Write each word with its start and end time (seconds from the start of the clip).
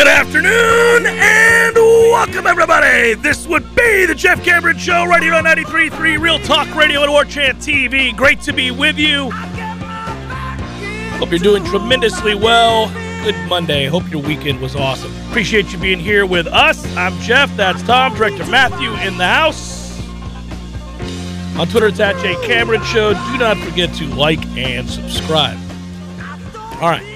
Good 0.00 0.08
afternoon 0.08 1.04
and 1.04 1.76
welcome, 1.76 2.46
everybody. 2.46 3.12
This 3.12 3.46
would 3.46 3.74
be 3.74 4.06
the 4.06 4.14
Jeff 4.14 4.42
Cameron 4.42 4.78
Show 4.78 5.04
right 5.04 5.22
here 5.22 5.34
on 5.34 5.44
93.3 5.44 6.18
Real 6.18 6.38
Talk 6.38 6.74
Radio 6.74 7.02
and 7.02 7.12
War 7.12 7.26
Chant 7.26 7.58
TV. 7.58 8.16
Great 8.16 8.40
to 8.40 8.54
be 8.54 8.70
with 8.70 8.96
you. 8.96 9.30
Hope 11.18 11.28
you're 11.28 11.38
doing 11.38 11.62
tremendously 11.64 12.34
well. 12.34 12.88
Good 13.24 13.36
Monday. 13.46 13.88
Hope 13.88 14.10
your 14.10 14.22
weekend 14.22 14.62
was 14.62 14.74
awesome. 14.74 15.14
Appreciate 15.28 15.70
you 15.70 15.76
being 15.76 16.00
here 16.00 16.24
with 16.24 16.46
us. 16.46 16.82
I'm 16.96 17.20
Jeff. 17.20 17.54
That's 17.54 17.82
Tom. 17.82 18.14
Director 18.14 18.46
Matthew 18.46 18.94
in 19.06 19.18
the 19.18 19.28
house. 19.28 20.00
On 21.58 21.68
Twitter, 21.68 21.88
it's 21.88 22.00
at 22.00 22.16
J 22.22 22.36
Cameron 22.46 22.82
Show. 22.84 23.12
Do 23.12 23.36
not 23.36 23.58
forget 23.58 23.94
to 23.96 24.06
like 24.14 24.42
and 24.56 24.88
subscribe. 24.88 25.58
All 26.80 26.88
right. 26.88 27.09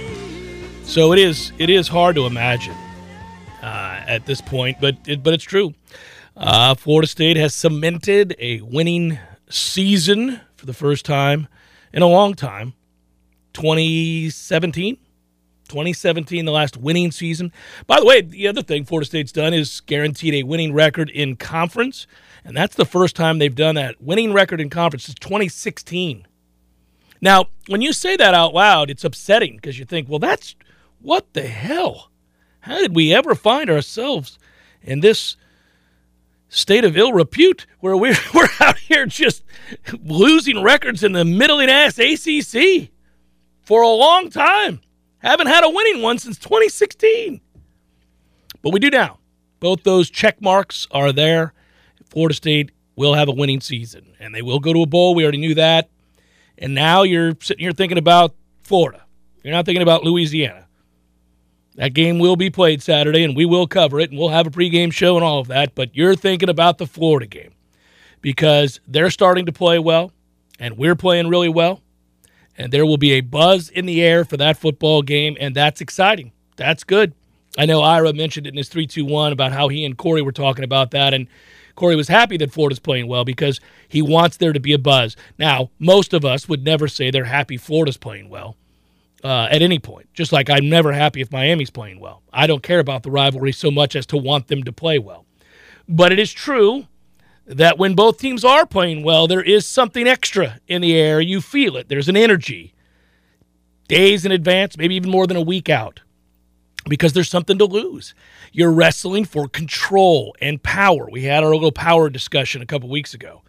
So 0.87 1.13
it 1.13 1.19
is 1.19 1.53
it 1.59 1.71
is 1.71 1.89
hard 1.89 2.15
to 2.17 2.27
imagine 2.27 2.77
uh, 3.63 4.03
at 4.07 4.27
this 4.27 4.41
point, 4.41 4.79
but 4.81 4.97
it, 5.07 5.23
but 5.23 5.35
it's 5.35 5.45
true. 5.45 5.75
Uh, 6.37 6.75
Florida 6.75 7.09
State 7.09 7.37
has 7.37 7.55
cemented 7.55 8.37
a 8.39 8.61
winning 8.61 9.19
season 9.49 10.41
for 10.57 10.67
the 10.67 10.75
first 10.75 11.05
time 11.05 11.49
in 11.93 12.03
a 12.03 12.07
long 12.07 12.35
time. 12.35 12.75
2017, 13.55 14.97
2017, 15.69 16.45
the 16.45 16.53
last 16.53 16.77
winning 16.77 17.11
season. 17.13 17.53
By 17.87 18.01
the 18.01 18.07
way, 18.07 18.21
the 18.21 18.47
other 18.49 18.63
thing 18.63 18.85
Florida 18.85 19.07
State's 19.07 19.33
done 19.33 19.55
is 19.55 19.81
guaranteed 19.81 20.35
a 20.35 20.43
winning 20.43 20.73
record 20.73 21.09
in 21.09 21.37
conference, 21.37 22.07
and 22.45 22.57
that's 22.57 22.77
the 22.77 22.85
first 22.85 23.17
time 23.17 23.39
they've 23.39 23.55
done 23.55 23.77
that. 23.77 24.01
Winning 24.03 24.33
record 24.33 24.61
in 24.61 24.71
conference 24.71 25.09
is 25.09 25.15
2016. 25.15 26.27
Now, 27.21 27.47
when 27.69 27.81
you 27.81 27.93
say 27.93 28.17
that 28.17 28.35
out 28.35 28.53
loud, 28.53 28.91
it's 28.91 29.05
upsetting 29.05 29.57
because 29.57 29.79
you 29.79 29.85
think, 29.85 30.09
well, 30.09 30.19
that's 30.19 30.57
what 31.05 31.35
the 31.35 31.43
hell? 31.43 32.11
How 32.61 32.79
did 32.79 32.97
we 32.97 33.13
ever 33.13 33.35
find 33.35 33.69
ourselves 33.69 34.39
in 34.83 35.01
this 35.01 35.37
state 36.49 36.83
of 36.83 36.97
ill 36.97 37.13
repute 37.13 37.67
where 37.81 37.95
we're, 37.95 38.17
we're 38.35 38.49
out 38.61 38.79
here 38.79 39.05
just 39.05 39.45
losing 40.03 40.63
records 40.63 41.05
in 41.05 41.13
the 41.13 41.25
middling 41.25 41.69
ass 41.69 41.99
ACC 41.99 42.89
for 43.63 43.83
a 43.83 43.89
long 43.89 44.31
time? 44.31 44.81
Haven't 45.19 45.49
had 45.49 45.63
a 45.63 45.69
winning 45.69 46.01
one 46.01 46.19
since 46.19 46.39
2016. 46.39 47.41
But 48.63 48.73
we 48.73 48.81
do 48.81 48.89
now. 48.89 49.19
Both 49.61 49.83
those 49.83 50.09
check 50.09 50.41
marks 50.41 50.89
are 50.91 51.13
there. 51.13 51.53
Florida 52.09 52.35
State 52.35 52.73
will 52.97 53.13
have 53.13 53.29
a 53.29 53.33
winning 53.33 53.61
season, 53.61 54.15
and 54.19 54.35
they 54.35 54.43
will 54.43 54.59
go 54.59 54.73
to 54.73 54.83
a 54.83 54.87
bowl. 54.87 55.15
We 55.15 55.23
already 55.23 55.39
knew 55.39 55.55
that. 55.55 55.91
And 56.57 56.75
now 56.75 57.03
you're 57.03 57.37
sitting 57.43 57.63
here 57.63 57.73
thinking 57.73 57.99
about 57.99 58.35
Florida. 58.63 59.05
You're 59.43 59.53
not 59.53 59.67
thinking 59.67 59.83
about 59.83 60.03
Louisiana. 60.03 60.64
That 61.77 61.93
game 61.93 62.19
will 62.19 62.37
be 62.37 62.51
played 62.51 62.83
Saturday, 62.83 63.25
and 63.25 63.37
we 63.37 63.45
will 63.45 63.67
cover 63.67 63.99
it, 63.99 64.11
and 64.11 64.19
we'll 64.19 64.29
have 64.29 64.47
a 64.47 64.51
pregame 64.51 64.93
show 64.93 65.17
and 65.17 65.25
all 65.25 65.41
of 65.41 65.49
that. 65.49 65.75
But 65.75 65.95
you're 65.97 66.15
thinking 66.15 66.49
about 66.49 66.79
the 66.79 66.87
Florida 66.87 67.27
game 67.27 67.53
because 68.21 68.81
they're 68.87 69.11
starting 69.11 69.47
to 69.47 69.53
play 69.53 69.79
well, 69.79 70.13
and 70.59 70.79
we're 70.79 70.95
playing 70.95 71.29
really 71.29 71.49
well. 71.49 71.81
And 72.57 72.73
there 72.73 72.87
will 72.87 72.99
be 72.99 73.13
a 73.13 73.21
buzz 73.21 73.69
in 73.69 73.87
the 73.87 74.01
air 74.03 74.25
for 74.25 74.37
that 74.37 74.57
football 74.57 75.03
game, 75.03 75.37
and 75.41 75.57
that's 75.57 75.81
exciting. 75.81 76.31
That's 76.57 76.85
good. 76.85 77.13
I 77.59 77.67
know 77.67 77.83
Ira 77.83 78.13
mentioned 78.13 78.47
it 78.47 78.51
in 78.51 78.57
his 78.57 78.69
321 78.69 79.33
about 79.33 79.53
how 79.53 79.67
he 79.69 79.85
and 79.85 79.99
Corey 79.99 80.23
were 80.23 80.33
talking 80.33 80.65
about 80.65 80.93
that, 80.93 81.13
and 81.13 81.27
Corey 81.75 81.97
was 81.97 82.07
happy 82.07 82.37
that 82.37 82.53
Florida's 82.53 82.79
playing 82.79 83.09
well 83.09 83.25
because 83.25 83.59
he 83.89 84.01
wants 84.01 84.37
there 84.37 84.53
to 84.53 84.61
be 84.61 84.73
a 84.73 84.79
buzz. 84.79 85.17
Now, 85.39 85.71
most 85.81 86.15
of 86.15 86.25
us 86.25 86.49
would 86.49 86.65
never 86.65 86.87
say 86.87 87.11
they're 87.11 87.25
happy 87.25 87.57
Florida's 87.57 87.97
playing 87.97 88.29
well 88.29 88.57
uh, 89.25 89.49
at 89.51 89.63
any 89.63 89.79
point. 89.79 90.07
Just 90.13 90.33
like 90.33 90.51
I'm 90.51 90.69
never 90.69 90.93
happy 90.93 91.23
if 91.23 91.33
Miami's 91.33 91.71
playing 91.71 91.99
well. 91.99 92.23
I 92.33 92.47
don't 92.47 92.63
care 92.63 92.79
about 92.79 93.03
the 93.03 93.11
rivalry 93.11 93.53
so 93.53 93.71
much 93.71 93.97
as 93.97 94.07
to 94.07 94.17
want 94.17 94.49
them 94.49 94.63
to 94.65 94.73
play 94.73 94.99
well. 94.99 95.25
But 95.89 96.13
it 96.13 96.19
is 96.19 96.33
true 96.33 96.87
that 97.47 97.79
when 97.79 97.95
both 97.95 98.19
teams 98.19 98.45
are 98.45 98.67
playing 98.67 99.03
well, 99.03 99.27
there 99.27 99.43
is 99.43 99.67
something 99.67 100.07
extra 100.07 100.61
in 100.69 100.83
the 100.83 100.95
air. 100.95 101.21
You 101.21 101.41
feel 101.41 101.77
it. 101.77 101.89
There's 101.89 102.09
an 102.09 102.17
energy. 102.17 102.75
Days 103.89 104.25
in 104.25 104.33
advance, 104.33 104.79
maybe 104.79 104.95
even 104.95 105.11
more 105.11 105.27
than 105.27 105.37
a 105.37 105.43
week 105.43 105.69
out, 105.69 106.01
because 106.89 107.13
there's 107.13 107.29
something 107.29 107.59
to 107.59 107.67
lose. 107.67 108.15
You're 108.51 108.73
wrestling 108.73 109.27
for 109.27 109.47
control 109.47 110.35
and 110.41 110.63
power. 110.63 111.09
We 111.11 111.25
had 111.25 111.45
our 111.45 111.53
little 111.53 111.73
power 111.73 112.09
discussion 112.09 112.63
a 112.63 112.67
couple 112.67 112.89
weeks 112.89 113.13
ago 113.13 113.43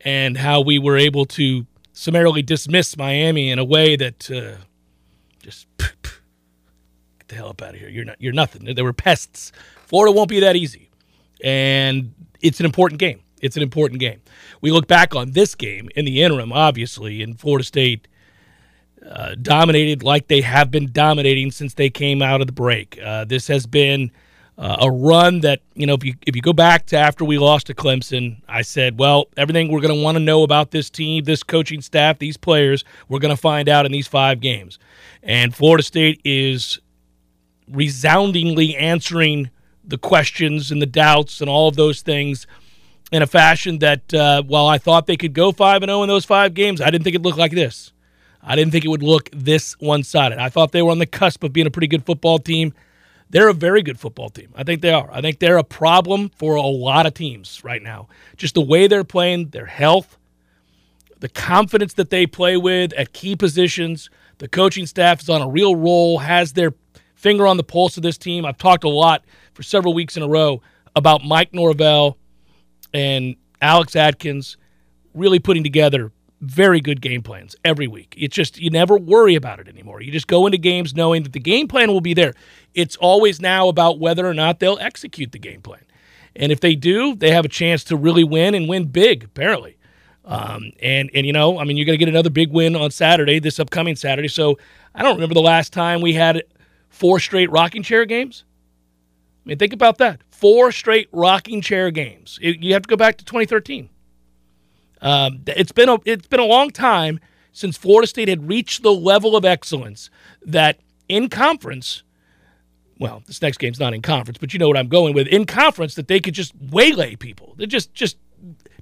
and 0.00 0.36
how 0.36 0.60
we 0.60 0.78
were 0.78 0.96
able 0.96 1.26
to 1.26 1.66
summarily 1.92 2.42
dismiss 2.42 2.96
Miami 2.96 3.50
in 3.50 3.60
a 3.60 3.64
way 3.64 3.94
that. 3.96 4.30
Uh, 4.30 4.64
just 5.42 5.66
get 5.78 7.28
the 7.28 7.34
hell 7.34 7.48
up 7.48 7.60
out 7.62 7.74
of 7.74 7.80
here. 7.80 7.88
You're 7.88 8.04
not. 8.04 8.16
You're 8.20 8.32
nothing. 8.32 8.74
They 8.74 8.82
were 8.82 8.92
pests. 8.92 9.52
Florida 9.86 10.12
won't 10.12 10.30
be 10.30 10.40
that 10.40 10.56
easy, 10.56 10.88
and 11.42 12.14
it's 12.40 12.60
an 12.60 12.66
important 12.66 12.98
game. 13.00 13.20
It's 13.40 13.56
an 13.56 13.62
important 13.62 14.00
game. 14.00 14.22
We 14.60 14.70
look 14.70 14.86
back 14.86 15.16
on 15.16 15.32
this 15.32 15.54
game 15.54 15.90
in 15.96 16.04
the 16.04 16.22
interim, 16.22 16.52
obviously, 16.52 17.22
and 17.22 17.38
Florida 17.38 17.64
State 17.64 18.06
uh, 19.04 19.34
dominated 19.42 20.04
like 20.04 20.28
they 20.28 20.40
have 20.42 20.70
been 20.70 20.90
dominating 20.92 21.50
since 21.50 21.74
they 21.74 21.90
came 21.90 22.22
out 22.22 22.40
of 22.40 22.46
the 22.46 22.52
break. 22.52 23.00
Uh, 23.02 23.24
this 23.24 23.48
has 23.48 23.66
been 23.66 24.12
uh, 24.58 24.76
a 24.80 24.90
run 24.90 25.40
that 25.40 25.60
you 25.74 25.86
know 25.86 25.94
if 25.94 26.04
you 26.04 26.14
if 26.26 26.36
you 26.36 26.42
go 26.42 26.52
back 26.52 26.86
to 26.86 26.96
after 26.96 27.24
we 27.24 27.38
lost 27.38 27.66
to 27.68 27.74
Clemson, 27.74 28.42
I 28.48 28.62
said, 28.62 28.98
well, 28.98 29.28
everything 29.36 29.70
we're 29.70 29.80
going 29.80 29.96
to 29.96 30.02
want 30.02 30.16
to 30.16 30.22
know 30.22 30.42
about 30.42 30.70
this 30.70 30.90
team, 30.90 31.24
this 31.24 31.42
coaching 31.42 31.80
staff, 31.80 32.18
these 32.18 32.36
players, 32.36 32.84
we're 33.08 33.18
going 33.18 33.34
to 33.34 33.40
find 33.40 33.68
out 33.68 33.86
in 33.86 33.92
these 33.92 34.06
five 34.06 34.40
games. 34.40 34.78
And 35.22 35.54
Florida 35.54 35.82
State 35.82 36.20
is 36.24 36.78
resoundingly 37.70 38.76
answering 38.76 39.50
the 39.84 39.98
questions 39.98 40.70
and 40.70 40.80
the 40.80 40.86
doubts 40.86 41.40
and 41.40 41.48
all 41.48 41.68
of 41.68 41.76
those 41.76 42.02
things 42.02 42.46
in 43.10 43.22
a 43.22 43.26
fashion 43.26 43.78
that, 43.78 44.12
uh, 44.14 44.42
while 44.42 44.66
I 44.66 44.78
thought 44.78 45.06
they 45.06 45.16
could 45.16 45.34
go 45.34 45.52
5 45.52 45.82
and 45.82 45.90
0 45.90 46.02
in 46.02 46.08
those 46.08 46.24
five 46.24 46.54
games, 46.54 46.80
I 46.80 46.90
didn't 46.90 47.04
think 47.04 47.16
it 47.16 47.22
looked 47.22 47.38
like 47.38 47.52
this. 47.52 47.92
I 48.42 48.56
didn't 48.56 48.72
think 48.72 48.84
it 48.84 48.88
would 48.88 49.02
look 49.02 49.28
this 49.32 49.74
one 49.78 50.02
sided. 50.02 50.38
I 50.38 50.48
thought 50.48 50.72
they 50.72 50.82
were 50.82 50.90
on 50.90 50.98
the 50.98 51.06
cusp 51.06 51.44
of 51.44 51.52
being 51.52 51.66
a 51.66 51.70
pretty 51.70 51.86
good 51.86 52.04
football 52.04 52.38
team. 52.38 52.74
They're 53.32 53.48
a 53.48 53.54
very 53.54 53.82
good 53.82 53.98
football 53.98 54.28
team. 54.28 54.52
I 54.54 54.62
think 54.62 54.82
they 54.82 54.92
are. 54.92 55.10
I 55.10 55.22
think 55.22 55.38
they're 55.38 55.56
a 55.56 55.64
problem 55.64 56.30
for 56.36 56.54
a 56.54 56.62
lot 56.62 57.06
of 57.06 57.14
teams 57.14 57.64
right 57.64 57.82
now. 57.82 58.08
Just 58.36 58.54
the 58.54 58.60
way 58.60 58.86
they're 58.86 59.04
playing, 59.04 59.48
their 59.48 59.66
health, 59.66 60.18
the 61.20 61.30
confidence 61.30 61.94
that 61.94 62.10
they 62.10 62.26
play 62.26 62.58
with 62.58 62.92
at 62.92 63.14
key 63.14 63.34
positions, 63.34 64.10
the 64.36 64.48
coaching 64.48 64.84
staff 64.84 65.22
is 65.22 65.30
on 65.30 65.40
a 65.40 65.48
real 65.48 65.74
roll, 65.74 66.18
has 66.18 66.52
their 66.52 66.74
finger 67.14 67.46
on 67.46 67.56
the 67.56 67.64
pulse 67.64 67.96
of 67.96 68.02
this 68.02 68.18
team. 68.18 68.44
I've 68.44 68.58
talked 68.58 68.84
a 68.84 68.88
lot 68.88 69.24
for 69.54 69.62
several 69.62 69.94
weeks 69.94 70.16
in 70.18 70.22
a 70.22 70.28
row 70.28 70.60
about 70.94 71.24
Mike 71.24 71.54
Norvell 71.54 72.18
and 72.92 73.36
Alex 73.62 73.96
Atkins 73.96 74.58
really 75.14 75.38
putting 75.38 75.62
together 75.62 76.12
very 76.42 76.80
good 76.80 77.00
game 77.00 77.22
plans 77.22 77.54
every 77.64 77.86
week. 77.86 78.14
It's 78.18 78.34
just 78.34 78.58
you 78.58 78.68
never 78.68 78.98
worry 78.98 79.36
about 79.36 79.60
it 79.60 79.68
anymore. 79.68 80.02
You 80.02 80.10
just 80.10 80.26
go 80.26 80.44
into 80.44 80.58
games 80.58 80.94
knowing 80.94 81.22
that 81.22 81.32
the 81.32 81.40
game 81.40 81.68
plan 81.68 81.90
will 81.92 82.00
be 82.00 82.14
there. 82.14 82.34
It's 82.74 82.96
always 82.96 83.40
now 83.40 83.68
about 83.68 83.98
whether 83.98 84.26
or 84.26 84.34
not 84.34 84.60
they'll 84.60 84.78
execute 84.80 85.32
the 85.32 85.38
game 85.38 85.60
plan. 85.60 85.84
And 86.34 86.50
if 86.50 86.60
they 86.60 86.74
do, 86.74 87.14
they 87.14 87.30
have 87.30 87.44
a 87.44 87.48
chance 87.48 87.84
to 87.84 87.96
really 87.96 88.24
win 88.24 88.54
and 88.54 88.68
win 88.68 88.86
big, 88.86 89.24
apparently. 89.24 89.76
Um, 90.24 90.72
and 90.80 91.10
and 91.14 91.26
you 91.26 91.32
know, 91.32 91.58
I 91.58 91.64
mean, 91.64 91.76
you're 91.76 91.86
going 91.86 91.98
to 91.98 92.04
get 92.04 92.08
another 92.08 92.30
big 92.30 92.50
win 92.52 92.76
on 92.76 92.90
Saturday, 92.90 93.38
this 93.38 93.58
upcoming 93.58 93.96
Saturday. 93.96 94.28
So 94.28 94.58
I 94.94 95.02
don't 95.02 95.14
remember 95.14 95.34
the 95.34 95.42
last 95.42 95.72
time 95.72 96.00
we 96.00 96.14
had 96.14 96.42
four 96.88 97.18
straight 97.18 97.50
rocking 97.50 97.82
chair 97.82 98.04
games. 98.04 98.44
I 99.44 99.48
mean, 99.48 99.58
think 99.58 99.72
about 99.72 99.98
that: 99.98 100.20
four 100.30 100.70
straight 100.70 101.08
rocking 101.12 101.60
chair 101.60 101.90
games. 101.90 102.38
It, 102.40 102.62
you 102.62 102.72
have 102.74 102.82
to 102.82 102.88
go 102.88 102.96
back 102.96 103.18
to 103.18 103.24
2013. 103.24 103.88
Um, 105.00 105.42
it's 105.48 105.72
been 105.72 105.88
a 105.88 105.98
it's 106.04 106.28
been 106.28 106.40
a 106.40 106.44
long 106.44 106.70
time 106.70 107.18
since 107.52 107.76
Florida 107.76 108.06
State 108.06 108.28
had 108.28 108.48
reached 108.48 108.82
the 108.82 108.92
level 108.92 109.36
of 109.36 109.44
excellence 109.44 110.08
that 110.46 110.78
in 111.08 111.28
conference. 111.28 112.04
Well, 113.02 113.20
this 113.26 113.42
next 113.42 113.58
game's 113.58 113.80
not 113.80 113.94
in 113.94 114.00
conference, 114.00 114.38
but 114.38 114.52
you 114.52 114.60
know 114.60 114.68
what 114.68 114.76
I'm 114.76 114.86
going 114.86 115.12
with. 115.12 115.26
In 115.26 115.44
conference, 115.44 115.96
that 115.96 116.06
they 116.06 116.20
could 116.20 116.34
just 116.34 116.52
waylay 116.70 117.16
people. 117.16 117.56
They 117.56 117.66
just 117.66 117.92
just 117.92 118.16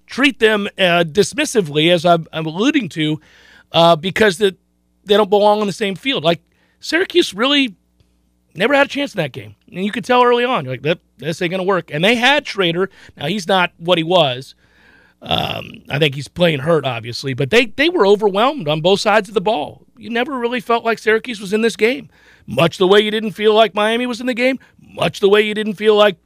treat 0.05 0.41
them 0.41 0.67
uh, 0.77 1.05
dismissively, 1.07 1.91
as 1.91 2.05
I'm, 2.05 2.27
I'm 2.31 2.45
alluding 2.45 2.91
to, 2.91 3.19
uh, 3.73 3.97
because 3.97 4.37
the, 4.37 4.55
they 5.07 5.17
don't 5.17 5.31
belong 5.31 5.63
on 5.63 5.67
the 5.67 5.73
same 5.73 5.95
field. 5.95 6.23
Like 6.23 6.43
Syracuse 6.81 7.33
really 7.33 7.75
never 8.55 8.75
had 8.75 8.89
a 8.89 8.91
chance 8.91 9.15
in 9.15 9.21
that 9.21 9.33
game, 9.33 9.57
and 9.73 9.87
you 9.87 9.91
could 9.91 10.05
tell 10.05 10.23
early 10.23 10.45
on, 10.45 10.67
like 10.67 10.83
that 10.83 10.99
this 11.17 11.41
ain't 11.41 11.51
gonna 11.51 11.63
work. 11.63 11.91
And 11.91 12.05
they 12.05 12.17
had 12.17 12.45
Shrader. 12.45 12.89
Now 13.17 13.25
he's 13.27 13.49
not 13.49 13.73
what 13.79 13.97
he 13.97 14.05
was. 14.05 14.55
Um, 15.23 15.83
I 15.89 15.99
think 15.99 16.15
he's 16.15 16.29
playing 16.29 16.59
hurt, 16.59 16.85
obviously, 16.85 17.33
but 17.33 17.49
they 17.49 17.65
they 17.65 17.89
were 17.89 18.07
overwhelmed 18.07 18.69
on 18.69 18.83
both 18.83 19.01
sides 19.01 19.31
of 19.31 19.35
the 19.35 19.41
ball. 19.41 19.80
You 20.00 20.08
never 20.08 20.38
really 20.38 20.61
felt 20.61 20.82
like 20.82 20.99
Syracuse 20.99 21.43
was 21.43 21.52
in 21.52 21.61
this 21.61 21.76
game, 21.76 22.08
much 22.47 22.79
the 22.79 22.87
way 22.87 23.00
you 23.00 23.11
didn't 23.11 23.32
feel 23.32 23.55
like 23.55 23.75
Miami 23.75 24.06
was 24.06 24.19
in 24.19 24.26
the 24.26 24.35
game, 24.35 24.58
much 24.81 25.20
the 25.20 25.29
way 25.29 25.43
you 25.43 25.52
didn't 25.52 25.75
feel 25.75 25.94
like 25.94 26.17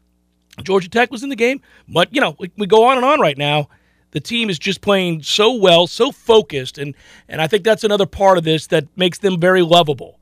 Georgia 0.62 0.88
Tech 0.88 1.10
was 1.10 1.24
in 1.24 1.28
the 1.28 1.34
game. 1.34 1.60
But, 1.88 2.14
you 2.14 2.20
know, 2.20 2.36
we, 2.38 2.52
we 2.56 2.68
go 2.68 2.84
on 2.84 2.98
and 2.98 3.04
on 3.04 3.20
right 3.20 3.36
now. 3.36 3.68
The 4.12 4.20
team 4.20 4.48
is 4.48 4.60
just 4.60 4.80
playing 4.80 5.24
so 5.24 5.54
well, 5.54 5.88
so 5.88 6.12
focused. 6.12 6.78
And, 6.78 6.94
and 7.28 7.42
I 7.42 7.48
think 7.48 7.64
that's 7.64 7.82
another 7.82 8.06
part 8.06 8.38
of 8.38 8.44
this 8.44 8.68
that 8.68 8.86
makes 8.96 9.18
them 9.18 9.40
very 9.40 9.62
lovable 9.62 10.20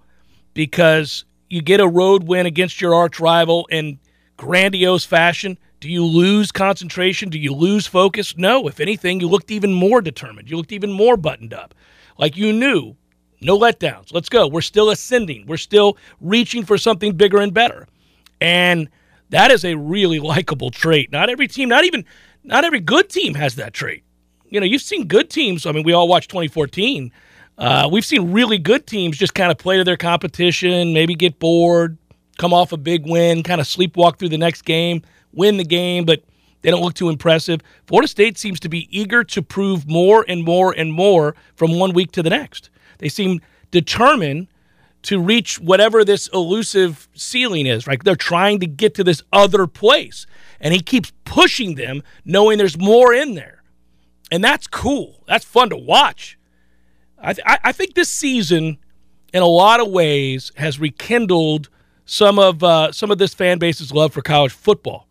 because 0.55 1.27
you 1.51 1.61
get 1.61 1.81
a 1.81 1.87
road 1.87 2.25
win 2.25 2.47
against 2.47 2.81
your 2.81 2.95
arch 2.95 3.21
rival 3.21 3.67
in 3.71 3.99
grandiose 4.39 5.05
fashion. 5.05 5.59
Do 5.81 5.91
you 5.91 6.07
lose 6.07 6.53
concentration? 6.53 7.29
Do 7.29 7.39
you 7.39 7.53
lose 7.53 7.87
focus? 7.87 8.35
No. 8.39 8.67
If 8.67 8.81
anything, 8.81 9.21
you 9.21 9.29
looked 9.29 9.51
even 9.51 9.75
more 9.75 10.01
determined. 10.01 10.49
You 10.49 10.57
looked 10.57 10.73
even 10.73 10.91
more 10.91 11.19
buttoned 11.19 11.53
up. 11.53 11.75
Like 12.17 12.35
you 12.39 12.55
knew, 12.55 12.97
no 13.43 13.59
letdowns. 13.59 14.13
Let's 14.13 14.29
go. 14.29 14.47
We're 14.47 14.61
still 14.61 14.91
ascending. 14.91 15.47
We're 15.47 15.57
still 15.57 15.97
reaching 16.21 16.65
for 16.65 16.79
something 16.79 17.17
bigger 17.17 17.39
and 17.39 17.53
better. 17.53 17.87
And– 18.41 18.89
that 19.33 19.51
is 19.51 19.65
a 19.65 19.75
really 19.75 20.21
likable 20.21 20.71
trait. 20.71 21.11
Not 21.11 21.29
every 21.29 21.49
team, 21.49 21.69
not 21.69 21.85
even 21.85 22.05
not 22.45 22.65
every 22.65 22.81
good 22.81 23.09
team 23.09 23.35
has 23.35 23.57
that 23.57 23.75
trait. 23.75 24.05
You 24.49 24.61
know, 24.61 24.67
you've 24.67 24.83
seen 24.83 25.07
good 25.07 25.31
teams. 25.31 25.67
I 25.67 25.73
mean, 25.73 25.83
we 25.85 25.93
all 25.93 26.07
watched 26.07 26.31
2014. 26.31 27.11
Uh, 27.59 27.89
we've 27.91 28.05
seen 28.05 28.33
really 28.33 28.59
good 28.59 28.87
teams 28.87 29.17
just 29.17 29.35
kind 29.35 29.51
of 29.51 29.59
play 29.59 29.79
to 29.79 29.85
their 29.85 29.97
competition, 29.97 30.93
maybe 30.93 31.15
get 31.15 31.39
bored, 31.39 31.97
come 32.39 32.53
off 32.53 32.73
a 32.73 32.77
big 32.77 33.07
win, 33.07 33.43
kind 33.43 33.61
of 33.61 33.67
sleepwalk 33.67 34.19
through 34.19 34.29
the 34.29 34.39
next 34.39 34.63
game, 34.63 35.03
win 35.33 35.57
the 35.57 35.65
game, 35.65 36.05
but 36.05 36.23
they 36.61 36.71
don't 36.71 36.83
look 36.83 36.95
too 36.95 37.09
impressive. 37.09 37.61
Florida 37.87 38.09
State 38.09 38.37
seems 38.37 38.61
to 38.61 38.69
be 38.69 38.89
eager 38.91 39.25
to 39.25 39.43
prove 39.43 39.89
more 39.89 40.25
and 40.29 40.45
more 40.45 40.73
and 40.77 40.93
more 40.93 41.35
from 41.57 41.79
one 41.79 41.93
week 41.93 42.13
to 42.13 42.23
the 42.23 42.31
next. 42.31 42.69
They 43.03 43.09
seem 43.09 43.41
determined 43.73 44.47
to 45.03 45.21
reach 45.21 45.59
whatever 45.59 46.05
this 46.05 46.29
elusive 46.29 47.09
ceiling 47.15 47.67
is, 47.67 47.89
right? 47.89 48.03
They're 48.03 48.15
trying 48.15 48.61
to 48.61 48.67
get 48.69 48.95
to 48.95 49.03
this 49.03 49.25
other 49.33 49.67
place. 49.67 50.25
And 50.61 50.73
he 50.73 50.79
keeps 50.79 51.13
pushing 51.25 51.75
them, 51.75 52.05
knowing 52.25 52.59
there's 52.59 52.79
more 52.79 53.13
in 53.13 53.35
there. 53.35 53.65
And 54.31 54.45
that's 54.45 54.69
cool. 54.69 55.25
That's 55.27 55.45
fun 55.45 55.71
to 55.71 55.77
watch. 55.77 56.39
I, 57.19 57.33
th- 57.33 57.45
I 57.47 57.73
think 57.73 57.95
this 57.95 58.09
season, 58.09 58.79
in 59.35 59.43
a 59.43 59.47
lot 59.47 59.81
of 59.81 59.89
ways, 59.89 60.53
has 60.57 60.79
rekindled 60.79 61.69
some 62.05 62.39
of 62.39 62.63
uh, 62.63 62.93
some 62.93 63.11
of 63.11 63.19
this 63.19 63.35
fan 63.35 63.59
base's 63.59 63.93
love 63.93 64.13
for 64.13 64.23
college 64.23 64.53
football. 64.53 65.09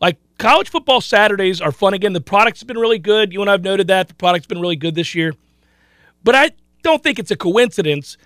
Like 0.00 0.18
college 0.38 0.70
football 0.70 1.00
Saturdays 1.00 1.60
are 1.60 1.72
fun 1.72 1.94
again. 1.94 2.14
The 2.14 2.20
product's 2.20 2.64
been 2.64 2.78
really 2.78 2.98
good. 2.98 3.32
You 3.32 3.40
and 3.42 3.50
I've 3.50 3.62
noted 3.62 3.86
that 3.86 4.08
the 4.08 4.14
product's 4.14 4.48
been 4.48 4.60
really 4.60 4.76
good 4.76 4.96
this 4.96 5.14
year. 5.14 5.34
But 6.24 6.34
I 6.34 6.50
don't 6.82 7.02
think 7.02 7.18
it's 7.18 7.30
a 7.30 7.36
coincidence 7.36 8.16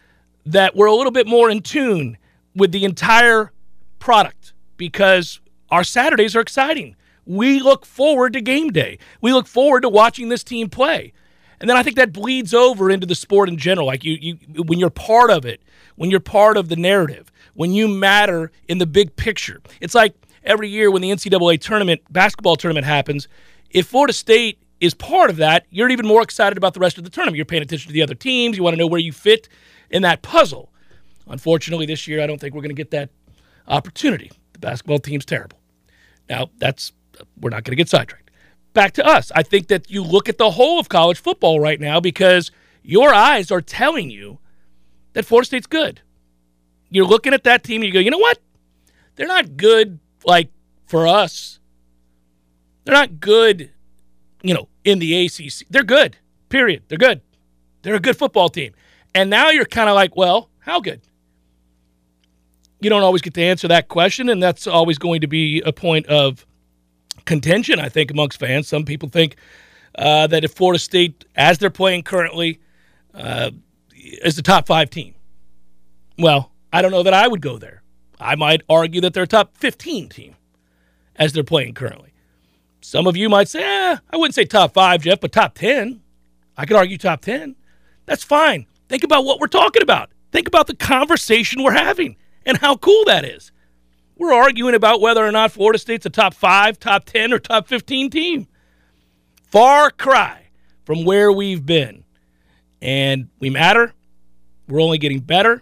that 0.44 0.76
we're 0.76 0.86
a 0.86 0.94
little 0.94 1.12
bit 1.12 1.26
more 1.26 1.50
in 1.50 1.60
tune 1.60 2.16
with 2.54 2.72
the 2.72 2.84
entire 2.84 3.52
product 3.98 4.54
because 4.76 5.40
our 5.70 5.84
Saturdays 5.84 6.36
are 6.36 6.40
exciting. 6.40 6.96
We 7.24 7.60
look 7.60 7.84
forward 7.84 8.32
to 8.34 8.40
game 8.40 8.70
day. 8.70 8.98
We 9.20 9.32
look 9.32 9.46
forward 9.46 9.80
to 9.82 9.88
watching 9.88 10.28
this 10.28 10.44
team 10.44 10.70
play. 10.70 11.12
And 11.60 11.68
then 11.68 11.76
I 11.76 11.82
think 11.82 11.96
that 11.96 12.12
bleeds 12.12 12.54
over 12.54 12.90
into 12.90 13.06
the 13.06 13.14
sport 13.14 13.48
in 13.48 13.56
general. 13.56 13.86
Like 13.86 14.04
you, 14.04 14.16
you 14.20 14.62
when 14.62 14.78
you're 14.78 14.90
part 14.90 15.30
of 15.30 15.44
it, 15.44 15.62
when 15.96 16.10
you're 16.10 16.20
part 16.20 16.56
of 16.56 16.68
the 16.68 16.76
narrative, 16.76 17.32
when 17.54 17.72
you 17.72 17.88
matter 17.88 18.52
in 18.68 18.78
the 18.78 18.86
big 18.86 19.16
picture. 19.16 19.60
It's 19.80 19.94
like 19.94 20.14
every 20.44 20.68
year 20.68 20.90
when 20.90 21.02
the 21.02 21.10
NCAA 21.10 21.60
tournament, 21.60 22.02
basketball 22.10 22.56
tournament 22.56 22.86
happens, 22.86 23.26
if 23.70 23.86
Florida 23.86 24.12
State 24.12 24.58
is 24.80 24.94
part 24.94 25.30
of 25.30 25.36
that, 25.36 25.66
you're 25.70 25.88
even 25.88 26.06
more 26.06 26.22
excited 26.22 26.58
about 26.58 26.74
the 26.74 26.80
rest 26.80 26.98
of 26.98 27.04
the 27.04 27.10
tournament. 27.10 27.36
You're 27.36 27.46
paying 27.46 27.62
attention 27.62 27.88
to 27.88 27.92
the 27.92 28.02
other 28.02 28.14
teams. 28.14 28.56
You 28.56 28.62
want 28.62 28.74
to 28.74 28.78
know 28.78 28.86
where 28.86 29.00
you 29.00 29.12
fit 29.12 29.48
in 29.90 30.02
that 30.02 30.22
puzzle. 30.22 30.72
Unfortunately, 31.26 31.86
this 31.86 32.06
year, 32.06 32.22
I 32.22 32.26
don't 32.26 32.40
think 32.40 32.54
we're 32.54 32.62
going 32.62 32.74
to 32.74 32.74
get 32.74 32.90
that 32.90 33.10
opportunity. 33.66 34.30
The 34.52 34.58
basketball 34.58 34.98
team's 34.98 35.24
terrible. 35.24 35.58
Now, 36.28 36.50
that's, 36.58 36.92
we're 37.40 37.50
not 37.50 37.64
going 37.64 37.72
to 37.72 37.76
get 37.76 37.88
sidetracked. 37.88 38.30
Back 38.74 38.92
to 38.92 39.06
us. 39.06 39.32
I 39.34 39.42
think 39.42 39.68
that 39.68 39.90
you 39.90 40.02
look 40.02 40.28
at 40.28 40.38
the 40.38 40.50
whole 40.50 40.78
of 40.78 40.88
college 40.88 41.18
football 41.18 41.58
right 41.58 41.80
now 41.80 41.98
because 41.98 42.50
your 42.82 43.12
eyes 43.12 43.50
are 43.50 43.62
telling 43.62 44.10
you 44.10 44.38
that 45.14 45.24
Florida 45.24 45.46
State's 45.46 45.66
good. 45.66 46.02
You're 46.90 47.06
looking 47.06 47.32
at 47.34 47.44
that 47.44 47.64
team 47.64 47.80
and 47.80 47.86
you 47.86 47.92
go, 47.92 47.98
you 47.98 48.10
know 48.10 48.18
what? 48.18 48.38
They're 49.16 49.26
not 49.26 49.56
good 49.56 49.98
like 50.24 50.50
for 50.86 51.06
us. 51.06 51.58
They're 52.84 52.94
not 52.94 53.18
good, 53.18 53.72
you 54.46 54.54
know, 54.54 54.68
in 54.84 54.98
the 55.00 55.26
ACC. 55.26 55.66
They're 55.70 55.82
good. 55.82 56.16
Period. 56.48 56.84
They're 56.88 56.98
good. 56.98 57.20
They're 57.82 57.96
a 57.96 58.00
good 58.00 58.16
football 58.16 58.48
team. 58.48 58.72
And 59.14 59.28
now 59.28 59.50
you're 59.50 59.64
kind 59.64 59.88
of 59.88 59.94
like, 59.94 60.16
well, 60.16 60.50
how 60.60 60.80
good? 60.80 61.00
You 62.80 62.90
don't 62.90 63.02
always 63.02 63.22
get 63.22 63.34
to 63.34 63.42
answer 63.42 63.68
that 63.68 63.88
question, 63.88 64.28
and 64.28 64.42
that's 64.42 64.66
always 64.66 64.98
going 64.98 65.22
to 65.22 65.26
be 65.26 65.62
a 65.62 65.72
point 65.72 66.06
of 66.06 66.46
contention, 67.24 67.80
I 67.80 67.88
think, 67.88 68.10
amongst 68.10 68.38
fans. 68.38 68.68
Some 68.68 68.84
people 68.84 69.08
think 69.08 69.36
uh, 69.96 70.26
that 70.28 70.44
if 70.44 70.52
Florida 70.52 70.78
State, 70.78 71.24
as 71.34 71.58
they're 71.58 71.70
playing 71.70 72.02
currently, 72.02 72.60
uh, 73.14 73.50
is 73.94 74.36
the 74.36 74.42
top 74.42 74.66
five 74.66 74.90
team. 74.90 75.14
Well, 76.18 76.52
I 76.72 76.82
don't 76.82 76.90
know 76.90 77.02
that 77.02 77.14
I 77.14 77.26
would 77.26 77.40
go 77.40 77.58
there. 77.58 77.82
I 78.20 78.36
might 78.36 78.62
argue 78.68 79.00
that 79.00 79.14
they're 79.14 79.24
a 79.24 79.26
top 79.26 79.56
15 79.56 80.08
team 80.08 80.36
as 81.16 81.32
they're 81.32 81.42
playing 81.42 81.74
currently. 81.74 82.12
Some 82.86 83.08
of 83.08 83.16
you 83.16 83.28
might 83.28 83.48
say, 83.48 83.64
eh, 83.64 83.96
I 84.10 84.16
wouldn't 84.16 84.36
say 84.36 84.44
top 84.44 84.72
five, 84.72 85.02
Jeff, 85.02 85.18
but 85.18 85.32
top 85.32 85.56
10. 85.56 86.00
I 86.56 86.66
could 86.66 86.76
argue 86.76 86.96
top 86.96 87.20
10. 87.20 87.56
That's 88.04 88.22
fine. 88.22 88.66
Think 88.88 89.02
about 89.02 89.24
what 89.24 89.40
we're 89.40 89.48
talking 89.48 89.82
about. 89.82 90.10
Think 90.30 90.46
about 90.46 90.68
the 90.68 90.76
conversation 90.76 91.64
we're 91.64 91.72
having 91.72 92.14
and 92.44 92.58
how 92.58 92.76
cool 92.76 93.04
that 93.06 93.24
is. 93.24 93.50
We're 94.16 94.32
arguing 94.32 94.76
about 94.76 95.00
whether 95.00 95.26
or 95.26 95.32
not 95.32 95.50
Florida 95.50 95.80
State's 95.80 96.06
a 96.06 96.10
top 96.10 96.32
five, 96.32 96.78
top 96.78 97.06
10, 97.06 97.32
or 97.32 97.40
top 97.40 97.66
15 97.66 98.08
team. 98.08 98.46
Far 99.50 99.90
cry 99.90 100.46
from 100.84 101.04
where 101.04 101.32
we've 101.32 101.66
been. 101.66 102.04
And 102.80 103.30
we 103.40 103.50
matter. 103.50 103.94
We're 104.68 104.80
only 104.80 104.98
getting 104.98 105.18
better. 105.18 105.60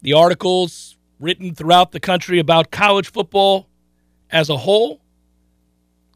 The 0.00 0.14
articles 0.14 0.96
written 1.20 1.54
throughout 1.54 1.92
the 1.92 2.00
country 2.00 2.38
about 2.38 2.70
college 2.70 3.12
football 3.12 3.68
as 4.30 4.48
a 4.48 4.56
whole 4.56 5.02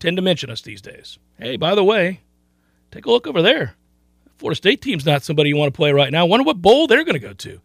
tend 0.01 0.17
to 0.17 0.23
mention 0.23 0.51
us 0.51 0.63
these 0.63 0.83
days. 0.83 1.19
Hey, 1.39 1.57
by 1.57 1.75
the 1.75 1.85
way, 1.85 2.21
take 2.91 3.07
a 3.07 3.11
look 3.11 3.27
over 3.27 3.43
there. 3.43 3.75
Florida 4.39 4.57
State 4.57 4.81
team's 4.81 5.07
not 5.07 5.23
somebody 5.23 5.51
you 5.51 5.57
want 5.57 5.73
to 5.73 5.77
play 5.77 5.93
right 5.93 6.11
now. 6.11 6.27
Wonder 6.27 6.45
what 6.45 6.63
bowl 6.63 6.87
they're 6.87 7.05
going 7.05 7.15
to 7.15 7.21
go 7.21 7.35
to. 7.35 7.61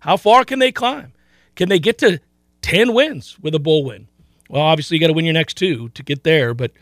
How 0.00 0.16
far 0.16 0.44
can 0.44 0.58
they 0.58 0.70
climb? 0.70 1.12
Can 1.56 1.68
they 1.68 1.78
get 1.78 1.98
to 1.98 2.20
10 2.62 2.92
wins 2.92 3.38
with 3.40 3.54
a 3.54 3.58
bowl 3.58 3.84
win? 3.84 4.06
Well, 4.48 4.62
obviously 4.62 4.96
you 4.96 5.00
got 5.00 5.08
to 5.08 5.14
win 5.14 5.24
your 5.24 5.34
next 5.34 5.56
two 5.56 5.88
to 5.90 6.02
get 6.02 6.24
there, 6.24 6.54
but 6.54 6.72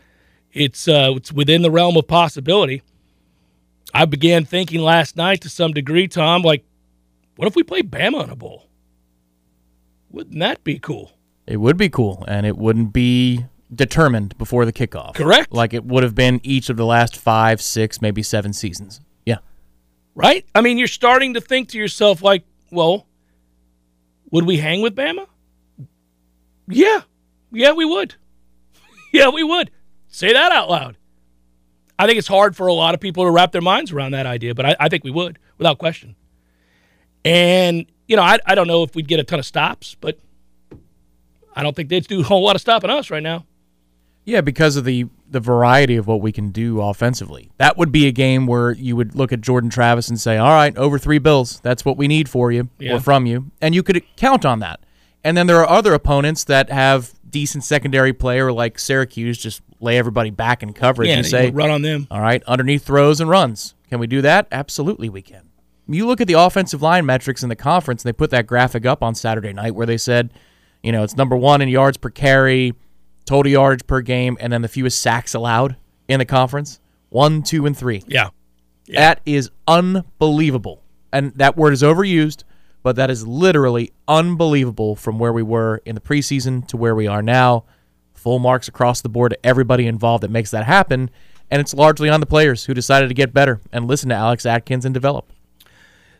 it's 0.53 0.87
uh, 0.87 1.13
it's 1.15 1.31
within 1.31 1.61
the 1.61 1.71
realm 1.71 1.97
of 1.97 2.07
possibility. 2.07 2.81
I 3.93 4.05
began 4.05 4.45
thinking 4.45 4.81
last 4.81 5.15
night 5.15 5.41
to 5.41 5.49
some 5.49 5.73
degree, 5.73 6.07
Tom, 6.07 6.41
like, 6.41 6.65
what 7.35 7.47
if 7.47 7.55
we 7.55 7.63
play 7.63 7.81
Bama 7.81 8.23
in 8.23 8.29
a 8.29 8.35
bowl? 8.35 8.67
Wouldn't 10.11 10.39
that 10.39 10.63
be 10.63 10.79
cool? 10.79 11.11
It 11.45 11.57
would 11.57 11.77
be 11.77 11.89
cool, 11.89 12.25
and 12.27 12.45
it 12.45 12.57
wouldn't 12.57 12.91
be 12.91 13.45
determined 13.73 14.37
before 14.37 14.65
the 14.65 14.73
kickoff. 14.73 15.13
Correct. 15.15 15.51
Like 15.51 15.73
it 15.73 15.83
would 15.85 16.03
have 16.03 16.15
been 16.15 16.39
each 16.43 16.69
of 16.69 16.77
the 16.77 16.85
last 16.85 17.17
five, 17.17 17.61
six, 17.61 18.01
maybe 18.01 18.23
seven 18.23 18.53
seasons 18.53 19.01
Yeah. 19.25 19.37
right? 20.15 20.45
I 20.55 20.61
mean, 20.61 20.77
you're 20.77 20.87
starting 20.87 21.33
to 21.33 21.41
think 21.41 21.69
to 21.69 21.77
yourself, 21.77 22.21
like, 22.21 22.43
well, 22.71 23.05
would 24.31 24.45
we 24.45 24.57
hang 24.57 24.81
with 24.81 24.95
Bama? 24.95 25.27
Yeah, 26.69 27.01
yeah, 27.51 27.71
we 27.73 27.85
would. 27.85 28.15
yeah, 29.13 29.29
we 29.29 29.43
would. 29.43 29.71
Say 30.09 30.33
that 30.33 30.51
out 30.51 30.69
loud. 30.69 30.97
I 31.99 32.05
think 32.05 32.19
it's 32.19 32.27
hard 32.27 32.55
for 32.55 32.67
a 32.67 32.73
lot 32.73 32.93
of 32.93 32.99
people 33.01 33.23
to 33.25 33.31
wrap 33.31 33.51
their 33.51 33.61
minds 33.61 33.91
around 33.91 34.11
that 34.11 34.25
idea, 34.25 34.53
but 34.53 34.65
I, 34.65 34.75
I 34.79 34.89
think 34.89 35.03
we 35.03 35.11
would, 35.11 35.39
without 35.57 35.77
question. 35.79 36.15
And, 37.25 37.85
you 38.07 38.15
know, 38.15 38.21
I, 38.21 38.37
I 38.45 38.53
don't 38.55 38.67
know 38.67 38.83
if 38.83 38.95
we'd 38.95 39.07
get 39.07 39.19
a 39.19 39.23
ton 39.23 39.39
of 39.39 39.45
stops, 39.45 39.95
but 39.99 40.19
I 41.55 41.63
don't 41.63 41.75
think 41.75 41.89
they'd 41.89 42.05
do 42.07 42.19
a 42.21 42.23
whole 42.23 42.43
lot 42.43 42.55
of 42.55 42.61
stopping 42.61 42.89
us 42.91 43.09
right 43.09 43.23
now. 43.23 43.45
Yeah, 44.27 44.41
because 44.41 44.75
of 44.75 44.83
the 44.83 45.07
the 45.29 45.39
variety 45.41 45.95
of 45.97 46.05
what 46.07 46.21
we 46.21 46.31
can 46.31 46.51
do 46.51 46.79
offensively. 46.81 47.49
That 47.57 47.77
would 47.77 47.91
be 47.91 48.07
a 48.07 48.11
game 48.13 48.45
where 48.47 48.71
you 48.71 48.95
would 48.95 49.13
look 49.15 49.33
at 49.33 49.41
Jordan 49.41 49.69
Travis 49.69 50.07
and 50.09 50.19
say, 50.19 50.37
"All 50.37 50.51
right, 50.53 50.75
over 50.77 50.97
3 50.97 51.17
bills. 51.17 51.59
That's 51.63 51.83
what 51.83 51.97
we 51.97 52.07
need 52.07 52.29
for 52.29 52.49
you 52.51 52.69
Yeah. 52.79 52.95
or 52.95 52.99
from 53.01 53.25
you." 53.25 53.51
And 53.61 53.73
you 53.75 53.83
could 53.83 54.01
count 54.15 54.45
on 54.45 54.59
that. 54.59 54.79
And 55.25 55.35
then 55.35 55.47
there 55.47 55.57
are 55.59 55.69
other 55.69 55.93
opponents 55.93 56.43
that 56.45 56.69
have 56.69 57.11
decent 57.29 57.63
secondary 57.65 58.13
player 58.13 58.53
like 58.53 58.79
Syracuse 58.79 59.37
just 59.37 59.61
lay 59.81 59.97
everybody 59.97 60.29
back 60.29 60.63
in 60.63 60.71
coverage 60.73 61.09
Yeah, 61.09 61.17
and 61.17 61.25
say, 61.25 61.49
run 61.51 61.69
on 61.69 61.81
them. 61.81 62.07
All 62.09 62.21
right, 62.21 62.41
underneath 62.47 62.85
throws 62.85 63.19
and 63.19 63.29
runs. 63.29 63.75
Can 63.89 63.99
we 63.99 64.07
do 64.07 64.21
that? 64.21 64.47
Absolutely, 64.51 65.09
we 65.09 65.21
can. 65.21 65.41
You 65.89 66.05
look 66.07 66.19
at 66.21 66.27
the 66.27 66.33
offensive 66.33 66.81
line 66.81 67.05
metrics 67.05 67.43
in 67.43 67.49
the 67.49 67.55
conference, 67.55 68.03
and 68.03 68.09
they 68.09 68.13
put 68.13 68.29
that 68.31 68.47
graphic 68.47 68.85
up 68.85 69.03
on 69.03 69.13
Saturday 69.15 69.53
night 69.53 69.75
where 69.75 69.85
they 69.85 69.97
said, 69.97 70.31
you 70.83 70.91
know, 70.93 71.03
it's 71.03 71.15
number 71.17 71.35
one 71.35 71.61
in 71.61 71.67
yards 71.69 71.97
per 71.97 72.09
carry, 72.09 72.73
total 73.27 73.51
yards 73.51 73.83
per 73.83 74.01
game, 74.01 74.37
and 74.39 74.51
then 74.51 74.63
the 74.63 74.67
fewest 74.67 74.99
sacks 74.99 75.35
allowed 75.35 75.75
in 76.07 76.17
the 76.17 76.25
conference 76.25 76.79
one, 77.09 77.43
two, 77.43 77.65
and 77.65 77.77
three. 77.77 78.03
Yeah. 78.07 78.29
That 78.87 79.21
is 79.25 79.51
unbelievable. 79.67 80.83
And 81.11 81.33
that 81.35 81.55
word 81.55 81.73
is 81.73 81.83
overused, 81.83 82.43
but 82.83 82.95
that 82.95 83.09
is 83.09 83.27
literally 83.27 83.91
unbelievable 84.07 84.95
from 84.95 85.19
where 85.19 85.33
we 85.33 85.43
were 85.43 85.81
in 85.85 85.95
the 85.95 86.01
preseason 86.01 86.67
to 86.67 86.77
where 86.77 86.95
we 86.95 87.07
are 87.07 87.21
now. 87.21 87.65
Full 88.13 88.39
marks 88.39 88.67
across 88.67 89.01
the 89.01 89.09
board 89.09 89.31
to 89.31 89.45
everybody 89.45 89.87
involved 89.87 90.23
that 90.23 90.31
makes 90.31 90.51
that 90.51 90.65
happen. 90.65 91.09
And 91.49 91.61
it's 91.61 91.73
largely 91.73 92.09
on 92.09 92.19
the 92.19 92.25
players 92.25 92.65
who 92.65 92.73
decided 92.73 93.07
to 93.07 93.13
get 93.13 93.33
better 93.33 93.61
and 93.71 93.87
listen 93.87 94.09
to 94.09 94.15
Alex 94.15 94.45
Atkins 94.45 94.85
and 94.85 94.93
develop. 94.93 95.31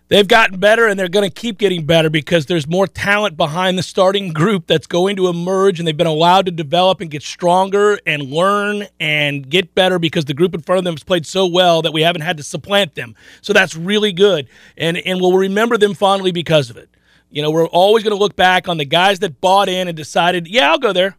They've 0.09 0.27
gotten 0.27 0.57
better 0.57 0.87
and 0.87 0.97
they're 0.97 1.09
going 1.09 1.29
to 1.29 1.33
keep 1.33 1.57
getting 1.57 1.85
better 1.85 2.09
because 2.09 2.45
there's 2.45 2.65
more 2.65 2.87
talent 2.87 3.35
behind 3.35 3.77
the 3.77 3.83
starting 3.83 4.31
group 4.31 4.65
that's 4.65 4.87
going 4.87 5.17
to 5.17 5.27
emerge 5.27 5.79
and 5.79 5.87
they've 5.87 5.97
been 5.97 6.07
allowed 6.07 6.45
to 6.45 6.51
develop 6.51 7.01
and 7.01 7.11
get 7.11 7.23
stronger 7.23 7.99
and 8.05 8.23
learn 8.23 8.87
and 9.01 9.49
get 9.49 9.75
better 9.75 9.99
because 9.99 10.23
the 10.23 10.33
group 10.33 10.53
in 10.53 10.61
front 10.61 10.79
of 10.79 10.85
them 10.85 10.93
has 10.93 11.03
played 11.03 11.25
so 11.25 11.45
well 11.45 11.81
that 11.81 11.91
we 11.91 12.03
haven't 12.03 12.21
had 12.21 12.37
to 12.37 12.43
supplant 12.43 12.95
them. 12.95 13.15
So 13.41 13.51
that's 13.51 13.75
really 13.75 14.13
good. 14.13 14.47
And 14.77 14.97
and 14.97 15.19
we'll 15.19 15.35
remember 15.35 15.77
them 15.77 15.93
fondly 15.93 16.31
because 16.31 16.69
of 16.69 16.77
it. 16.77 16.89
You 17.29 17.41
know, 17.41 17.51
we're 17.51 17.67
always 17.67 18.05
going 18.05 18.15
to 18.15 18.19
look 18.19 18.37
back 18.37 18.69
on 18.69 18.77
the 18.77 18.85
guys 18.85 19.19
that 19.19 19.41
bought 19.41 19.67
in 19.67 19.89
and 19.89 19.97
decided, 19.97 20.47
"Yeah, 20.47 20.71
I'll 20.71 20.79
go 20.79 20.93
there." 20.93 21.17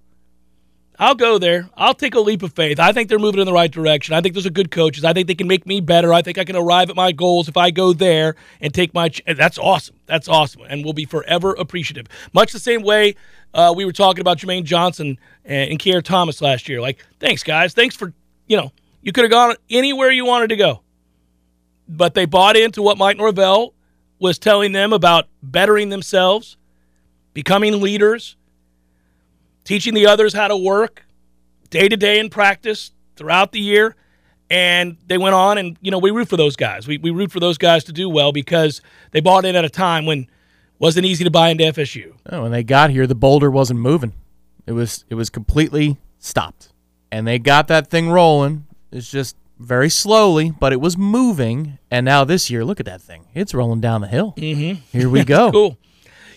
I'll 1.00 1.14
go 1.14 1.38
there. 1.38 1.71
I'll 1.76 1.95
take 1.95 2.17
a 2.17 2.21
leap 2.21 2.43
of 2.43 2.52
faith. 2.52 2.81
I 2.81 2.93
think 2.93 3.09
they're 3.09 3.21
moving 3.21 3.40
in 3.40 3.47
the 3.47 3.52
right 3.52 3.71
direction. 3.71 4.14
I 4.14 4.21
think 4.21 4.35
those 4.35 4.47
are 4.47 4.50
good 4.50 4.73
coaches. 4.73 5.05
I 5.05 5.12
think 5.12 5.28
they 5.28 5.35
can 5.37 5.47
make 5.47 5.64
me 5.64 5.81
better. 5.81 6.12
I 6.12 6.23
think 6.23 6.38
I 6.38 6.45
can 6.45 6.57
arrive 6.57 6.90
at 6.90 6.97
my 6.97 7.12
goals 7.12 7.49
if 7.49 7.57
I 7.57 7.71
go 7.71 7.93
there 7.93 8.35
and 8.61 8.75
take 8.75 8.93
my. 8.95 9.09
Ch- 9.09 9.23
that's 9.25 9.59
awesome. 9.59 9.95
That's 10.07 10.26
awesome, 10.26 10.62
and 10.69 10.85
we'll 10.85 10.95
be 10.95 11.05
forever 11.05 11.52
appreciative. 11.55 12.09
Much 12.33 12.52
the 12.52 12.59
same 12.59 12.83
way 12.83 13.14
uh, 13.55 13.73
we 13.76 13.85
were 13.85 13.93
talking 13.93 14.21
about 14.21 14.38
Jermaine 14.38 14.64
Johnson 14.64 15.19
and, 15.45 15.71
and 15.71 15.78
Keir 15.78 16.02
Thomas 16.02 16.43
last 16.43 16.69
year. 16.69 16.81
Like, 16.81 17.05
thanks 17.21 17.45
guys. 17.45 17.75
Thanks 17.75 17.95
for 17.95 18.12
you 18.49 18.57
know 18.57 18.73
you 19.00 19.12
could 19.12 19.23
have 19.23 19.31
gone 19.31 19.55
anywhere 19.71 20.11
you 20.11 20.25
wanted 20.25 20.49
to 20.49 20.57
go, 20.57 20.83
but 21.88 22.14
they 22.14 22.25
bought 22.25 22.57
into 22.57 22.83
what 22.83 22.99
Mike 22.99 23.19
Norvell 23.19 23.73
was 24.19 24.37
telling 24.37 24.73
them 24.73 24.93
about 24.93 25.28
bettering 25.45 25.90
themselves, 25.90 26.57
becoming 27.35 27.81
leaders 27.81 28.35
teaching 29.69 29.93
the 29.93 30.07
others 30.07 30.33
how 30.33 30.49
to 30.49 30.57
work 30.57 31.05
day 31.69 31.89
to 31.89 31.97
day 31.97 32.19
in 32.19 32.31
practice 32.31 32.91
throughout 33.17 33.53
the 33.53 33.61
year. 33.61 33.95
And 34.51 34.97
they 35.07 35.19
went 35.19 35.35
on, 35.35 35.59
and 35.59 35.77
you 35.83 35.91
know 35.91 35.99
we 35.99 36.11
root 36.11 36.27
for 36.29 36.39
those 36.39 36.57
guys. 36.57 36.89
We 36.89 36.97
we 36.97 37.11
root 37.11 37.31
for 37.31 37.39
those 37.39 37.59
guys 37.59 37.85
to 37.85 37.93
do 37.93 38.09
well 38.09 38.33
because 38.33 38.81
they 39.11 39.21
bought 39.21 39.45
in 39.45 39.55
at 39.55 39.65
a 39.67 39.69
time 39.69 40.07
when 40.07 40.21
it 40.21 40.29
wasn't 40.79 41.05
easy 41.05 41.23
to 41.25 41.31
buy 41.31 41.51
into 41.51 41.65
FSU. 41.65 42.15
Oh, 42.31 42.43
when 42.45 42.51
they 42.51 42.63
got 42.65 42.89
here, 42.89 43.07
the 43.07 43.15
boulder 43.15 43.51
wasn't 43.51 43.81
moving. 43.81 44.15
It 44.67 44.73
was 44.73 45.05
it 45.11 45.17
was 45.17 45.29
completely 45.29 45.99
stopped, 46.19 46.73
and 47.13 47.27
they 47.27 47.39
got 47.39 47.69
that 47.69 47.91
thing 47.91 48.09
rolling. 48.09 48.65
It's 48.91 49.11
just 49.11 49.37
very 49.59 49.91
slowly, 49.91 50.51
but 50.59 50.73
it 50.73 50.81
was 50.81 50.97
moving. 50.97 51.79
And 51.91 52.07
now 52.07 52.25
this 52.25 52.49
year, 52.49 52.65
look 52.65 52.81
at 52.81 52.87
that 52.87 53.03
thing. 53.03 53.27
It's 53.35 53.53
rolling 53.53 53.83
down 53.83 54.01
the 54.01 54.09
hill. 54.09 54.33
Mm-hmm. 54.39 54.81
Here 54.99 55.11
we 55.11 55.25
go. 55.37 55.53
Cool. 55.53 55.79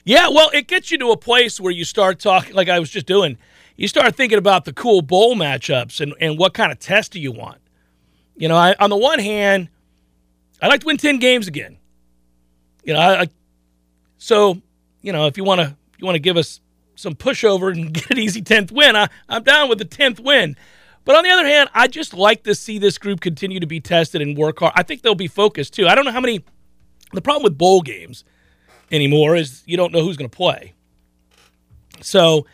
Yeah, 0.03 0.29
well, 0.29 0.49
it 0.53 0.67
gets 0.67 0.91
you 0.91 0.97
to 0.99 1.11
a 1.11 1.17
place 1.17 1.59
where 1.59 1.71
you 1.71 1.85
start 1.85 2.19
talking, 2.19 2.55
like 2.55 2.69
I 2.69 2.79
was 2.79 2.89
just 2.89 3.05
doing. 3.05 3.37
You 3.75 3.87
start 3.87 4.15
thinking 4.15 4.37
about 4.37 4.65
the 4.65 4.73
cool 4.73 5.01
bowl 5.01 5.35
matchups 5.35 6.01
and, 6.01 6.13
and 6.19 6.37
what 6.37 6.53
kind 6.53 6.71
of 6.71 6.79
test 6.79 7.11
do 7.13 7.19
you 7.19 7.31
want. 7.31 7.59
You 8.35 8.47
know, 8.47 8.55
I, 8.55 8.75
on 8.79 8.89
the 8.89 8.97
one 8.97 9.19
hand, 9.19 9.69
I 10.61 10.67
like 10.67 10.81
to 10.81 10.87
win 10.87 10.97
ten 10.97 11.19
games 11.19 11.47
again. 11.47 11.77
You 12.83 12.93
know, 12.93 12.99
I, 12.99 13.21
I 13.21 13.27
so 14.17 14.61
you 15.01 15.11
know 15.13 15.27
if 15.27 15.37
you 15.37 15.43
want 15.43 15.61
to 15.61 15.75
you 15.97 16.05
want 16.05 16.15
to 16.15 16.19
give 16.19 16.37
us 16.37 16.61
some 16.95 17.15
pushover 17.15 17.71
and 17.71 17.93
get 17.93 18.11
an 18.11 18.17
easy 18.17 18.41
tenth 18.41 18.71
win, 18.71 18.95
I, 18.95 19.07
I'm 19.29 19.43
down 19.43 19.69
with 19.69 19.77
the 19.77 19.85
tenth 19.85 20.19
win. 20.19 20.55
But 21.03 21.15
on 21.15 21.23
the 21.23 21.29
other 21.31 21.45
hand, 21.45 21.69
I 21.73 21.87
just 21.87 22.13
like 22.13 22.43
to 22.43 22.53
see 22.53 22.77
this 22.77 22.99
group 22.99 23.21
continue 23.21 23.59
to 23.59 23.65
be 23.65 23.79
tested 23.79 24.21
and 24.21 24.37
work 24.37 24.59
hard. 24.59 24.73
I 24.75 24.83
think 24.83 25.01
they'll 25.01 25.15
be 25.15 25.27
focused 25.27 25.73
too. 25.73 25.87
I 25.87 25.95
don't 25.95 26.05
know 26.05 26.11
how 26.11 26.21
many. 26.21 26.43
The 27.13 27.21
problem 27.21 27.43
with 27.43 27.57
bowl 27.57 27.81
games 27.81 28.23
anymore 28.91 29.35
is 29.35 29.63
you 29.65 29.77
don't 29.77 29.91
know 29.91 30.03
who's 30.03 30.17
going 30.17 30.29
to 30.29 30.35
play. 30.35 30.73
So, 32.01 32.45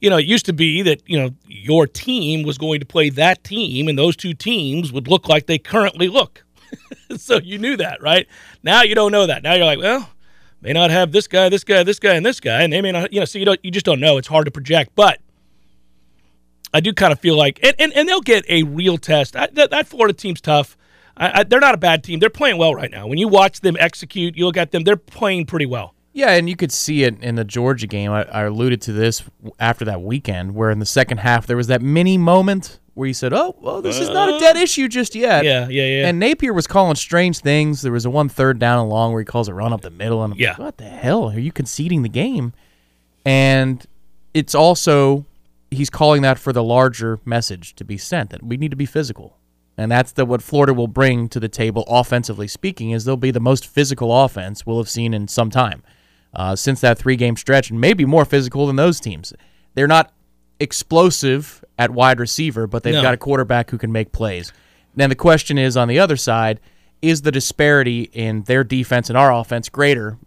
you 0.00 0.10
know, 0.10 0.18
it 0.18 0.26
used 0.26 0.46
to 0.46 0.52
be 0.52 0.82
that, 0.82 1.02
you 1.06 1.18
know, 1.18 1.30
your 1.46 1.86
team 1.86 2.42
was 2.42 2.58
going 2.58 2.80
to 2.80 2.86
play 2.86 3.10
that 3.10 3.44
team 3.44 3.88
and 3.88 3.98
those 3.98 4.16
two 4.16 4.34
teams 4.34 4.92
would 4.92 5.08
look 5.08 5.28
like 5.28 5.46
they 5.46 5.58
currently 5.58 6.08
look. 6.08 6.44
so 7.16 7.38
you 7.38 7.58
knew 7.58 7.76
that, 7.76 8.02
right? 8.02 8.26
Now 8.62 8.82
you 8.82 8.94
don't 8.94 9.12
know 9.12 9.26
that. 9.26 9.42
Now 9.42 9.54
you're 9.54 9.66
like, 9.66 9.78
well, 9.78 10.08
may 10.60 10.72
not 10.72 10.90
have 10.90 11.12
this 11.12 11.26
guy, 11.26 11.48
this 11.48 11.64
guy, 11.64 11.82
this 11.82 11.98
guy, 11.98 12.14
and 12.14 12.24
this 12.24 12.40
guy, 12.40 12.62
and 12.62 12.72
they 12.72 12.80
may 12.80 12.92
not, 12.92 13.12
you 13.12 13.20
know, 13.20 13.26
so 13.26 13.38
you 13.38 13.44
don't, 13.44 13.60
you 13.62 13.70
just 13.70 13.86
don't 13.86 14.00
know. 14.00 14.18
It's 14.18 14.28
hard 14.28 14.46
to 14.46 14.50
project, 14.50 14.92
but 14.94 15.18
I 16.72 16.80
do 16.80 16.92
kind 16.92 17.12
of 17.12 17.20
feel 17.20 17.36
like, 17.36 17.58
and, 17.62 17.74
and, 17.78 17.92
and 17.94 18.08
they'll 18.08 18.20
get 18.20 18.44
a 18.48 18.62
real 18.62 18.96
test. 18.98 19.36
I, 19.36 19.48
that, 19.54 19.70
that 19.70 19.88
Florida 19.88 20.14
team's 20.14 20.40
tough. 20.40 20.76
I, 21.20 21.40
I, 21.40 21.44
they're 21.44 21.60
not 21.60 21.74
a 21.74 21.78
bad 21.78 22.02
team. 22.02 22.18
They're 22.18 22.30
playing 22.30 22.56
well 22.58 22.74
right 22.74 22.90
now. 22.90 23.06
When 23.06 23.18
you 23.18 23.28
watch 23.28 23.60
them 23.60 23.76
execute, 23.78 24.36
you 24.36 24.46
look 24.46 24.56
at 24.56 24.72
them, 24.72 24.82
they're 24.84 24.96
playing 24.96 25.46
pretty 25.46 25.66
well. 25.66 25.94
Yeah, 26.12 26.30
and 26.30 26.48
you 26.48 26.56
could 26.56 26.72
see 26.72 27.04
it 27.04 27.22
in 27.22 27.36
the 27.36 27.44
Georgia 27.44 27.86
game. 27.86 28.10
I, 28.10 28.24
I 28.24 28.42
alluded 28.44 28.80
to 28.82 28.92
this 28.92 29.22
after 29.60 29.84
that 29.84 30.02
weekend, 30.02 30.56
where 30.56 30.70
in 30.70 30.80
the 30.80 30.86
second 30.86 31.18
half 31.18 31.46
there 31.46 31.56
was 31.56 31.68
that 31.68 31.82
mini 31.82 32.18
moment 32.18 32.80
where 32.94 33.06
you 33.06 33.14
said, 33.14 33.32
"Oh, 33.32 33.54
well, 33.60 33.80
this 33.80 34.00
is 34.00 34.08
not 34.08 34.28
a 34.28 34.38
dead 34.40 34.56
uh, 34.56 34.60
issue 34.60 34.88
just 34.88 35.14
yet." 35.14 35.44
Yeah, 35.44 35.68
yeah, 35.68 35.84
yeah. 35.86 36.08
And 36.08 36.18
Napier 36.18 36.52
was 36.52 36.66
calling 36.66 36.96
strange 36.96 37.38
things. 37.38 37.82
There 37.82 37.92
was 37.92 38.06
a 38.06 38.10
one 38.10 38.28
third 38.28 38.58
down 38.58 38.80
and 38.80 38.88
long 38.90 39.12
where 39.12 39.20
he 39.20 39.24
calls 39.24 39.46
a 39.46 39.54
run 39.54 39.72
up 39.72 39.82
the 39.82 39.90
middle, 39.90 40.24
and 40.24 40.32
I'm 40.32 40.38
Yeah. 40.40 40.50
like, 40.50 40.58
"What 40.58 40.76
the 40.78 40.84
hell? 40.88 41.30
Are 41.30 41.38
you 41.38 41.52
conceding 41.52 42.02
the 42.02 42.08
game?" 42.08 42.54
And 43.24 43.86
it's 44.34 44.54
also 44.54 45.26
he's 45.70 45.90
calling 45.90 46.22
that 46.22 46.38
for 46.40 46.52
the 46.52 46.64
larger 46.64 47.20
message 47.24 47.74
to 47.76 47.84
be 47.84 47.96
sent 47.96 48.30
that 48.30 48.42
we 48.42 48.56
need 48.56 48.72
to 48.72 48.76
be 48.76 48.86
physical. 48.86 49.36
And 49.76 49.90
that's 49.90 50.12
the 50.12 50.24
what 50.26 50.42
Florida 50.42 50.74
will 50.74 50.88
bring 50.88 51.28
to 51.30 51.40
the 51.40 51.48
table 51.48 51.84
offensively 51.88 52.48
speaking 52.48 52.90
is 52.90 53.04
they'll 53.04 53.16
be 53.16 53.30
the 53.30 53.40
most 53.40 53.66
physical 53.66 54.24
offense 54.24 54.66
we'll 54.66 54.78
have 54.78 54.90
seen 54.90 55.14
in 55.14 55.26
some 55.28 55.48
time. 55.50 55.82
Uh, 56.34 56.54
since 56.54 56.80
that 56.80 56.96
three 56.98 57.16
game 57.16 57.36
stretch 57.36 57.70
and 57.70 57.80
maybe 57.80 58.04
more 58.04 58.24
physical 58.24 58.66
than 58.66 58.76
those 58.76 59.00
teams. 59.00 59.32
They're 59.74 59.88
not 59.88 60.12
explosive 60.60 61.64
at 61.78 61.90
wide 61.90 62.20
receiver, 62.20 62.66
but 62.66 62.82
they've 62.84 62.94
No. 62.94 63.02
got 63.02 63.14
a 63.14 63.16
quarterback 63.16 63.70
who 63.70 63.78
can 63.78 63.90
make 63.90 64.12
plays. 64.12 64.52
Now 64.94 65.08
the 65.08 65.14
question 65.16 65.58
is 65.58 65.76
on 65.76 65.88
the 65.88 65.98
other 65.98 66.16
side, 66.16 66.60
is 67.02 67.22
the 67.22 67.32
disparity 67.32 68.02
in 68.12 68.42
their 68.42 68.62
defense 68.62 69.08
and 69.08 69.18
our 69.18 69.32
offense 69.32 69.68
greater 69.68 70.18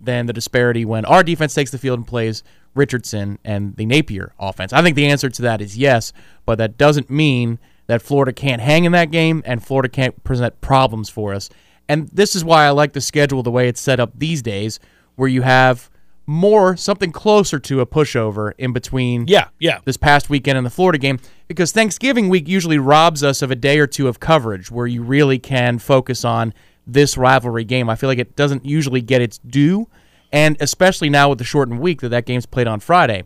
than 0.00 0.26
the 0.26 0.32
disparity 0.32 0.84
when 0.84 1.04
our 1.04 1.22
defense 1.22 1.54
takes 1.54 1.70
the 1.70 1.78
field 1.78 1.98
and 2.00 2.06
plays 2.06 2.42
Richardson 2.74 3.38
and 3.44 3.76
the 3.76 3.86
Napier 3.86 4.32
offense? 4.40 4.72
I 4.72 4.82
think 4.82 4.96
the 4.96 5.06
answer 5.06 5.28
to 5.30 5.42
that 5.42 5.60
is 5.60 5.76
yes, 5.76 6.12
but 6.46 6.58
that 6.58 6.76
doesn't 6.76 7.10
mean 7.10 7.58
that 7.86 8.02
Florida 8.02 8.32
can't 8.32 8.62
hang 8.62 8.84
in 8.84 8.92
that 8.92 9.10
game 9.10 9.42
and 9.44 9.64
Florida 9.64 9.88
can't 9.88 10.22
present 10.24 10.60
problems 10.60 11.08
for 11.08 11.34
us. 11.34 11.50
And 11.88 12.08
this 12.08 12.34
is 12.34 12.44
why 12.44 12.64
I 12.64 12.70
like 12.70 12.92
the 12.94 13.00
schedule 13.00 13.42
the 13.42 13.50
way 13.50 13.68
it's 13.68 13.80
set 13.80 14.00
up 14.00 14.12
these 14.18 14.40
days, 14.42 14.80
where 15.16 15.28
you 15.28 15.42
have 15.42 15.90
more 16.26 16.74
something 16.76 17.12
closer 17.12 17.58
to 17.58 17.80
a 17.82 17.86
pushover 17.86 18.52
in 18.56 18.72
between 18.72 19.26
Yeah, 19.28 19.48
yeah. 19.58 19.80
this 19.84 19.98
past 19.98 20.30
weekend 20.30 20.56
in 20.56 20.64
the 20.64 20.70
Florida 20.70 20.96
game 20.98 21.18
because 21.48 21.72
Thanksgiving 21.72 22.30
week 22.30 22.48
usually 22.48 22.78
robs 22.78 23.22
us 23.22 23.42
of 23.42 23.50
a 23.50 23.54
day 23.54 23.78
or 23.78 23.86
two 23.86 24.08
of 24.08 24.20
coverage 24.20 24.70
where 24.70 24.86
you 24.86 25.02
really 25.02 25.38
can 25.38 25.78
focus 25.78 26.24
on 26.24 26.54
this 26.86 27.18
rivalry 27.18 27.64
game. 27.64 27.90
I 27.90 27.96
feel 27.96 28.08
like 28.08 28.18
it 28.18 28.36
doesn't 28.36 28.64
usually 28.64 29.02
get 29.02 29.20
its 29.20 29.36
due, 29.38 29.86
and 30.32 30.56
especially 30.60 31.10
now 31.10 31.28
with 31.28 31.38
the 31.38 31.44
shortened 31.44 31.80
week 31.80 32.00
that 32.00 32.08
that 32.08 32.24
game's 32.24 32.46
played 32.46 32.66
on 32.66 32.80
Friday. 32.80 33.24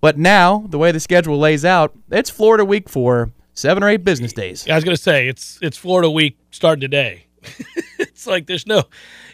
But 0.00 0.18
now, 0.18 0.64
the 0.68 0.78
way 0.78 0.90
the 0.92 1.00
schedule 1.00 1.38
lays 1.38 1.64
out, 1.64 1.94
it's 2.10 2.30
Florida 2.30 2.64
week 2.64 2.88
for 2.88 3.30
seven 3.54 3.82
or 3.82 3.88
eight 3.88 4.04
business 4.04 4.32
days. 4.32 4.68
I 4.68 4.74
was 4.74 4.84
going 4.84 4.96
to 4.96 5.02
say 5.02 5.28
it's 5.28 5.58
it's 5.62 5.76
Florida 5.76 6.10
week 6.10 6.36
starting 6.50 6.80
today. 6.80 7.26
it's 7.98 8.26
like 8.26 8.46
there's 8.46 8.66
no, 8.66 8.84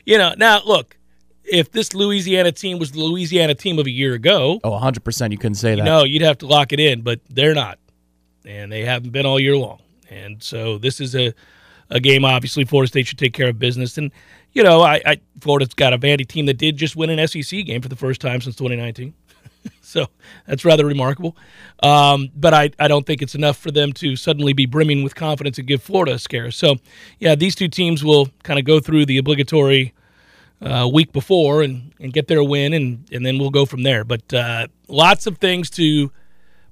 you 0.05 0.19
know. 0.19 0.35
Now 0.37 0.62
look, 0.65 0.97
if 1.45 1.71
this 1.73 1.95
Louisiana 1.95 2.53
team 2.53 2.79
was 2.79 2.93
the 2.93 3.00
Louisiana 3.00 3.55
team 3.55 3.79
of 3.79 3.87
a 3.87 3.91
year 3.91 4.15
ago, 4.15 4.61
Oh, 4.65 4.71
100% 4.71 5.31
you 5.33 5.39
couldn't 5.39 5.55
say 5.57 5.75
that. 5.75 5.85
no, 5.85 6.05
you'd 6.05 6.23
have 6.23 6.39
to 6.39 6.47
lock 6.47 6.73
it 6.73 6.81
in, 6.81 7.03
but 7.03 7.21
they're 7.29 7.55
not. 7.55 7.79
and 8.45 8.71
they 8.71 8.85
haven't 8.85 9.11
been 9.11 9.27
all 9.27 9.39
year 9.41 9.57
long. 9.57 9.81
And 10.11 10.43
so 10.43 10.77
this 10.79 11.00
is 11.00 11.15
a, 11.15 11.33
a 11.89 12.00
game, 12.00 12.25
obviously, 12.25 12.65
Florida 12.65 12.89
State 12.89 13.07
should 13.07 13.19
take 13.19 13.33
care 13.33 13.49
of 13.49 13.59
business. 13.61 13.97
And, 13.97 14.11
you 14.53 14.65
know, 14.65 14.81
I, 14.81 15.00
I 15.07 15.21
Florida's 15.41 15.73
got 15.75 15.93
a 15.93 15.99
Vandy 15.99 16.27
team 16.27 16.47
that 16.47 16.59
did 16.59 16.77
just 16.77 16.97
win 16.97 17.11
an 17.11 17.29
SEC 17.29 17.65
game 17.65 17.81
for 17.81 17.89
the 17.89 17.95
first 17.97 18.21
time 18.21 18.41
since 18.41 18.57
2019. 18.57 19.15
so 19.81 20.07
that's 20.47 20.64
rather 20.64 20.87
remarkable. 20.87 21.37
Um, 21.83 22.31
but 22.35 22.55
I, 22.55 22.71
I 22.79 22.88
don't 22.88 23.07
think 23.07 23.23
it's 23.23 23.35
enough 23.35 23.57
for 23.57 23.71
them 23.71 23.93
to 23.95 24.17
suddenly 24.17 24.52
be 24.52 24.67
brimming 24.67 25.02
with 25.02 25.14
confidence 25.14 25.59
and 25.59 25.67
give 25.67 25.83
Florida 25.83 26.14
a 26.14 26.19
scare. 26.19 26.50
So, 26.50 26.76
yeah, 27.19 27.35
these 27.35 27.55
two 27.55 27.69
teams 27.69 28.05
will 28.05 28.29
kind 28.43 28.59
of 28.59 28.64
go 28.64 28.81
through 28.81 29.07
the 29.07 29.19
obligatory 29.19 29.95
uh, 30.62 30.88
week 30.93 31.12
before 31.12 31.62
and, 31.62 31.93
and 32.00 32.12
get 32.12 32.29
their 32.29 32.43
win, 32.43 32.73
and, 32.73 33.09
and 33.12 33.25
then 33.25 33.38
we'll 33.38 33.50
go 33.50 33.64
from 33.64 33.83
there. 33.83 34.05
But 34.05 34.33
uh, 34.33 34.67
lots 34.88 35.26
of 35.26 35.38
things 35.38 35.71
to 35.71 36.12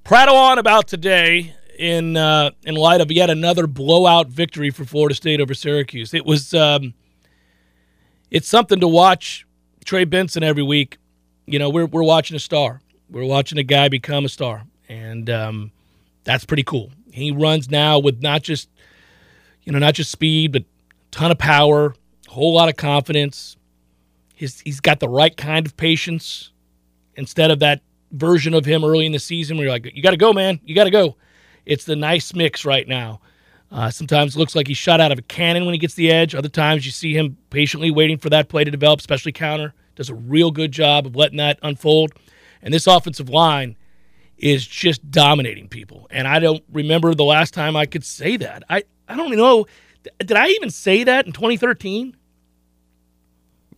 prattle 0.03 0.35
on 0.35 0.59
about 0.59 0.87
today 0.87 1.55
in 1.77 2.17
uh, 2.17 2.51
in 2.63 2.75
light 2.75 3.01
of 3.01 3.11
yet 3.11 3.29
another 3.29 3.65
blowout 3.65 4.27
victory 4.27 4.69
for 4.69 4.85
Florida 4.85 5.15
State 5.15 5.39
over 5.39 5.53
Syracuse. 5.53 6.13
It 6.13 6.25
was 6.25 6.53
um, 6.53 6.93
it's 8.29 8.47
something 8.47 8.79
to 8.81 8.87
watch 8.87 9.47
Trey 9.85 10.03
Benson 10.03 10.43
every 10.43 10.63
week. 10.63 10.97
You 11.51 11.57
know, 11.57 11.69
we're 11.69 11.87
we're 11.87 12.03
watching 12.03 12.35
a 12.35 12.39
star. 12.39 12.81
We're 13.09 13.25
watching 13.25 13.57
a 13.57 13.63
guy 13.63 13.89
become 13.89 14.23
a 14.23 14.29
star, 14.29 14.63
and 14.87 15.29
um, 15.29 15.71
that's 16.23 16.45
pretty 16.45 16.63
cool. 16.63 16.91
He 17.11 17.31
runs 17.31 17.71
now 17.71 17.97
with 17.97 18.21
not 18.21 18.43
just 18.43 18.69
you 19.63 19.71
know 19.71 19.79
not 19.79 19.95
just 19.95 20.11
speed, 20.11 20.51
but 20.51 20.61
a 20.61 20.65
ton 21.11 21.31
of 21.31 21.39
power, 21.39 21.95
a 22.27 22.31
whole 22.31 22.53
lot 22.53 22.69
of 22.69 22.75
confidence. 22.75 23.57
He's 24.35 24.59
he's 24.61 24.79
got 24.79 24.99
the 24.99 25.09
right 25.09 25.35
kind 25.35 25.65
of 25.65 25.75
patience 25.75 26.51
instead 27.15 27.49
of 27.49 27.59
that 27.59 27.81
version 28.11 28.53
of 28.53 28.65
him 28.65 28.83
early 28.85 29.07
in 29.07 29.11
the 29.11 29.19
season 29.19 29.57
where 29.57 29.65
you're 29.65 29.73
like, 29.73 29.85
you 29.93 30.03
got 30.03 30.11
to 30.11 30.17
go, 30.17 30.33
man, 30.33 30.59
you 30.63 30.75
got 30.75 30.85
to 30.85 30.91
go. 30.91 31.15
It's 31.65 31.85
the 31.85 31.95
nice 31.95 32.33
mix 32.33 32.63
right 32.63 32.87
now. 32.87 33.21
Uh, 33.71 33.89
sometimes 33.91 34.37
looks 34.37 34.55
like 34.55 34.67
he's 34.67 34.77
shot 34.77 34.99
out 35.01 35.11
of 35.11 35.19
a 35.19 35.23
cannon 35.23 35.65
when 35.65 35.73
he 35.73 35.79
gets 35.79 35.93
the 35.93 36.11
edge. 36.11 36.33
Other 36.33 36.49
times 36.49 36.85
you 36.85 36.91
see 36.91 37.13
him 37.15 37.37
patiently 37.49 37.91
waiting 37.91 38.17
for 38.17 38.29
that 38.29 38.49
play 38.49 38.63
to 38.63 38.71
develop, 38.71 38.99
especially 38.99 39.31
counter. 39.31 39.73
Does 39.99 40.09
a 40.09 40.15
real 40.15 40.49
good 40.49 40.71
job 40.71 41.05
of 41.05 41.13
letting 41.17 41.37
that 41.39 41.59
unfold. 41.61 42.13
And 42.61 42.73
this 42.73 42.87
offensive 42.87 43.27
line 43.27 43.75
is 44.37 44.65
just 44.65 45.11
dominating 45.11 45.67
people. 45.67 46.07
And 46.09 46.25
I 46.25 46.39
don't 46.39 46.63
remember 46.71 47.13
the 47.13 47.25
last 47.25 47.53
time 47.53 47.75
I 47.75 47.85
could 47.85 48.05
say 48.05 48.37
that. 48.37 48.63
I, 48.69 48.83
I 49.09 49.17
don't 49.17 49.35
know. 49.35 49.65
Did 50.19 50.37
I 50.37 50.47
even 50.47 50.69
say 50.69 51.03
that 51.03 51.25
in 51.25 51.33
2013? 51.33 52.15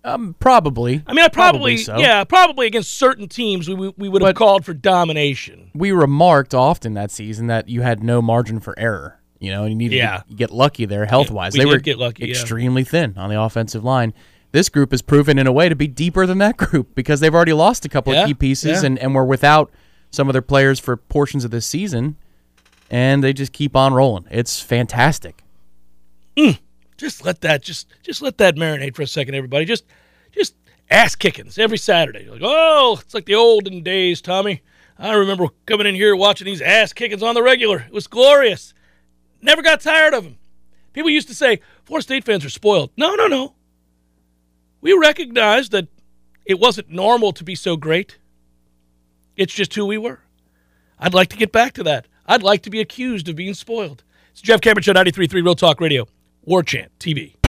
Um, 0.04 0.36
probably. 0.40 1.04
I 1.08 1.14
mean, 1.14 1.26
I 1.26 1.28
probably, 1.28 1.76
Probably 1.76 1.78
so. 1.78 1.98
yeah, 1.98 2.24
probably 2.24 2.68
against 2.68 2.96
certain 2.98 3.28
teams 3.28 3.68
we, 3.68 3.74
we, 3.76 3.94
we 3.98 4.10
would 4.10 4.22
have 4.22 4.36
called 4.36 4.64
for 4.64 4.74
domination. 4.76 5.72
We 5.74 5.92
remarked 5.92 6.54
often 6.54 6.94
that 6.94 7.10
season 7.12 7.48
that 7.48 7.68
you 7.68 7.82
had 7.82 8.04
no 8.04 8.22
margin 8.22 8.60
for 8.60 8.78
error. 8.78 9.20
You 9.40 9.50
know, 9.50 9.64
and 9.64 9.72
you 9.72 9.76
needed 9.76 9.96
Yeah. 9.96 10.22
to 10.30 10.36
get 10.36 10.52
lucky 10.52 10.86
there 10.86 11.08
health 11.08 11.32
wise. 11.32 11.54
they 11.54 11.66
were 11.66 11.80
get 11.80 11.98
lucky, 11.98 12.26
yeah. 12.26 12.30
extremely 12.32 12.84
thin 12.84 13.16
on 13.18 13.32
the 13.32 13.42
offensive 13.42 13.84
line. 13.84 14.14
This 14.52 14.68
group 14.70 14.92
has 14.92 15.02
proven 15.02 15.40
in 15.40 15.48
a 15.48 15.52
way 15.52 15.70
to 15.70 15.76
be 15.76 15.88
deeper 15.88 16.26
than 16.26 16.38
that 16.40 16.58
group 16.58 16.94
because 16.96 17.20
they've 17.20 17.34
already 17.34 17.54
lost 17.54 17.86
a 17.86 17.90
couple 17.90 18.14
Yeah, 18.14 18.24
of 18.24 18.28
key 18.28 18.34
pieces 18.34 18.82
yeah. 18.82 18.88
and, 18.88 19.00
and 19.00 19.16
were 19.16 19.26
without 19.26 19.72
some 20.10 20.28
of 20.28 20.34
their 20.34 20.42
players 20.42 20.80
for 20.80 20.98
portions 20.98 21.46
of 21.46 21.52
this 21.52 21.66
season. 21.66 22.18
And 22.90 23.24
they 23.24 23.32
just 23.32 23.54
keep 23.54 23.76
on 23.76 23.94
rolling. 23.94 24.26
It's 24.30 24.60
fantastic. 24.60 25.44
Mm. 26.36 26.60
Just 26.98 27.24
let 27.26 27.42
that 27.42 27.64
just 27.64 27.88
just 28.04 28.22
let 28.22 28.38
that 28.40 28.56
marinate 28.58 28.96
for 28.96 29.02
a 29.02 29.08
second, 29.08 29.34
everybody. 29.34 29.64
Just 29.66 29.86
just 30.34 30.56
ass 30.90 31.16
kickings 31.16 31.58
every 31.58 31.78
Saturday. 31.78 32.28
Like, 32.30 32.42
oh, 32.44 33.00
it's 33.02 33.14
like 33.14 33.26
the 33.26 33.36
olden 33.36 33.82
days, 33.82 34.22
Tommy. 34.22 34.62
I 35.00 35.14
remember 35.14 35.48
coming 35.66 35.88
in 35.88 35.96
here 35.96 36.16
watching 36.16 36.46
these 36.46 36.62
ass 36.62 36.94
kickings 36.94 37.24
on 37.24 37.34
the 37.34 37.42
regular. 37.42 37.80
It 37.88 37.94
was 37.94 38.08
glorious. 38.08 38.74
Never 39.42 39.62
got 39.64 39.82
tired 39.82 40.14
of 40.14 40.26
them. 40.26 40.38
People 40.94 41.10
used 41.10 41.30
to 41.30 41.34
say 41.36 41.62
Florida 41.86 42.04
State 42.04 42.24
fans 42.26 42.46
are 42.46 42.50
spoiled. 42.50 42.92
No, 42.98 43.16
no, 43.16 43.26
no. 43.28 43.56
We 44.82 44.94
recognized 44.94 45.72
that 45.72 45.88
it 46.46 46.60
wasn't 46.60 46.90
normal 46.90 47.32
to 47.34 47.44
be 47.44 47.56
so 47.56 47.78
great. 47.78 48.18
It's 49.38 49.54
just 49.54 49.74
who 49.76 49.86
we 49.86 49.98
were. 49.98 50.20
I'd 51.00 51.14
like 51.14 51.30
to 51.30 51.38
get 51.38 51.52
back 51.52 51.74
to 51.74 51.84
that. 51.84 52.08
I'd 52.26 52.44
like 52.44 52.64
to 52.64 52.70
be 52.70 52.82
accused 52.82 53.30
of 53.30 53.36
being 53.36 53.54
spoiled. 53.54 54.04
It's 54.32 54.42
Jeff 54.42 54.62
Cameron 54.62 54.84
Show 54.84 54.94
93.3 54.94 55.34
Real 55.34 55.56
Talk 55.56 55.80
Radio, 55.82 56.08
War 56.44 56.64
Chant 56.64 56.92
TV. 57.00 57.41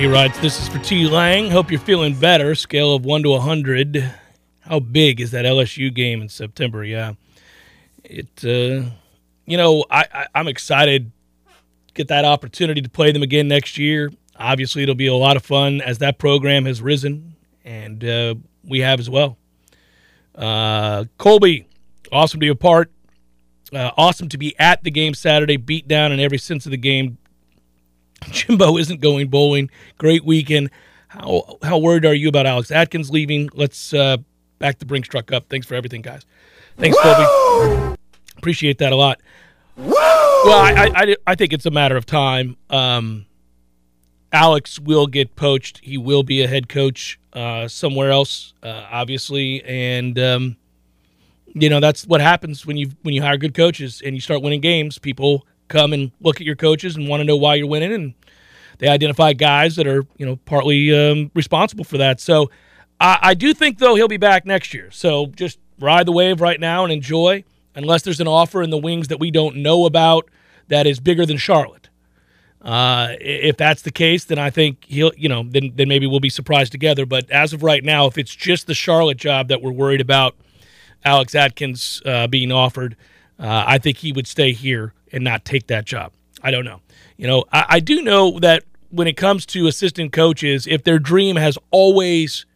He 0.00 0.06
writes, 0.06 0.38
This 0.40 0.58
is 0.58 0.66
for 0.66 0.78
T 0.78 1.06
Lang. 1.06 1.50
Hope 1.50 1.70
you're 1.70 1.78
feeling 1.78 2.18
better. 2.18 2.54
Scale 2.54 2.94
of 2.94 3.04
1 3.04 3.22
to 3.24 3.28
100. 3.32 4.10
How 4.60 4.80
big 4.80 5.20
is 5.20 5.32
that 5.32 5.44
LSU 5.44 5.92
game 5.92 6.22
in 6.22 6.30
September? 6.30 6.82
Yeah. 6.82 7.12
It, 8.02 8.30
uh, 8.42 8.88
you 9.44 9.58
know, 9.58 9.84
I, 9.90 10.06
I, 10.10 10.26
I'm 10.34 10.48
excited 10.48 11.12
to 11.48 11.92
get 11.92 12.08
that 12.08 12.24
opportunity 12.24 12.80
to 12.80 12.88
play 12.88 13.12
them 13.12 13.22
again 13.22 13.46
next 13.46 13.76
year. 13.76 14.10
Obviously, 14.36 14.82
it'll 14.82 14.94
be 14.94 15.06
a 15.06 15.14
lot 15.14 15.36
of 15.36 15.44
fun 15.44 15.82
as 15.82 15.98
that 15.98 16.16
program 16.16 16.64
has 16.64 16.80
risen, 16.80 17.36
and 17.66 18.02
uh, 18.02 18.36
we 18.64 18.80
have 18.80 19.00
as 19.00 19.10
well. 19.10 19.36
Uh, 20.34 21.04
Colby, 21.18 21.66
awesome 22.10 22.40
to 22.40 22.44
be 22.46 22.48
a 22.48 22.54
part. 22.54 22.90
Uh, 23.70 23.90
awesome 23.98 24.30
to 24.30 24.38
be 24.38 24.58
at 24.58 24.82
the 24.82 24.90
game 24.90 25.12
Saturday. 25.12 25.58
Beat 25.58 25.86
down 25.86 26.10
in 26.10 26.20
every 26.20 26.38
sense 26.38 26.64
of 26.64 26.70
the 26.70 26.78
game. 26.78 27.18
Jimbo 28.30 28.76
isn't 28.76 29.00
going 29.00 29.28
bowling. 29.28 29.70
Great 29.98 30.24
weekend. 30.24 30.70
How 31.08 31.58
how 31.62 31.78
worried 31.78 32.04
are 32.04 32.14
you 32.14 32.28
about 32.28 32.46
Alex 32.46 32.70
Atkins 32.70 33.10
leaving? 33.10 33.48
Let's 33.52 33.92
uh, 33.92 34.18
back 34.58 34.78
the 34.78 34.86
Brinks 34.86 35.08
truck 35.08 35.32
up. 35.32 35.48
Thanks 35.48 35.66
for 35.66 35.74
everything, 35.74 36.02
guys. 36.02 36.24
Thanks, 36.76 36.96
Colby. 37.00 37.96
Appreciate 38.38 38.78
that 38.78 38.92
a 38.92 38.96
lot. 38.96 39.20
Well, 39.76 40.58
I, 40.58 40.72
I, 40.72 41.02
I, 41.02 41.16
I 41.26 41.34
think 41.34 41.52
it's 41.52 41.66
a 41.66 41.70
matter 41.70 41.96
of 41.96 42.06
time. 42.06 42.56
Um, 42.70 43.26
Alex 44.32 44.78
will 44.78 45.06
get 45.06 45.36
poached. 45.36 45.80
He 45.82 45.98
will 45.98 46.22
be 46.22 46.42
a 46.42 46.48
head 46.48 46.68
coach 46.68 47.18
uh, 47.32 47.68
somewhere 47.68 48.10
else, 48.10 48.54
uh, 48.62 48.86
obviously, 48.90 49.62
and 49.64 50.18
um, 50.18 50.56
you 51.46 51.68
know 51.68 51.80
that's 51.80 52.06
what 52.06 52.20
happens 52.20 52.64
when 52.64 52.76
you 52.76 52.90
when 53.02 53.14
you 53.14 53.22
hire 53.22 53.36
good 53.36 53.54
coaches 53.54 54.00
and 54.04 54.14
you 54.14 54.20
start 54.20 54.42
winning 54.42 54.60
games. 54.60 54.98
People 54.98 55.46
come 55.70 55.94
and 55.94 56.12
look 56.20 56.40
at 56.40 56.46
your 56.46 56.56
coaches 56.56 56.96
and 56.96 57.08
want 57.08 57.20
to 57.20 57.24
know 57.24 57.36
why 57.36 57.54
you're 57.54 57.66
winning, 57.66 57.92
and 57.92 58.14
they 58.78 58.88
identify 58.88 59.32
guys 59.32 59.76
that 59.76 59.86
are 59.86 60.04
you 60.18 60.26
know 60.26 60.36
partly 60.44 60.92
um, 60.94 61.30
responsible 61.34 61.84
for 61.84 61.96
that. 61.96 62.20
So 62.20 62.50
I, 63.00 63.18
I 63.22 63.34
do 63.34 63.54
think 63.54 63.78
though 63.78 63.94
he'll 63.94 64.08
be 64.08 64.18
back 64.18 64.44
next 64.44 64.74
year. 64.74 64.90
So 64.90 65.26
just 65.26 65.58
ride 65.78 66.06
the 66.06 66.12
wave 66.12 66.42
right 66.42 66.60
now 66.60 66.84
and 66.84 66.92
enjoy, 66.92 67.44
unless 67.74 68.02
there's 68.02 68.20
an 68.20 68.28
offer 68.28 68.62
in 68.62 68.68
the 68.68 68.78
wings 68.78 69.08
that 69.08 69.18
we 69.18 69.30
don't 69.30 69.56
know 69.56 69.86
about 69.86 70.28
that 70.68 70.86
is 70.86 71.00
bigger 71.00 71.24
than 71.24 71.38
Charlotte. 71.38 71.88
Uh, 72.62 73.14
if 73.20 73.56
that's 73.56 73.82
the 73.82 73.90
case, 73.90 74.26
then 74.26 74.38
I 74.38 74.50
think 74.50 74.84
he'll, 74.84 75.12
you 75.16 75.30
know, 75.30 75.44
then 75.48 75.72
then 75.74 75.88
maybe 75.88 76.06
we'll 76.06 76.20
be 76.20 76.28
surprised 76.28 76.72
together. 76.72 77.06
But 77.06 77.30
as 77.30 77.52
of 77.54 77.62
right 77.62 77.82
now, 77.82 78.06
if 78.06 78.18
it's 78.18 78.34
just 78.34 78.66
the 78.66 78.74
Charlotte 78.74 79.16
job 79.16 79.48
that 79.48 79.62
we're 79.62 79.72
worried 79.72 80.02
about, 80.02 80.36
Alex 81.04 81.34
Atkins 81.34 82.02
uh, 82.04 82.26
being 82.26 82.52
offered, 82.52 82.96
uh, 83.38 83.64
I 83.66 83.78
think 83.78 83.98
he 83.98 84.12
would 84.12 84.26
stay 84.26 84.52
here 84.52 84.92
and 85.12 85.24
not 85.24 85.44
take 85.44 85.66
that 85.68 85.84
job. 85.84 86.12
I 86.42 86.50
don't 86.50 86.64
know. 86.64 86.80
You 87.16 87.26
know, 87.26 87.44
I, 87.52 87.66
I 87.68 87.80
do 87.80 88.02
know 88.02 88.38
that 88.40 88.64
when 88.90 89.06
it 89.06 89.16
comes 89.16 89.46
to 89.46 89.66
assistant 89.66 90.12
coaches, 90.12 90.66
if 90.66 90.84
their 90.84 90.98
dream 90.98 91.36
has 91.36 91.58
always 91.70 92.46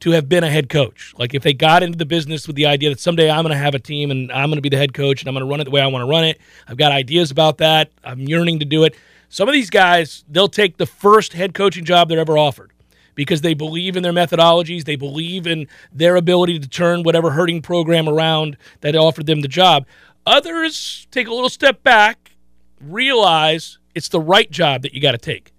to 0.00 0.12
have 0.12 0.28
been 0.28 0.42
a 0.42 0.50
head 0.50 0.68
coach. 0.68 1.14
Like 1.18 1.34
if 1.34 1.42
they 1.42 1.52
got 1.52 1.82
into 1.82 1.98
the 1.98 2.06
business 2.06 2.46
with 2.46 2.56
the 2.56 2.66
idea 2.66 2.88
that 2.88 3.00
someday 3.00 3.30
I'm 3.30 3.42
going 3.42 3.52
to 3.52 3.62
have 3.62 3.74
a 3.74 3.78
team 3.78 4.10
and 4.10 4.32
I'm 4.32 4.48
going 4.48 4.56
to 4.56 4.62
be 4.62 4.70
the 4.70 4.76
head 4.76 4.94
coach 4.94 5.22
and 5.22 5.28
I'm 5.28 5.34
going 5.34 5.44
to 5.44 5.50
run 5.50 5.60
it 5.60 5.64
the 5.64 5.70
way 5.70 5.80
I 5.80 5.86
want 5.86 6.02
to 6.02 6.06
run 6.06 6.24
it. 6.24 6.40
I've 6.66 6.78
got 6.78 6.90
ideas 6.90 7.30
about 7.30 7.58
that. 7.58 7.90
I'm 8.02 8.20
yearning 8.20 8.58
to 8.60 8.64
do 8.64 8.84
it. 8.84 8.96
Some 9.28 9.48
of 9.48 9.52
these 9.52 9.70
guys, 9.70 10.24
they'll 10.28 10.48
take 10.48 10.78
the 10.78 10.86
first 10.86 11.34
head 11.34 11.54
coaching 11.54 11.84
job 11.84 12.08
they're 12.08 12.18
ever 12.18 12.36
offered 12.36 12.72
because 13.14 13.42
they 13.42 13.54
believe 13.54 13.96
in 13.96 14.02
their 14.02 14.12
methodologies, 14.12 14.84
they 14.84 14.96
believe 14.96 15.46
in 15.46 15.68
their 15.92 16.16
ability 16.16 16.58
to 16.58 16.68
turn 16.68 17.02
whatever 17.02 17.30
hurting 17.30 17.60
program 17.60 18.08
around 18.08 18.56
that 18.80 18.96
offered 18.96 19.26
them 19.26 19.42
the 19.42 19.48
job. 19.48 19.86
Others 20.30 21.08
take 21.10 21.26
a 21.26 21.34
little 21.34 21.48
step 21.48 21.82
back, 21.82 22.36
realize 22.80 23.78
it's 23.96 24.08
the 24.08 24.20
right 24.20 24.48
job 24.48 24.82
that 24.82 24.94
you 24.94 25.00
got 25.00 25.10
to 25.10 25.18
take. 25.18 25.52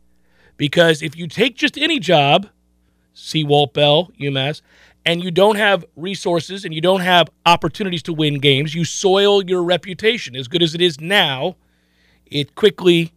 Because 0.56 1.04
if 1.04 1.18
you 1.18 1.28
take 1.28 1.58
just 1.58 1.78
any 1.78 2.00
job, 2.00 2.48
see 3.14 3.44
Walt 3.44 3.74
Bell, 3.74 4.14
UMass, 4.18 4.62
and 5.06 5.22
you 5.22 5.30
don't 5.30 5.58
have 5.58 5.84
resources 5.98 6.64
and 6.64 6.74
you 6.74 6.80
don't 6.80 7.02
have 7.02 7.30
opportunities 7.46 8.02
to 8.04 8.14
win 8.14 8.40
games, 8.40 8.74
you 8.74 8.86
soil 8.86 9.44
your 9.44 9.62
reputation. 9.62 10.38
As 10.38 10.48
good 10.48 10.64
as 10.64 10.74
it 10.74 10.80
is 10.80 11.02
now, 11.02 11.58
it 12.26 12.56
quickly 12.56 13.12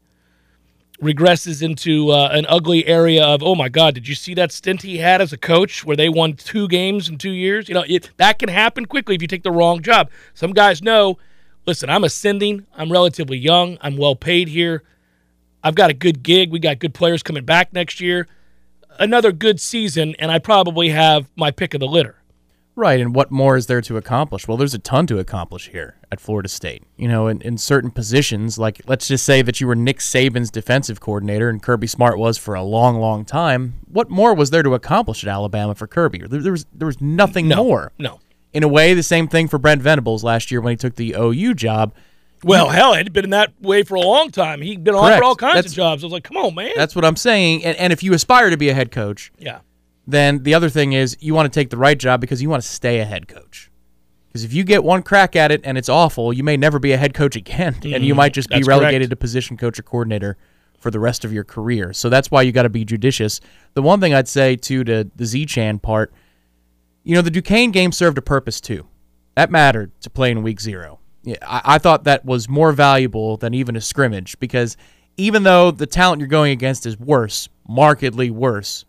regresses 1.00 1.62
into 1.62 2.10
uh, 2.10 2.30
an 2.32 2.46
ugly 2.48 2.84
area 2.86 3.24
of 3.24 3.42
oh 3.42 3.54
my 3.54 3.68
god 3.68 3.94
did 3.94 4.06
you 4.06 4.14
see 4.14 4.32
that 4.32 4.52
stint 4.52 4.80
he 4.82 4.98
had 4.98 5.20
as 5.20 5.32
a 5.32 5.36
coach 5.36 5.84
where 5.84 5.96
they 5.96 6.08
won 6.08 6.32
two 6.34 6.68
games 6.68 7.08
in 7.08 7.18
two 7.18 7.32
years 7.32 7.68
you 7.68 7.74
know 7.74 7.84
it, 7.88 8.10
that 8.16 8.38
can 8.38 8.48
happen 8.48 8.86
quickly 8.86 9.16
if 9.16 9.20
you 9.20 9.26
take 9.26 9.42
the 9.42 9.50
wrong 9.50 9.82
job 9.82 10.08
some 10.34 10.52
guys 10.52 10.80
know 10.80 11.18
listen 11.66 11.88
i'm 11.90 12.04
ascending 12.04 12.66
i'm 12.76 12.90
relatively 12.90 13.36
young 13.36 13.78
i'm 13.80 13.96
well 13.96 14.16
paid 14.16 14.48
here 14.48 14.82
i've 15.62 15.74
got 15.74 15.90
a 15.90 15.94
good 15.94 16.22
gig 16.22 16.50
we 16.50 16.58
got 16.58 16.78
good 16.78 16.94
players 16.94 17.22
coming 17.22 17.44
back 17.44 17.72
next 17.72 18.00
year 18.00 18.26
another 18.98 19.32
good 19.32 19.60
season 19.60 20.14
and 20.18 20.30
i 20.30 20.38
probably 20.38 20.90
have 20.90 21.30
my 21.36 21.50
pick 21.50 21.74
of 21.74 21.80
the 21.80 21.86
litter 21.86 22.16
Right, 22.76 22.98
and 22.98 23.14
what 23.14 23.30
more 23.30 23.56
is 23.56 23.66
there 23.66 23.80
to 23.82 23.96
accomplish? 23.96 24.48
Well, 24.48 24.56
there's 24.56 24.74
a 24.74 24.80
ton 24.80 25.06
to 25.06 25.20
accomplish 25.20 25.68
here 25.68 25.96
at 26.10 26.20
Florida 26.20 26.48
State. 26.48 26.82
You 26.96 27.06
know, 27.06 27.28
in, 27.28 27.40
in 27.40 27.56
certain 27.56 27.92
positions, 27.92 28.58
like 28.58 28.80
let's 28.86 29.06
just 29.06 29.24
say 29.24 29.42
that 29.42 29.60
you 29.60 29.68
were 29.68 29.76
Nick 29.76 29.98
Saban's 29.98 30.50
defensive 30.50 30.98
coordinator 30.98 31.48
and 31.48 31.62
Kirby 31.62 31.86
Smart 31.86 32.18
was 32.18 32.36
for 32.36 32.54
a 32.54 32.64
long, 32.64 32.98
long 32.98 33.24
time. 33.24 33.74
What 33.86 34.10
more 34.10 34.34
was 34.34 34.50
there 34.50 34.64
to 34.64 34.74
accomplish 34.74 35.22
at 35.22 35.28
Alabama 35.30 35.76
for 35.76 35.86
Kirby? 35.86 36.24
There, 36.26 36.40
there 36.40 36.52
was 36.52 36.66
there 36.72 36.86
was 36.86 37.00
nothing 37.00 37.46
no, 37.46 37.62
more. 37.62 37.92
no 37.96 38.18
In 38.54 38.62
a 38.62 38.68
way, 38.68 38.94
the 38.94 39.02
same 39.02 39.28
thing 39.28 39.48
for 39.48 39.58
Brent 39.58 39.82
Venables 39.82 40.24
last 40.24 40.50
year 40.50 40.60
when 40.62 40.70
he 40.70 40.76
took 40.76 40.94
the 40.96 41.14
OU 41.18 41.54
job. 41.54 41.92
well 42.42 42.68
hell 42.70 42.92
it 42.94 42.98
had 42.98 43.12
been 43.12 43.24
in 43.24 43.30
that 43.30 43.52
way 43.60 43.82
for 43.82 43.94
a 43.96 44.00
long 44.00 44.30
time 44.30 44.60
he'd 44.62 44.84
been 44.84 44.94
Correct. 44.94 45.14
offered 45.14 45.24
all 45.24 45.34
kinds 45.36 45.54
That's- 45.56 45.72
of 45.72 45.76
jobs 45.76 46.04
i 46.04 46.06
was 46.06 46.12
like 46.12 46.24
come 46.24 46.36
on 46.36 46.54
man 46.54 46.72
That's 46.76 46.94
what 46.94 47.04
I'm 47.04 47.16
saying. 47.16 47.64
And, 47.64 47.76
and 47.78 47.92
if 47.92 48.02
you 48.02 48.12
aspire 48.14 48.50
to 48.50 48.56
be 48.56 48.68
a 48.68 48.74
head 48.74 48.90
coach, 48.90 49.32
yeah 49.38 49.60
then 50.06 50.42
the 50.42 50.52
other 50.54 50.68
thing 50.68 50.92
is 50.92 51.16
you 51.20 51.32
want 51.34 51.50
to 51.50 51.58
take 51.60 51.70
the 51.70 51.78
right 51.78 51.98
job 51.98 52.20
because 52.20 52.42
you 52.42 52.50
want 52.50 52.62
to 52.62 52.68
stay 52.68 53.00
a 53.00 53.04
head 53.06 53.26
coach. 53.26 53.70
Because 54.28 54.44
if 54.44 54.52
you 54.52 54.62
get 54.64 54.84
one 54.84 55.02
crack 55.02 55.34
at 55.36 55.50
it 55.50 55.62
and 55.64 55.78
it's 55.78 55.88
awful, 55.88 56.30
you 56.32 56.42
may 56.44 56.58
never 56.58 56.78
be 56.78 56.92
a 56.92 56.98
head 56.98 57.14
coach 57.14 57.36
again, 57.36 57.74
and 57.84 58.04
you 58.04 58.14
might 58.14 58.34
just 58.34 58.48
be 58.50 58.56
Mm-hmm. 58.56 58.60
That's 58.60 58.68
relegated 58.68 59.00
correct. 59.08 59.10
to 59.12 59.16
position 59.16 59.56
coach 59.56 59.78
or 59.78 59.82
coordinator 59.82 60.36
for 60.78 60.90
the 60.90 61.00
rest 61.00 61.24
of 61.24 61.32
your 61.32 61.44
career. 61.44 61.94
So 61.94 62.10
that's 62.10 62.30
why 62.30 62.42
you 62.42 62.52
got 62.52 62.64
to 62.64 62.68
be 62.68 62.84
judicious. 62.84 63.40
The 63.72 63.80
one 63.80 63.98
thing 64.00 64.12
I'd 64.12 64.28
say 64.28 64.56
too 64.56 64.84
to 64.84 65.10
the 65.16 65.24
Z 65.24 65.46
Chan 65.46 65.78
part, 65.78 66.12
you 67.04 67.14
know, 67.14 67.22
the 67.22 67.30
Duquesne 67.30 67.70
game 67.70 67.92
served 67.92 68.18
a 68.18 68.22
purpose 68.22 68.60
too. 68.60 68.86
That 69.36 69.50
mattered 69.50 69.92
to 70.00 70.10
play 70.10 70.30
in 70.30 70.42
week 70.42 70.60
zero. 70.60 71.00
Yeah, 71.22 71.36
I, 71.42 71.62
I 71.64 71.78
thought 71.78 72.04
that 72.04 72.24
was 72.24 72.48
more 72.48 72.72
valuable 72.72 73.36
than 73.36 73.54
even 73.54 73.76
a 73.76 73.80
scrimmage 73.80 74.38
because 74.40 74.76
even 75.16 75.42
though 75.42 75.70
the 75.70 75.86
talent 75.86 76.20
you're 76.20 76.28
going 76.28 76.52
against 76.52 76.86
is 76.86 76.98
worse, 76.98 77.48
markedly 77.68 78.30
worse, 78.30 78.84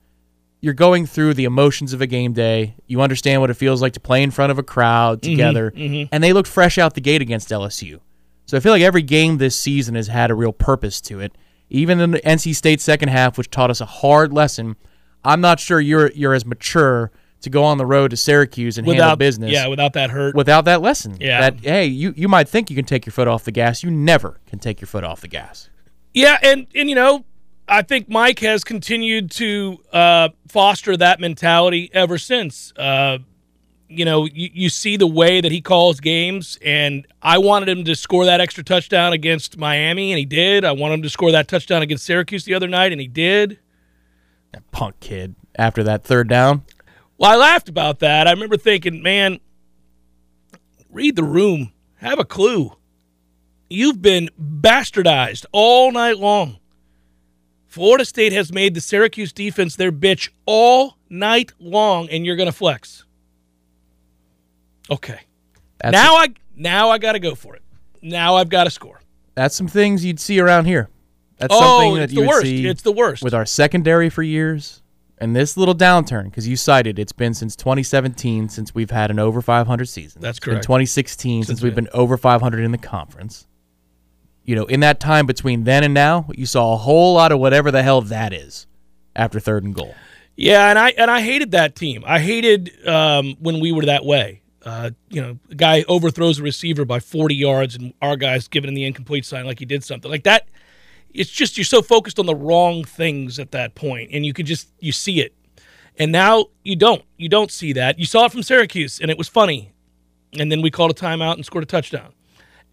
you're 0.61 0.73
going 0.73 1.05
through 1.05 1.35
the 1.35 1.45
emotions 1.45 1.93
of 1.93 2.01
a 2.01 2.07
game 2.07 2.33
day. 2.33 2.75
You 2.87 3.01
understand 3.01 3.41
what 3.41 3.49
it 3.49 3.55
feels 3.55 3.81
like 3.81 3.93
to 3.93 3.99
play 3.99 4.23
in 4.23 4.31
front 4.31 4.51
of 4.51 4.57
a 4.57 4.63
crowd 4.63 5.21
mm-hmm, 5.21 5.31
together, 5.31 5.71
mm-hmm. 5.71 6.09
and 6.11 6.23
they 6.23 6.33
looked 6.33 6.49
fresh 6.49 6.77
out 6.77 6.95
the 6.95 7.01
gate 7.01 7.21
against 7.21 7.49
LSU. 7.49 7.99
So 8.47 8.57
I 8.57 8.59
feel 8.59 8.71
like 8.71 8.81
every 8.81 9.01
game 9.01 9.37
this 9.37 9.59
season 9.59 9.95
has 9.95 10.07
had 10.07 10.31
a 10.31 10.35
real 10.35 10.53
purpose 10.53 11.01
to 11.01 11.19
it. 11.19 11.35
Even 11.69 11.99
in 11.99 12.11
the 12.11 12.21
NC 12.21 12.55
State 12.55 12.79
second 12.79 13.09
half, 13.09 13.37
which 13.37 13.49
taught 13.49 13.71
us 13.71 13.81
a 13.81 13.85
hard 13.85 14.31
lesson, 14.31 14.75
I'm 15.23 15.41
not 15.41 15.59
sure 15.59 15.79
you're 15.79 16.11
you're 16.11 16.33
as 16.33 16.45
mature 16.45 17.11
to 17.45 17.49
go 17.49 17.63
on 17.63 17.77
the 17.77 17.85
road 17.85 18.11
to 18.11 18.17
Syracuse 18.17 18.77
and 18.77 18.85
handle 18.85 19.05
without 19.05 19.17
business 19.17 19.51
yeah 19.51 19.67
without 19.67 19.93
that 19.93 20.09
hurt 20.09 20.35
without 20.35 20.65
that 20.65 20.81
lesson. 20.81 21.17
Yeah. 21.19 21.41
That 21.41 21.61
hey, 21.61 21.85
you 21.85 22.13
you 22.15 22.27
might 22.27 22.49
think 22.49 22.69
you 22.69 22.75
can 22.75 22.85
take 22.85 23.05
your 23.05 23.13
foot 23.13 23.27
off 23.27 23.43
the 23.45 23.51
gas, 23.51 23.83
you 23.83 23.89
never 23.89 24.39
can 24.47 24.59
take 24.59 24.81
your 24.81 24.87
foot 24.87 25.03
off 25.03 25.21
the 25.21 25.27
gas. 25.27 25.69
Yeah, 26.13 26.37
and 26.41 26.67
and 26.75 26.89
you 26.89 26.95
know, 26.95 27.25
I 27.67 27.81
think 27.81 28.09
Mike 28.09 28.39
has 28.39 28.63
continued 28.63 29.31
to 29.31 29.77
uh, 29.91 30.29
foster 30.47 30.95
that 30.97 31.19
mentality 31.19 31.89
ever 31.93 32.17
since. 32.17 32.73
Uh, 32.77 33.19
you 33.87 34.05
know, 34.05 34.25
you, 34.25 34.49
you 34.53 34.69
see 34.69 34.97
the 34.97 35.07
way 35.07 35.41
that 35.41 35.51
he 35.51 35.61
calls 35.61 35.99
games, 35.99 36.57
and 36.63 37.05
I 37.21 37.37
wanted 37.37 37.69
him 37.69 37.83
to 37.85 37.95
score 37.95 38.25
that 38.25 38.41
extra 38.41 38.63
touchdown 38.63 39.13
against 39.13 39.57
Miami, 39.57 40.11
and 40.11 40.19
he 40.19 40.25
did. 40.25 40.65
I 40.65 40.71
wanted 40.71 40.95
him 40.95 41.01
to 41.03 41.09
score 41.09 41.31
that 41.31 41.47
touchdown 41.47 41.81
against 41.81 42.05
Syracuse 42.05 42.45
the 42.45 42.53
other 42.53 42.67
night, 42.67 42.91
and 42.91 43.01
he 43.01 43.07
did. 43.07 43.59
That 44.53 44.69
punk 44.71 44.99
kid 44.99 45.35
after 45.55 45.83
that 45.83 46.03
third 46.03 46.27
down. 46.27 46.63
Well, 47.17 47.31
I 47.31 47.35
laughed 47.35 47.69
about 47.69 47.99
that. 47.99 48.27
I 48.27 48.31
remember 48.31 48.57
thinking, 48.57 49.01
man, 49.01 49.39
read 50.89 51.15
the 51.15 51.23
room, 51.23 51.71
have 51.97 52.19
a 52.19 52.25
clue. 52.25 52.73
You've 53.69 54.01
been 54.01 54.29
bastardized 54.39 55.45
all 55.51 55.91
night 55.91 56.17
long. 56.17 56.59
Florida 57.67 58.05
State 58.05 58.31
has 58.31 58.53
made 58.53 58.73
the 58.73 58.81
Syracuse 58.81 59.33
defense 59.33 59.75
their 59.75 59.91
bitch 59.91 60.29
all 60.45 60.97
night 61.09 61.51
long, 61.59 62.07
and 62.09 62.25
you're 62.25 62.35
going 62.37 62.49
to 62.49 62.55
flex. 62.55 63.03
Okay. 64.89 65.19
That's 65.79 65.91
now 65.93 66.15
I 66.15 66.27
now 66.55 66.89
I 66.89 66.97
got 66.99 67.13
to 67.13 67.19
go 67.19 67.35
for 67.35 67.55
it. 67.55 67.61
Now 68.01 68.35
I've 68.35 68.49
got 68.49 68.65
to 68.65 68.69
score. 68.69 69.01
that's 69.33 69.55
some 69.55 69.67
things 69.67 70.05
you'd 70.05 70.19
see 70.19 70.39
around 70.39 70.65
here. 70.65 70.89
That's 71.37 71.53
oh, 71.53 71.59
something 71.59 71.95
that 71.95 72.03
it's 72.03 72.13
you 72.13 72.21
the 72.21 72.27
would 72.27 72.29
worst. 72.29 72.45
see 72.45 72.67
It's 72.67 72.81
the 72.83 72.91
worst. 72.93 73.23
with 73.23 73.33
our 73.33 73.45
secondary 73.45 74.09
for 74.09 74.23
years. 74.23 74.81
And 75.17 75.35
this 75.35 75.55
little 75.55 75.75
downturn, 75.75 76.25
because 76.25 76.47
you 76.47 76.57
cited 76.57 76.99
it's 76.99 77.13
been 77.13 77.33
since 77.33 77.55
2017 77.55 78.49
since 78.49 78.75
we've 78.75 78.91
had 78.91 79.11
an 79.11 79.19
over 79.19 79.41
500 79.41 79.85
season. 79.85 80.21
That's 80.21 80.39
correct. 80.39 80.63
2016 80.63 81.43
since, 81.43 81.47
Since 81.47 81.61
we've 81.61 81.75
been 81.75 81.87
over 81.93 82.17
500 82.17 82.63
in 82.63 82.71
the 82.71 82.77
conference. 82.77 83.47
You 84.43 84.55
know, 84.55 84.65
in 84.65 84.81
that 84.81 84.99
time 84.99 85.25
between 85.25 85.63
then 85.63 85.83
and 85.83 85.93
now, 85.93 86.29
you 86.35 86.45
saw 86.45 86.73
a 86.73 86.77
whole 86.77 87.15
lot 87.15 87.31
of 87.31 87.39
whatever 87.39 87.71
the 87.71 87.81
hell 87.81 88.01
that 88.01 88.33
is 88.33 88.67
after 89.15 89.39
third 89.39 89.63
and 89.63 89.73
goal. 89.73 89.95
Yeah, 90.35 90.69
and 90.69 90.77
I 90.77 90.89
and 90.89 91.09
I 91.09 91.21
hated 91.21 91.51
that 91.51 91.75
team. 91.75 92.03
I 92.05 92.19
hated 92.19 92.85
um, 92.85 93.37
when 93.39 93.59
we 93.59 93.71
were 93.71 93.85
that 93.85 94.05
way. 94.05 94.41
Uh, 94.63 94.89
you 95.09 95.21
know, 95.21 95.39
the 95.47 95.55
guy 95.55 95.85
overthrows 95.87 96.39
a 96.39 96.43
receiver 96.43 96.85
by 96.85 96.99
40 96.99 97.35
yards, 97.35 97.75
and 97.75 97.93
our 98.01 98.17
guy's 98.17 98.47
giving 98.47 98.67
him 98.67 98.73
the 98.73 98.83
incomplete 98.83 99.23
sign 99.23 99.45
like 99.45 99.59
he 99.59 99.65
did 99.65 99.83
something 99.83 100.09
like 100.11 100.23
that. 100.23 100.47
It's 101.15 101.29
just 101.29 101.57
you're 101.57 101.65
so 101.65 101.81
focused 101.81 102.19
on 102.19 102.25
the 102.25 102.35
wrong 102.35 102.83
things 102.83 103.39
at 103.39 103.51
that 103.51 103.75
point, 103.75 104.09
and 104.11 104.25
you 104.25 104.33
can 104.33 104.45
just 104.45 104.69
you 104.79 104.91
see 104.91 105.21
it. 105.21 105.33
And 105.97 106.11
now 106.11 106.47
you 106.63 106.75
don't. 106.75 107.03
You 107.17 107.29
don't 107.29 107.51
see 107.51 107.73
that. 107.73 107.97
You 107.97 108.05
saw 108.05 108.25
it 108.25 108.31
from 108.31 108.43
Syracuse, 108.43 108.99
and 108.99 109.09
it 109.09 109.17
was 109.17 109.27
funny. 109.27 109.73
And 110.37 110.51
then 110.51 110.61
we 110.61 110.69
called 110.69 110.91
a 110.91 110.93
timeout 110.93 111.35
and 111.35 111.45
scored 111.45 111.63
a 111.63 111.67
touchdown. 111.67 112.13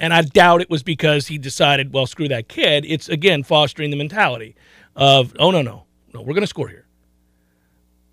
And 0.00 0.12
I 0.12 0.22
doubt 0.22 0.60
it 0.60 0.70
was 0.70 0.82
because 0.82 1.28
he 1.28 1.38
decided, 1.38 1.92
well, 1.92 2.06
screw 2.06 2.26
that 2.28 2.48
kid. 2.48 2.84
It's 2.86 3.08
again 3.08 3.44
fostering 3.44 3.90
the 3.90 3.96
mentality 3.96 4.56
of, 4.96 5.34
oh 5.38 5.52
no, 5.52 5.62
no, 5.62 5.84
no, 6.12 6.20
we're 6.20 6.34
going 6.34 6.40
to 6.40 6.48
score 6.48 6.68
here. 6.68 6.86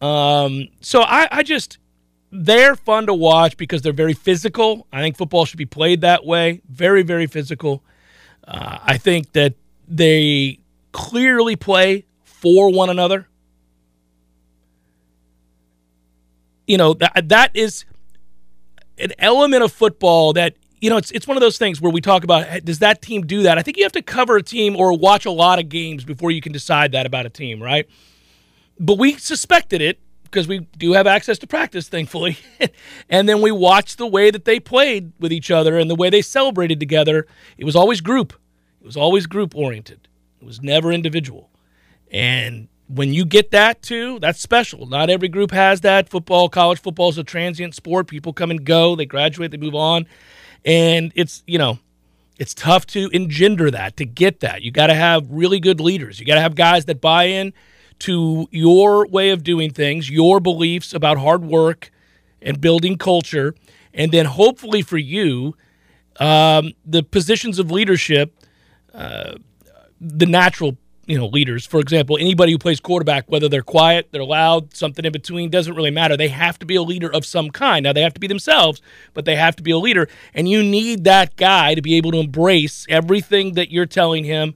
Um, 0.02 0.68
so 0.82 1.02
I, 1.02 1.28
I 1.32 1.44
just 1.44 1.80
they're 2.32 2.76
fun 2.76 3.08
to 3.08 3.14
watch 3.14 3.58
because 3.58 3.82
they're 3.82 3.92
very 3.92 4.14
physical. 4.14 4.88
I 4.94 5.02
think 5.02 5.18
football 5.18 5.46
should 5.46 5.58
be 5.58 5.66
played 5.66 6.02
that 6.02 6.26
way. 6.26 6.62
Very, 6.70 7.02
very 7.02 7.26
physical. 7.28 7.84
Uh, 8.48 8.78
I 8.84 8.98
think 8.98 9.34
that 9.34 9.56
they 9.90 10.60
clearly 10.92 11.56
play 11.56 12.06
for 12.24 12.72
one 12.72 12.90
another. 12.90 13.28
You 16.68 16.78
know 16.78 16.94
that 16.94 17.30
that 17.30 17.52
is 17.56 17.86
an 19.00 19.12
element 19.18 19.64
of 19.64 19.72
football 19.72 20.34
that 20.34 20.56
you 20.80 20.90
know 20.90 20.98
it's 20.98 21.10
it's 21.12 21.28
one 21.28 21.36
of 21.36 21.42
those 21.42 21.58
things 21.58 21.82
where 21.82 21.92
we 21.92 22.00
talk 22.00 22.24
about 22.24 22.64
does 22.64 22.80
that 22.80 23.02
team 23.02 23.26
do 23.26 23.42
that? 23.44 23.58
I 23.58 23.64
think 23.64 23.78
you 23.78 23.84
have 23.84 23.92
to 23.94 24.04
cover 24.04 24.38
a 24.38 24.44
team 24.44 24.76
or 24.76 24.96
watch 24.96 25.26
a 25.26 25.32
lot 25.32 25.58
of 25.58 25.68
games 25.68 26.04
before 26.04 26.30
you 26.30 26.42
can 26.42 26.52
decide 26.52 26.92
that 26.92 27.08
about 27.08 27.26
a 27.26 27.30
team, 27.30 27.62
right? 27.62 27.88
But 28.80 29.00
we 29.00 29.18
suspected 29.18 29.82
it 29.82 30.00
because 30.24 30.48
we 30.48 30.60
do 30.78 30.94
have 30.94 31.08
access 31.08 31.40
to 31.40 31.48
practice, 31.48 31.90
thankfully. 31.90 32.38
and 33.10 33.28
then 33.28 33.42
we 33.42 33.52
watched 33.52 33.98
the 33.98 34.06
way 34.08 34.30
that 34.30 34.46
they 34.46 34.60
played 34.60 35.12
with 35.20 35.34
each 35.34 35.50
other 35.50 35.78
and 35.80 35.90
the 35.90 35.96
way 35.96 36.12
they 36.12 36.22
celebrated 36.22 36.80
together. 36.80 37.26
It 37.58 37.66
was 37.66 37.76
always 37.76 38.00
group. 38.00 38.34
It 38.82 38.86
was 38.86 38.98
always 38.98 39.26
group 39.26 39.56
oriented. 39.56 40.08
It 40.42 40.46
was 40.46 40.62
never 40.62 40.92
individual. 40.92 41.50
And 42.12 42.68
when 42.88 43.14
you 43.14 43.26
get 43.26 43.52
that 43.52 43.82
too, 43.82 44.20
that's 44.20 44.40
special. 44.42 44.86
Not 44.86 45.10
every 45.10 45.28
group 45.28 45.52
has 45.52 45.82
that. 45.82 46.10
Football, 46.10 46.50
college 46.50 46.80
football 46.80 47.10
is 47.10 47.18
a 47.18 47.24
transient 47.24 47.76
sport. 47.76 48.08
People 48.08 48.34
come 48.34 48.52
and 48.52 48.66
go, 48.66 48.96
they 48.96 49.06
graduate, 49.06 49.52
they 49.52 49.58
move 49.58 49.76
on. 49.76 50.08
And 50.66 51.12
it's, 51.16 51.44
you 51.46 51.58
know, 51.58 51.80
it's 52.40 52.54
tough 52.54 52.88
to 52.88 53.10
engender 53.10 53.70
that, 53.70 53.98
to 53.98 54.06
get 54.06 54.40
that. 54.40 54.62
You 54.62 54.72
got 54.72 54.88
to 54.88 54.94
have 54.96 55.30
really 55.30 55.60
good 55.60 55.80
leaders. 55.80 56.20
You 56.20 56.26
got 56.26 56.36
to 56.36 56.42
have 56.42 56.56
guys 56.56 56.86
that 56.86 57.02
buy 57.02 57.26
in 57.26 57.54
to 58.00 58.48
your 58.50 59.06
way 59.08 59.30
of 59.30 59.44
doing 59.44 59.72
things, 59.72 60.10
your 60.10 60.40
beliefs 60.40 60.94
about 60.94 61.18
hard 61.18 61.44
work 61.44 61.92
and 62.42 62.62
building 62.62 62.98
culture, 62.98 63.54
and 63.94 64.12
then 64.12 64.26
hopefully 64.26 64.82
for 64.82 64.98
you, 64.98 65.56
um, 66.20 66.72
the 66.86 67.04
positions 67.04 67.60
of 67.60 67.72
leadership, 67.72 68.34
the 70.02 70.26
natural 70.26 70.78
you 71.10 71.18
know 71.18 71.26
leaders. 71.26 71.66
For 71.66 71.80
example, 71.80 72.18
anybody 72.18 72.52
who 72.52 72.60
plays 72.60 72.80
quarterback, 72.80 73.30
whether 73.30 73.50
they're 73.50 73.64
quiet, 73.64 74.10
they're 74.12 74.24
loud, 74.24 74.76
something 74.76 75.04
in 75.04 75.12
between, 75.12 75.50
doesn't 75.50 75.74
really 75.74 75.92
matter. 75.92 76.16
They 76.16 76.28
have 76.28 76.60
to 76.60 76.66
be 76.66 76.76
a 76.76 76.84
leader 76.84 77.12
of 77.12 77.26
some 77.26 77.50
kind. 77.50 77.84
Now 77.84 77.94
they 77.94 78.04
have 78.04 78.14
to 78.14 78.20
be 78.20 78.28
themselves, 78.28 78.82
but 79.14 79.26
they 79.26 79.36
have 79.36 79.56
to 79.58 79.64
be 79.64 79.72
a 79.72 79.78
leader, 79.78 80.08
and 80.34 80.48
you 80.48 80.62
need 80.64 81.04
that 81.06 81.36
guy 81.36 81.74
to 81.74 81.82
be 81.82 81.96
able 81.96 82.12
to 82.12 82.20
embrace 82.20 82.86
everything 82.90 83.54
that 83.56 83.72
you're 83.72 83.88
telling 83.88 84.24
him 84.24 84.54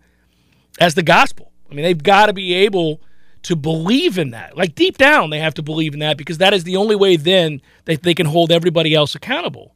as 0.79 0.93
the 0.93 1.03
gospel. 1.03 1.51
I 1.69 1.73
mean, 1.73 1.83
they've 1.83 2.01
got 2.01 2.27
to 2.27 2.33
be 2.33 2.53
able 2.53 3.01
to 3.43 3.55
believe 3.55 4.17
in 4.19 4.29
that. 4.29 4.55
Like 4.55 4.75
deep 4.75 4.97
down, 4.97 5.31
they 5.31 5.39
have 5.39 5.55
to 5.55 5.63
believe 5.63 5.93
in 5.93 5.99
that 5.99 6.17
because 6.17 6.37
that 6.37 6.53
is 6.53 6.63
the 6.63 6.77
only 6.77 6.95
way 6.95 7.15
then 7.15 7.61
that 7.85 8.03
they 8.03 8.13
can 8.13 8.27
hold 8.27 8.51
everybody 8.51 8.93
else 8.93 9.15
accountable 9.15 9.73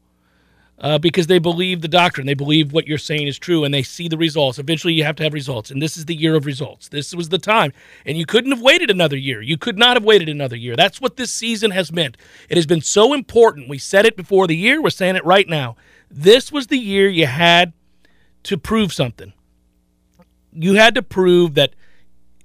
uh, 0.80 0.98
because 0.98 1.28
they 1.28 1.40
believe 1.40 1.82
the 1.82 1.88
doctrine. 1.88 2.28
They 2.28 2.34
believe 2.34 2.72
what 2.72 2.88
you're 2.88 2.98
saying 2.98 3.28
is 3.28 3.40
true 3.40 3.63
and 3.63 3.74
they 3.74 3.84
see 3.84 4.08
the 4.08 4.18
results. 4.18 4.60
Eventually, 4.60 4.94
you 4.94 5.04
have 5.04 5.16
to 5.18 5.24
have 5.24 5.34
results. 5.34 5.72
And 5.72 5.82
this 5.82 5.98
is 5.98 6.06
the 6.06 6.16
year 6.16 6.36
of 6.36 6.46
results. 6.46 6.90
This 6.90 7.16
was 7.16 7.30
the 7.30 7.40
time. 7.40 7.74
And 8.06 8.18
you 8.18 8.26
couldn't 8.26 8.52
have 8.52 8.62
waited 8.62 8.92
another 8.92 9.18
year. 9.18 9.42
You 9.42 9.58
could 9.58 9.78
not 9.78 9.98
have 9.98 10.04
waited 10.04 10.30
another 10.30 10.56
year. 10.56 10.76
That's 10.76 11.02
what 11.02 11.18
this 11.18 11.34
season 11.34 11.72
has 11.72 11.92
meant. 11.92 12.18
It 12.50 12.58
has 12.58 12.68
been 12.68 12.82
so 12.82 13.13
important. 13.13 13.70
We 13.70 13.80
said 13.80 14.06
it 14.06 14.16
before 14.16 14.46
the 14.48 14.56
year, 14.56 14.82
we're 14.82 14.90
saying 14.92 15.16
it 15.16 15.26
right 15.26 15.48
now. 15.48 15.76
This 16.10 16.52
was 16.52 16.68
the 16.68 16.78
year 16.78 17.10
you 17.10 17.26
had 17.26 17.74
to 18.44 18.58
prove 18.58 18.94
something. 18.94 19.34
You 20.54 20.76
had 20.76 20.96
to 20.96 21.02
prove 21.02 21.56
that 21.56 21.74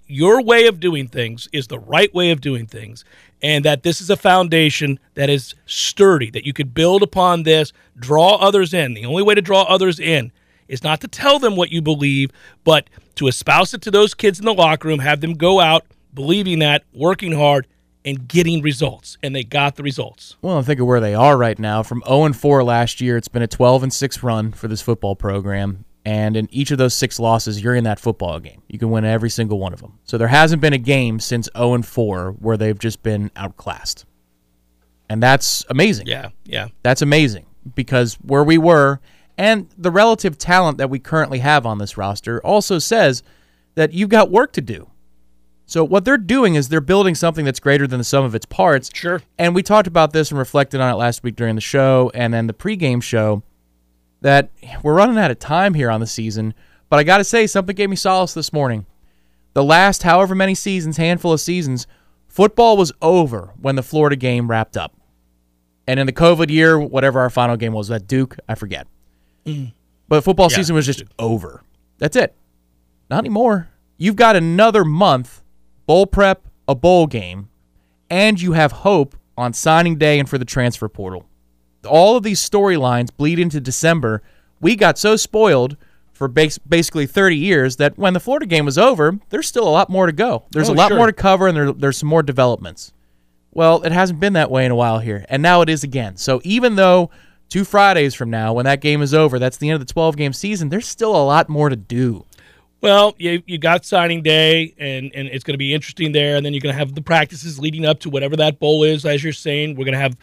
your 0.07 0.42
way 0.42 0.66
of 0.66 0.81
doing 0.81 1.07
things 1.07 1.49
is 1.53 1.68
the 1.68 1.79
right 1.79 2.12
way 2.12 2.31
of 2.31 2.40
doing 2.40 2.66
things 2.66 3.05
and 3.42 3.64
that 3.64 3.83
this 3.83 4.00
is 4.00 4.09
a 4.09 4.16
foundation 4.16 4.98
that 5.14 5.28
is 5.28 5.55
sturdy, 5.66 6.31
that 6.31 6.46
you 6.46 6.52
could 6.52 6.72
build 6.72 7.02
upon 7.02 7.42
this, 7.42 7.72
draw 7.98 8.37
others 8.37 8.72
in. 8.72 8.94
The 8.94 9.05
only 9.05 9.22
way 9.22 9.35
to 9.35 9.42
draw 9.42 9.62
others 9.62 9.98
in 9.98 10.33
is 10.68 10.83
not 10.83 11.00
to 11.00 11.09
tell 11.09 11.38
them 11.38 11.57
what 11.57 11.70
you 11.70 11.83
believe, 11.83 12.31
but 12.64 12.88
to 13.16 13.26
espouse 13.26 13.74
it 13.74 13.83
to 13.83 13.90
those 13.90 14.14
kids 14.14 14.38
in 14.38 14.44
the 14.44 14.55
locker 14.55 14.88
room, 14.88 15.00
have 15.00 15.20
them 15.20 15.35
go 15.35 15.61
out 15.61 15.85
believing 16.14 16.61
that, 16.61 16.85
working 16.92 17.33
hard, 17.33 17.66
and 18.05 18.28
getting 18.28 18.62
results. 18.62 19.16
And 19.22 19.35
they 19.35 19.44
got 19.44 19.76
the 19.76 19.83
results. 19.83 20.37
Well, 20.42 20.59
I 20.59 20.62
think 20.62 20.81
of 20.81 20.87
where 20.87 21.00
they 21.00 21.14
are 21.14 21.37
right 21.37 21.59
now. 21.59 21.83
From 21.83 22.02
0 22.07 22.24
and 22.24 22.37
4 22.37 22.64
last 22.64 23.00
year, 23.00 23.16
it's 23.16 23.28
been 23.28 23.42
a 23.42 23.46
12 23.46 23.85
and 23.85 23.92
6 23.92 24.22
run 24.22 24.52
for 24.52 24.68
this 24.68 24.83
football 24.83 25.16
program. 25.16 25.85
And 26.05 26.37
in 26.37 26.49
each 26.51 26.73
of 26.73 26.79
those 26.79 26.95
six 26.95 27.21
losses, 27.21 27.62
you're 27.62 27.77
in 27.77 27.85
that 27.85 28.01
football 28.01 28.41
game. 28.41 28.62
You 28.69 28.79
can 28.79 28.91
win 28.91 29.05
every 29.05 29.31
single 29.31 29.59
one 29.59 29.73
of 29.73 29.81
them. 29.81 29.99
So 30.05 30.19
there 30.19 30.29
hasn't 30.29 30.61
been 30.61 30.73
a 30.73 30.79
game 30.79 31.21
since 31.21 31.49
0 31.57 31.75
and 31.75 31.87
4 31.87 32.33
where 32.41 32.57
they've 32.57 32.79
just 32.79 33.03
been 33.03 33.31
outclassed. 33.37 34.05
And 35.09 35.23
that's 35.23 35.65
amazing. 35.69 36.07
Yeah, 36.09 36.31
yeah. 36.45 36.69
That's 36.83 37.03
amazing 37.03 37.47
because 37.75 38.15
where 38.15 38.43
we 38.43 38.59
were 38.59 39.01
and 39.38 39.69
the 39.79 39.91
relative 39.91 40.38
talent 40.38 40.79
that 40.79 40.91
we 40.91 40.99
currently 40.99 41.38
have 41.38 41.67
on 41.67 41.79
this 41.79 41.97
roster 41.97 42.41
also 42.45 42.79
says 42.79 43.23
that 43.75 43.93
you've 43.93 44.09
got 44.09 44.31
work 44.31 44.53
to 44.55 44.61
do. 44.61 44.88
So 45.67 45.85
what 45.85 46.05
they're 46.05 46.19
doing 46.19 46.55
is 46.55 46.69
they're 46.69 46.81
building 46.81 47.15
something 47.15 47.45
that's 47.45 47.61
greater 47.61 47.87
than 47.87 47.99
the 47.99 48.05
sum 48.05 48.25
of 48.25 48.35
its 48.35 48.45
parts. 48.45 48.91
Sure. 48.93 49.23
And 49.38 49.55
we 49.55 49.62
talked 49.62 49.87
about 49.87 50.12
this 50.12 50.31
and 50.31 50.38
reflected 50.38 50.81
on 50.81 50.93
it 50.93 50.97
last 50.97 51.23
week 51.23 51.37
during 51.37 51.55
the 51.55 51.62
show 51.62 52.11
and 52.15 52.35
then 52.35 52.47
the 52.47 52.53
pregame 52.53 53.03
show 53.03 53.43
that 54.23 54.51
we're 54.83 54.95
running 54.95 55.19
out 55.19 55.31
of 55.31 55.39
time 55.39 55.75
here 55.75 55.91
on 55.91 56.01
the 56.01 56.07
season, 56.07 56.55
but 56.89 56.99
I 56.99 57.05
got 57.05 57.19
to 57.19 57.25
say, 57.25 57.47
something 57.47 57.77
gave 57.77 57.91
me 57.91 57.97
solace 57.97 58.35
this 58.35 58.53
morning. 58.53 58.87
The 59.53 59.65
last 59.65 60.05
however 60.05 60.35
many 60.35 60.55
seasons, 60.55 60.97
handful 60.97 61.33
of 61.33 61.41
seasons, 61.41 61.87
football 62.29 62.77
was 62.77 62.93
over 63.03 63.53
when 63.61 63.77
the 63.77 63.83
Florida 63.83 64.17
game 64.17 64.49
wrapped 64.49 64.77
up. 64.77 64.97
And 65.87 66.01
in 66.01 66.07
the 66.07 66.13
COVID 66.13 66.49
year, 66.51 66.79
whatever 66.79 67.21
our 67.21 67.31
final 67.31 67.57
game 67.57 67.73
was, 67.73 67.89
that 67.89 68.07
Duke, 68.07 68.37
I 68.49 68.55
forget. 68.55 68.87
Mm. 69.45 69.73
But 70.09 70.23
football 70.23 70.49
yeah, 70.51 70.57
season 70.57 70.77
was 70.77 70.87
just 70.87 71.03
over. 71.19 71.63
That's 71.99 72.17
it. 72.17 72.35
Not 73.11 73.19
anymore. 73.19 73.69
You've 73.99 74.17
got 74.17 74.37
another 74.37 74.85
month, 74.85 75.43
bowl 75.87 76.07
prep, 76.07 76.47
a 76.69 76.75
bowl 76.75 77.07
game, 77.07 77.49
and 78.09 78.41
you 78.41 78.53
have 78.53 78.73
hope 78.73 79.17
on 79.37 79.53
signing 79.53 79.97
day 79.99 80.19
and 80.19 80.29
for 80.29 80.39
the 80.39 80.45
transfer 80.45 80.89
portal 80.89 81.27
all 81.87 82.16
of 82.16 82.23
these 82.23 82.40
storylines 82.40 83.11
bleed 83.16 83.38
into 83.38 83.61
December. 83.61 84.23
We 84.61 84.77
got 84.77 84.99
so 84.99 85.16
spoiled 85.16 85.77
for 86.12 86.29
bas- 86.29 86.59
basically 86.59 87.07
30 87.07 87.37
years 87.37 87.77
that 87.77 87.99
when 87.99 88.12
the 88.12 88.21
Florida 88.21 88.47
game 88.47 88.64
was 88.64 88.79
over, 88.79 89.18
there's 89.31 89.49
still 89.49 89.66
a 89.66 89.71
lot 89.71 89.90
more 89.90 90.07
to 90.07 90.12
go. 90.12 90.45
There's 90.53 90.68
oh, 90.68 90.73
a 90.73 90.75
lot 90.75 90.88
sure. 90.88 90.97
more 90.97 91.07
to 91.07 91.12
cover, 91.12 91.49
and 91.49 91.57
there, 91.57 91.73
there's 91.73 91.99
some 91.99 92.09
more 92.09 92.23
developments. 92.23 92.92
Well, 93.53 93.83
it 93.83 93.92
hasn't 93.92 94.21
been 94.21 94.33
that 94.35 94.51
way 94.51 94.64
in 94.64 94.71
a 94.71 94.77
while 94.77 95.01
here, 95.01 95.27
and 95.29 95.42
now 95.42 95.61
it 95.61 95.68
is 95.68 95.85
again. 95.85 96.16
So 96.16 96.40
even 96.45 96.77
though 96.77 97.11
two 97.49 97.64
Fridays 97.64 98.14
from 98.14 98.31
now, 98.31 98.53
when 98.55 98.64
that 98.64 98.81
game 98.81 99.03
is 99.03 99.12
over, 99.12 99.38
that's 99.38 99.59
the 99.59 99.68
end 99.68 99.81
of 99.81 99.87
the 99.87 99.92
12 99.92 100.16
game 100.16 100.33
season, 100.33 100.68
there's 100.68 100.87
still 100.87 101.14
a 101.14 101.25
lot 101.25 101.49
more 101.49 101.68
to 101.68 101.77
do. 101.77 102.25
Well, 102.81 103.14
you, 103.18 103.42
you 103.47 103.59
got 103.59 103.85
signing 103.85 104.23
day, 104.23 104.75
and, 104.77 105.12
and 105.14 105.29
it's 105.29 105.45
going 105.45 105.55
to 105.55 105.59
be 105.59 105.73
interesting 105.73 106.11
there. 106.11 106.37
And 106.37 106.45
then 106.45 106.53
you're 106.53 106.61
going 106.61 106.75
to 106.75 106.79
have 106.79 106.95
the 106.95 107.03
practices 107.03 107.61
leading 107.61 107.85
up 107.85 108.01
to 108.01 108.11
whatever 108.11 108.35
that 108.37 108.59
bowl 108.59 108.83
is, 108.83 109.05
as 109.05 109.23
you're 109.23 109.33
saying. 109.33 109.77
We're 109.77 109.85
going 109.85 109.92
to 109.92 110.01
have 110.01 110.16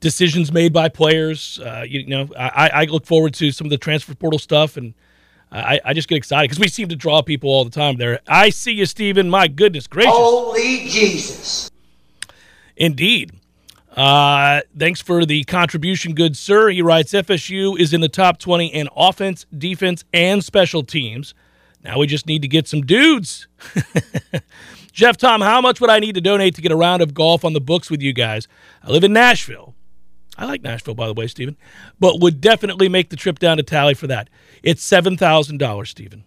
decisions 0.00 0.52
made 0.52 0.72
by 0.72 0.88
players. 0.88 1.58
Uh, 1.58 1.84
you, 1.86 2.00
you, 2.00 2.06
know, 2.06 2.28
I, 2.38 2.70
I 2.72 2.84
look 2.84 3.06
forward 3.06 3.34
to 3.34 3.50
some 3.50 3.66
of 3.66 3.70
the 3.70 3.78
transfer 3.78 4.14
portal 4.14 4.38
stuff, 4.38 4.76
and 4.76 4.94
I, 5.50 5.80
I 5.84 5.94
just 5.94 6.08
get 6.08 6.16
excited 6.16 6.48
because 6.48 6.60
we 6.60 6.68
seem 6.68 6.88
to 6.88 6.96
draw 6.96 7.22
people 7.22 7.50
all 7.50 7.64
the 7.64 7.70
time 7.70 7.96
there. 7.96 8.20
I 8.26 8.50
see 8.50 8.72
you, 8.72 8.86
Stephen. 8.86 9.30
My 9.30 9.48
goodness 9.48 9.86
gracious. 9.86 10.12
Holy 10.12 10.88
Jesus. 10.88 11.70
Indeed. 12.76 13.32
Uh, 13.96 14.60
thanks 14.78 15.00
for 15.00 15.24
the 15.24 15.42
contribution, 15.44 16.14
good 16.14 16.36
sir. 16.36 16.68
He 16.68 16.82
writes 16.82 17.12
FSU 17.12 17.78
is 17.80 17.92
in 17.92 18.00
the 18.00 18.08
top 18.08 18.38
20 18.38 18.66
in 18.68 18.88
offense, 18.94 19.44
defense, 19.56 20.04
and 20.12 20.44
special 20.44 20.84
teams. 20.84 21.34
Now 21.82 21.98
we 21.98 22.06
just 22.06 22.26
need 22.26 22.42
to 22.42 22.48
get 22.48 22.68
some 22.68 22.82
dudes. 22.82 23.48
Jeff 24.92 25.16
Tom, 25.16 25.40
how 25.40 25.60
much 25.60 25.80
would 25.80 25.90
I 25.90 25.98
need 25.98 26.14
to 26.16 26.20
donate 26.20 26.54
to 26.56 26.62
get 26.62 26.70
a 26.70 26.76
round 26.76 27.02
of 27.02 27.14
golf 27.14 27.44
on 27.44 27.54
the 27.54 27.60
books 27.60 27.90
with 27.90 28.02
you 28.02 28.12
guys? 28.12 28.46
I 28.84 28.90
live 28.90 29.04
in 29.04 29.12
Nashville. 29.12 29.74
I 30.38 30.44
like 30.46 30.62
Nashville, 30.62 30.94
by 30.94 31.08
the 31.08 31.14
way, 31.14 31.26
Stephen, 31.26 31.56
but 31.98 32.20
would 32.20 32.40
definitely 32.40 32.88
make 32.88 33.10
the 33.10 33.16
trip 33.16 33.40
down 33.40 33.56
to 33.56 33.64
Tally 33.64 33.94
for 33.94 34.06
that. 34.06 34.30
It's 34.62 34.82
seven 34.84 35.16
thousand 35.16 35.58
dollars, 35.58 35.90
Stephen. 35.90 36.24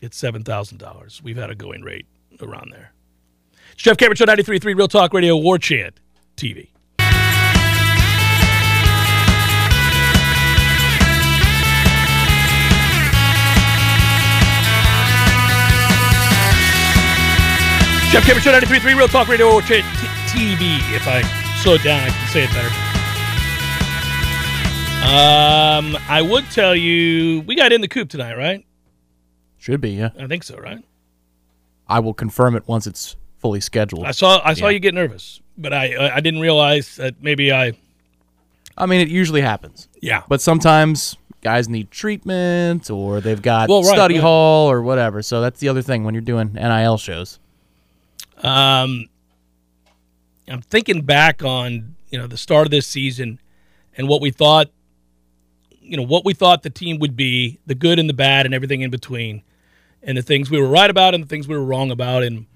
It's 0.00 0.16
seven 0.16 0.42
thousand 0.42 0.78
dollars. 0.78 1.20
We've 1.22 1.36
had 1.36 1.50
a 1.50 1.54
going 1.54 1.82
rate 1.82 2.06
around 2.40 2.72
there. 2.72 2.92
It's 3.72 3.82
Jeff 3.82 3.98
Cameron 3.98 4.16
Show 4.16 4.24
93.3 4.24 4.74
Real 4.74 4.88
Talk 4.88 5.12
Radio 5.12 5.36
War 5.36 5.58
Chant 5.58 6.00
TV. 6.36 6.68
Jeff 18.10 18.24
Cameron 18.24 18.42
Show 18.42 18.52
93.3 18.52 18.96
Real 18.96 19.06
Talk 19.06 19.28
Radio 19.28 19.50
War 19.52 19.62
Chant 19.62 19.84
TV. 20.26 20.78
If 20.94 21.06
I 21.06 21.22
slow 21.62 21.74
it 21.74 21.82
down, 21.82 22.00
I 22.00 22.08
can 22.08 22.28
say 22.28 22.44
it 22.44 22.50
better. 22.50 22.68
Um, 25.04 25.96
I 26.08 26.22
would 26.22 26.44
tell 26.50 26.74
you 26.74 27.42
we 27.42 27.54
got 27.54 27.72
in 27.72 27.80
the 27.80 27.88
coop 27.88 28.08
tonight, 28.08 28.36
right? 28.36 28.64
Should 29.58 29.80
be, 29.80 29.90
yeah. 29.90 30.10
I 30.18 30.26
think 30.26 30.42
so, 30.42 30.56
right? 30.56 30.82
I 31.86 32.00
will 32.00 32.14
confirm 32.14 32.56
it 32.56 32.66
once 32.66 32.86
it's 32.86 33.16
fully 33.38 33.60
scheduled. 33.60 34.06
I 34.06 34.12
saw 34.12 34.40
I 34.44 34.54
saw 34.54 34.66
yeah. 34.66 34.72
you 34.72 34.80
get 34.80 34.94
nervous, 34.94 35.40
but 35.58 35.74
I 35.74 36.14
I 36.14 36.20
didn't 36.20 36.40
realize 36.40 36.96
that 36.96 37.22
maybe 37.22 37.52
I. 37.52 37.72
I 38.78 38.86
mean, 38.86 39.00
it 39.00 39.08
usually 39.08 39.42
happens. 39.42 39.88
Yeah, 40.00 40.22
but 40.28 40.40
sometimes 40.40 41.16
guys 41.42 41.68
need 41.68 41.90
treatment 41.90 42.90
or 42.90 43.20
they've 43.20 43.42
got 43.42 43.68
well, 43.68 43.82
right, 43.82 43.94
study 43.94 44.14
right. 44.14 44.22
hall 44.22 44.70
or 44.70 44.82
whatever. 44.82 45.22
So 45.22 45.40
that's 45.40 45.60
the 45.60 45.68
other 45.68 45.82
thing 45.82 46.04
when 46.04 46.14
you're 46.14 46.20
doing 46.20 46.52
NIL 46.52 46.98
shows. 46.98 47.38
Um, 48.38 49.08
I'm 50.48 50.62
thinking 50.62 51.02
back 51.02 51.42
on 51.42 51.96
you 52.10 52.18
know 52.18 52.26
the 52.26 52.36
start 52.36 52.66
of 52.66 52.70
this 52.70 52.86
season 52.86 53.40
and 53.96 54.08
what 54.08 54.20
we 54.20 54.30
thought, 54.30 54.70
you 55.80 55.96
know 55.96 56.02
what 56.02 56.24
we 56.24 56.34
thought 56.34 56.62
the 56.62 56.70
team 56.70 56.98
would 56.98 57.16
be, 57.16 57.58
the 57.66 57.74
good 57.74 57.98
and 57.98 58.08
the 58.08 58.14
bad 58.14 58.46
and 58.46 58.54
everything 58.54 58.80
in 58.80 58.90
between, 58.90 59.42
and 60.02 60.16
the 60.16 60.22
things 60.22 60.50
we 60.50 60.60
were 60.60 60.68
right 60.68 60.90
about 60.90 61.14
and 61.14 61.22
the 61.22 61.28
things 61.28 61.48
we 61.48 61.56
were 61.56 61.64
wrong 61.64 61.90
about, 61.90 62.22
and 62.22 62.46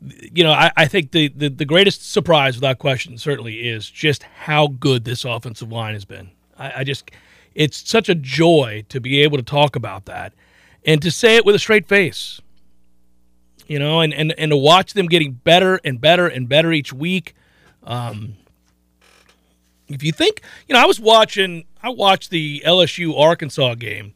you 0.00 0.44
know 0.44 0.52
I, 0.52 0.70
I 0.76 0.86
think 0.86 1.12
the, 1.12 1.28
the 1.28 1.48
the 1.48 1.64
greatest 1.64 2.10
surprise, 2.10 2.56
without 2.56 2.78
question, 2.78 3.18
certainly 3.18 3.68
is 3.68 3.88
just 3.90 4.22
how 4.22 4.68
good 4.68 5.04
this 5.04 5.24
offensive 5.24 5.72
line 5.72 5.94
has 5.94 6.04
been. 6.04 6.30
I, 6.58 6.80
I 6.80 6.84
just 6.84 7.10
it's 7.54 7.88
such 7.88 8.08
a 8.08 8.14
joy 8.14 8.84
to 8.90 9.00
be 9.00 9.22
able 9.22 9.38
to 9.38 9.42
talk 9.42 9.76
about 9.76 10.04
that 10.04 10.34
and 10.84 11.00
to 11.02 11.10
say 11.10 11.36
it 11.36 11.44
with 11.44 11.54
a 11.54 11.58
straight 11.58 11.88
face 11.88 12.40
you 13.66 13.78
know, 13.78 14.00
and, 14.00 14.14
and, 14.14 14.32
and 14.38 14.50
to 14.50 14.56
watch 14.56 14.94
them 14.94 15.06
getting 15.06 15.32
better 15.32 15.80
and 15.84 16.00
better 16.00 16.26
and 16.26 16.48
better 16.48 16.72
each 16.72 16.92
week. 16.92 17.34
Um, 17.82 18.36
if 19.88 20.02
you 20.02 20.12
think, 20.12 20.42
you 20.68 20.74
know, 20.74 20.82
I 20.82 20.86
was 20.86 20.98
watching, 20.98 21.64
I 21.82 21.90
watched 21.90 22.30
the 22.30 22.62
LSU 22.66 23.18
Arkansas 23.18 23.74
game, 23.74 24.14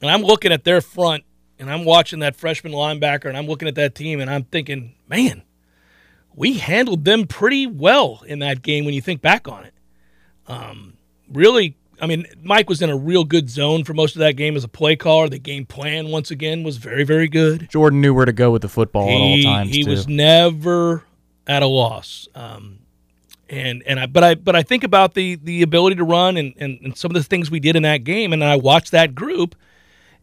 and 0.00 0.10
I'm 0.10 0.22
looking 0.22 0.52
at 0.52 0.64
their 0.64 0.80
front 0.80 1.24
and 1.60 1.70
I'm 1.70 1.84
watching 1.84 2.20
that 2.20 2.36
freshman 2.36 2.72
linebacker, 2.72 3.26
and 3.26 3.36
I'm 3.36 3.46
looking 3.46 3.68
at 3.68 3.74
that 3.74 3.94
team, 3.94 4.18
and 4.18 4.30
I'm 4.30 4.44
thinking, 4.44 4.94
man, 5.06 5.42
we 6.34 6.54
handled 6.54 7.04
them 7.04 7.26
pretty 7.26 7.66
well 7.66 8.22
in 8.26 8.38
that 8.38 8.62
game 8.62 8.86
when 8.86 8.94
you 8.94 9.02
think 9.02 9.20
back 9.20 9.46
on 9.46 9.64
it. 9.64 9.74
Um, 10.46 10.94
really, 11.30 11.76
I 12.00 12.06
mean, 12.06 12.26
Mike 12.42 12.68
was 12.68 12.80
in 12.80 12.90
a 12.90 12.96
real 12.96 13.24
good 13.24 13.50
zone 13.50 13.84
for 13.84 13.92
most 13.94 14.16
of 14.16 14.20
that 14.20 14.32
game 14.32 14.56
as 14.56 14.64
a 14.64 14.68
play 14.68 14.96
caller. 14.96 15.28
The 15.28 15.38
game 15.38 15.66
plan, 15.66 16.08
once 16.08 16.30
again, 16.30 16.62
was 16.62 16.78
very, 16.78 17.04
very 17.04 17.28
good. 17.28 17.68
Jordan 17.70 18.00
knew 18.00 18.14
where 18.14 18.24
to 18.24 18.32
go 18.32 18.50
with 18.50 18.62
the 18.62 18.68
football 18.68 19.08
at 19.08 19.14
all 19.14 19.42
times. 19.42 19.70
he 19.70 19.84
too. 19.84 19.90
was 19.90 20.08
never 20.08 21.04
at 21.46 21.62
a 21.62 21.66
loss. 21.66 22.28
Um, 22.34 22.78
and 23.50 23.82
and 23.84 23.98
I 24.00 24.06
but 24.06 24.24
I 24.24 24.34
but 24.36 24.56
I 24.56 24.62
think 24.62 24.84
about 24.84 25.14
the 25.14 25.34
the 25.36 25.62
ability 25.62 25.96
to 25.96 26.04
run 26.04 26.36
and, 26.36 26.54
and, 26.56 26.78
and 26.82 26.96
some 26.96 27.10
of 27.10 27.14
the 27.14 27.22
things 27.22 27.50
we 27.50 27.60
did 27.60 27.76
in 27.76 27.82
that 27.82 28.04
game, 28.04 28.32
and 28.32 28.42
I 28.42 28.56
watch 28.56 28.90
that 28.92 29.14
group, 29.14 29.56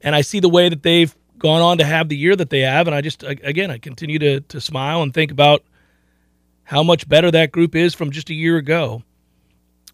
and 0.02 0.16
I 0.16 0.22
see 0.22 0.40
the 0.40 0.50
way 0.50 0.70
that 0.70 0.84
they've 0.84 1.14
gone 1.38 1.62
on 1.62 1.78
to 1.78 1.86
have 1.86 2.10
the 2.10 2.18
year 2.18 2.36
that 2.36 2.50
they 2.50 2.62
have, 2.62 2.88
and 2.88 2.96
I 2.96 3.02
just 3.02 3.24
again 3.24 3.70
I 3.70 3.78
continue 3.78 4.18
to 4.20 4.40
to 4.40 4.62
smile 4.62 5.04
and 5.04 5.14
think 5.14 5.32
about 5.32 5.64
how 6.64 6.84
much 6.84 7.08
better 7.08 7.30
that 7.32 7.52
group 7.52 7.76
is 7.76 7.94
from 7.94 8.12
just 8.12 8.30
a 8.30 8.34
year 8.34 8.58
ago, 8.58 9.04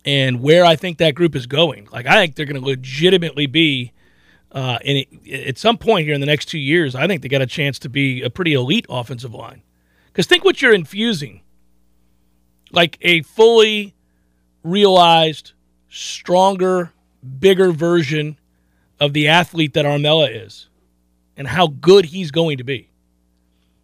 and 0.05 0.41
where 0.41 0.65
I 0.65 0.75
think 0.75 0.97
that 0.97 1.15
group 1.15 1.35
is 1.35 1.45
going. 1.45 1.87
Like 1.91 2.05
I 2.05 2.13
think 2.13 2.35
they're 2.35 2.45
going 2.45 2.61
to 2.61 2.67
legitimately 2.67 3.47
be. 3.47 3.91
Uh, 4.51 4.77
it, 4.83 5.07
at 5.47 5.57
some 5.57 5.79
point 5.79 6.05
here 6.05 6.13
in 6.13 6.21
the 6.21 6.27
next 6.27 6.45
two 6.45 6.59
years, 6.59 6.93
I 6.93 7.07
think 7.07 7.23
they 7.23 7.27
got 7.27 7.41
a 7.41 7.47
chance 7.47 7.79
to 7.79 7.89
be 7.89 8.21
a 8.21 8.29
pretty 8.29 8.53
elite 8.53 8.85
offensive 8.87 9.33
line. 9.33 9.63
Because 10.07 10.27
think 10.27 10.45
what 10.45 10.61
you're 10.61 10.75
infusing 10.75 11.41
like 12.73 12.97
a 13.01 13.21
fully 13.21 13.95
realized, 14.63 15.53
stronger, 15.89 16.91
bigger 17.39 17.71
version 17.71 18.37
of 18.99 19.13
the 19.13 19.29
athlete 19.29 19.73
that 19.75 19.85
Armella 19.85 20.45
is 20.45 20.67
and 21.37 21.47
how 21.47 21.67
good 21.67 22.05
he's 22.05 22.31
going 22.31 22.57
to 22.57 22.63
be. 22.63 22.89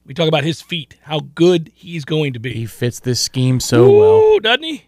We 0.06 0.14
talk 0.14 0.28
about 0.28 0.44
his 0.44 0.62
feet, 0.62 0.98
how 1.04 1.20
good 1.20 1.72
he's 1.76 2.04
going 2.04 2.34
to 2.34 2.40
be. 2.40 2.54
he 2.54 2.66
fits 2.66 3.00
this 3.00 3.22
scheme 3.22 3.60
so 3.60 3.90
well. 3.92 4.18
Ooh, 4.18 4.40
doesn't 4.40 4.64
he? 4.64 4.86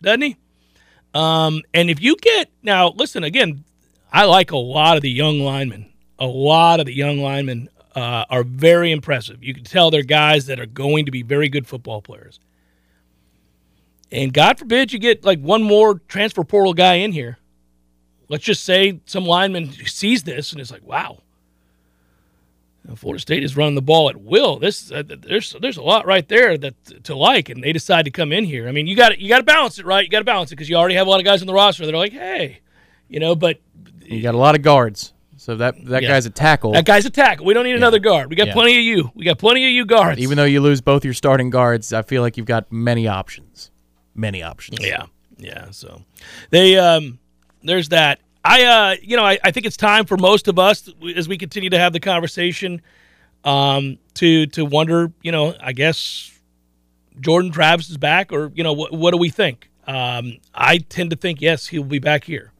Doesn't 0.00 0.22
he? 0.22 0.36
Um, 1.14 1.62
and 1.72 1.88
if 1.88 2.02
you 2.02 2.16
get 2.16 2.50
now, 2.62 2.90
listen 2.90 3.24
again. 3.24 3.64
I 4.12 4.24
like 4.24 4.50
a 4.50 4.56
lot 4.56 4.96
of 4.96 5.02
the 5.02 5.10
young 5.10 5.40
linemen. 5.40 5.92
A 6.18 6.26
lot 6.26 6.80
of 6.80 6.86
the 6.86 6.94
young 6.94 7.18
linemen 7.18 7.68
uh, 7.94 8.24
are 8.28 8.42
very 8.42 8.90
impressive. 8.90 9.42
You 9.42 9.54
can 9.54 9.64
tell 9.64 9.90
they're 9.90 10.02
guys 10.02 10.46
that 10.46 10.60
are 10.60 10.66
going 10.66 11.06
to 11.06 11.10
be 11.10 11.22
very 11.22 11.48
good 11.48 11.66
football 11.66 12.02
players. 12.02 12.40
And 14.12 14.32
God 14.32 14.58
forbid 14.58 14.92
you 14.92 14.98
get 14.98 15.24
like 15.24 15.40
one 15.40 15.62
more 15.62 15.98
transfer 16.08 16.44
portal 16.44 16.74
guy 16.74 16.94
in 16.94 17.12
here. 17.12 17.38
Let's 18.28 18.44
just 18.44 18.64
say 18.64 19.00
some 19.06 19.24
lineman 19.24 19.72
sees 19.72 20.22
this 20.22 20.52
and 20.52 20.60
is 20.60 20.70
like, 20.70 20.84
"Wow, 20.84 21.18
Florida 22.96 23.20
State 23.20 23.42
is 23.42 23.56
running 23.56 23.74
the 23.74 23.82
ball 23.82 24.10
at 24.10 24.16
will. 24.20 24.58
This 24.58 24.92
uh, 24.92 25.02
there's 25.06 25.56
there's 25.60 25.78
a 25.78 25.82
lot 25.82 26.06
right 26.06 26.28
there 26.28 26.58
that 26.58 27.04
to 27.04 27.14
like, 27.16 27.48
and 27.48 27.62
they 27.64 27.72
decide 27.72 28.04
to 28.04 28.10
come 28.10 28.30
in 28.32 28.44
here. 28.44 28.68
I 28.68 28.72
mean, 28.72 28.86
you 28.86 28.94
got 28.94 29.18
you 29.18 29.28
got 29.28 29.38
to 29.38 29.44
balance 29.44 29.78
it, 29.78 29.86
right? 29.86 30.04
You 30.04 30.10
got 30.10 30.18
to 30.18 30.24
balance 30.24 30.52
it 30.52 30.56
because 30.56 30.68
you 30.68 30.76
already 30.76 30.94
have 30.96 31.06
a 31.06 31.10
lot 31.10 31.18
of 31.18 31.24
guys 31.24 31.40
on 31.40 31.46
the 31.46 31.54
roster 31.54 31.86
that 31.86 31.94
are 31.94 31.98
like, 31.98 32.12
hey, 32.12 32.60
you 33.08 33.20
know, 33.20 33.34
but 33.34 33.58
You 34.04 34.20
got 34.20 34.34
a 34.34 34.38
lot 34.38 34.54
of 34.54 34.60
guards, 34.62 35.14
so 35.38 35.56
that 35.56 35.82
that 35.86 36.02
Yeah. 36.02 36.10
guy's 36.10 36.26
a 36.26 36.30
tackle. 36.30 36.72
that 36.72 36.84
guy's 36.84 37.06
a 37.06 37.10
tackle. 37.10 37.46
We 37.46 37.54
don't 37.54 37.64
need 37.64 37.74
another 37.76 37.98
guard. 37.98 38.28
We 38.28 38.36
got 38.36 38.48
Yeah. 38.48 38.52
plenty 38.52 38.76
of 38.76 38.82
you. 38.84 39.10
We 39.14 39.24
got 39.24 39.38
plenty 39.38 39.64
of 39.64 39.70
you 39.70 39.86
guards. 39.86 40.20
Even 40.20 40.36
though 40.36 40.44
you 40.44 40.60
lose 40.60 40.82
both 40.82 41.04
your 41.06 41.14
starting 41.14 41.48
guards, 41.48 41.92
I 41.92 42.02
feel 42.02 42.20
like 42.20 42.36
you've 42.36 42.46
got 42.46 42.70
many 42.70 43.08
options. 43.08 43.70
Many 44.14 44.42
options. 44.42 44.86
Yeah, 44.86 45.06
yeah. 45.38 45.70
So 45.70 46.02
they 46.50 46.76
um, 46.76 47.18
there's 47.62 47.88
that. 47.88 48.20
I 48.44 48.64
uh, 48.64 48.96
you 49.02 49.16
know, 49.16 49.24
I, 49.24 49.38
I 49.42 49.50
think 49.50 49.66
it's 49.66 49.76
time 49.76 50.04
for 50.04 50.16
most 50.16 50.48
of 50.48 50.58
us 50.58 50.88
as 51.16 51.28
we 51.28 51.38
continue 51.38 51.70
to 51.70 51.78
have 51.78 51.92
the 51.92 52.00
conversation, 52.00 52.82
um, 53.44 53.98
to 54.14 54.46
to 54.48 54.64
wonder, 54.64 55.12
you 55.22 55.32
know, 55.32 55.54
I 55.60 55.72
guess 55.72 56.30
Jordan 57.20 57.50
Travis 57.52 57.90
is 57.90 57.96
back, 57.96 58.32
or 58.32 58.52
you 58.54 58.62
know, 58.62 58.72
what 58.72 58.92
what 58.92 59.12
do 59.12 59.16
we 59.16 59.30
think? 59.30 59.70
Um, 59.86 60.38
I 60.54 60.78
tend 60.78 61.10
to 61.10 61.16
think 61.16 61.40
yes, 61.40 61.68
he'll 61.68 61.84
be 61.84 61.98
back 61.98 62.24
here. 62.24 62.52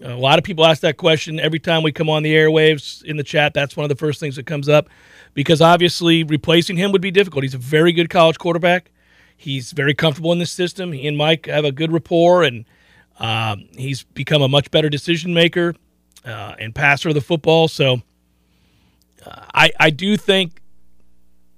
A 0.00 0.14
lot 0.14 0.38
of 0.38 0.44
people 0.44 0.64
ask 0.64 0.82
that 0.82 0.96
question 0.96 1.40
every 1.40 1.58
time 1.58 1.82
we 1.82 1.90
come 1.90 2.08
on 2.08 2.22
the 2.22 2.32
airwaves 2.32 3.02
in 3.02 3.16
the 3.16 3.24
chat. 3.24 3.52
That's 3.52 3.76
one 3.76 3.84
of 3.84 3.88
the 3.88 3.96
first 3.96 4.20
things 4.20 4.36
that 4.36 4.46
comes 4.46 4.68
up 4.68 4.88
because 5.34 5.60
obviously 5.60 6.22
replacing 6.22 6.76
him 6.76 6.92
would 6.92 7.02
be 7.02 7.10
difficult. 7.10 7.42
He's 7.42 7.54
a 7.54 7.58
very 7.58 7.92
good 7.92 8.08
college 8.08 8.38
quarterback. 8.38 8.92
He's 9.36 9.72
very 9.72 9.94
comfortable 9.94 10.30
in 10.32 10.38
this 10.38 10.52
system. 10.52 10.92
He 10.92 11.06
and 11.08 11.16
Mike 11.16 11.46
have 11.46 11.64
a 11.64 11.72
good 11.72 11.92
rapport, 11.92 12.42
and 12.44 12.64
um, 13.18 13.68
he's 13.76 14.04
become 14.04 14.42
a 14.42 14.48
much 14.48 14.70
better 14.70 14.88
decision 14.88 15.34
maker 15.34 15.74
uh, 16.24 16.54
and 16.58 16.74
passer 16.74 17.08
of 17.08 17.14
the 17.14 17.20
football. 17.20 17.68
So 17.68 18.02
uh, 19.24 19.44
I 19.54 19.72
I 19.78 19.90
do 19.90 20.16
think 20.16 20.60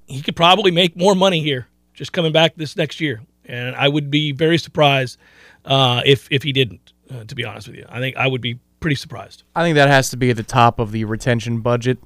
he 0.07 0.23
could 0.23 0.37
probably 0.37 0.70
make 0.70 0.96
more 0.96 1.14
money 1.14 1.40
here 1.40 1.68
just 1.94 2.12
coming 2.12 2.33
back 2.33 2.55
this 2.57 2.77
next 2.77 3.01
year, 3.01 3.23
and 3.44 3.77
I 3.77 3.88
would 3.88 4.11
be 4.11 4.33
very 4.33 4.59
surprised 4.59 5.18
uh, 5.64 6.03
if 6.05 6.29
if 6.31 6.42
he 6.42 6.53
didn't. 6.53 6.92
Uh, 7.11 7.25
to 7.25 7.35
be 7.35 7.44
honest 7.44 7.66
with 7.66 7.77
you, 7.77 7.85
I 7.88 7.99
think 7.99 8.16
I 8.16 8.29
would 8.29 8.40
be 8.40 8.61
pretty 8.79 8.94
surprised. 8.94 9.42
I 9.55 9.62
think 9.64 9.75
that 9.75 9.88
has 9.88 10.11
to 10.11 10.16
be 10.16 10.31
at 10.31 10.37
the 10.37 10.44
top 10.44 10.79
of 10.79 10.92
the 10.92 11.05
retention 11.05 11.61
budget 11.61 11.99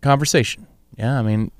conversation. 0.00 0.66
Yeah, 0.96 1.18
I 1.18 1.22
mean, 1.22 1.50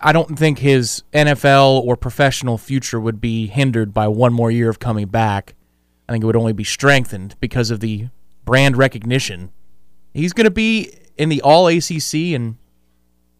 I 0.00 0.12
don't 0.12 0.38
think 0.38 0.60
his 0.60 1.02
NFL 1.12 1.82
or 1.84 1.96
professional 1.96 2.58
future 2.58 3.00
would 3.00 3.20
be 3.20 3.48
hindered 3.48 3.92
by 3.92 4.08
one 4.08 4.32
more 4.32 4.50
year 4.50 4.68
of 4.68 4.78
coming 4.78 5.08
back. 5.08 5.54
I 6.08 6.12
think 6.12 6.24
it 6.24 6.26
would 6.26 6.36
only 6.36 6.52
be 6.52 6.64
strengthened 6.64 7.36
because 7.40 7.70
of 7.70 7.80
the 7.80 8.08
brand 8.44 8.76
recognition. 8.76 9.52
He's 10.12 10.32
going 10.32 10.44
to 10.44 10.50
be 10.50 10.92
in 11.16 11.28
the 11.28 11.40
All 11.42 11.68
ACC 11.68 12.34
and 12.34 12.56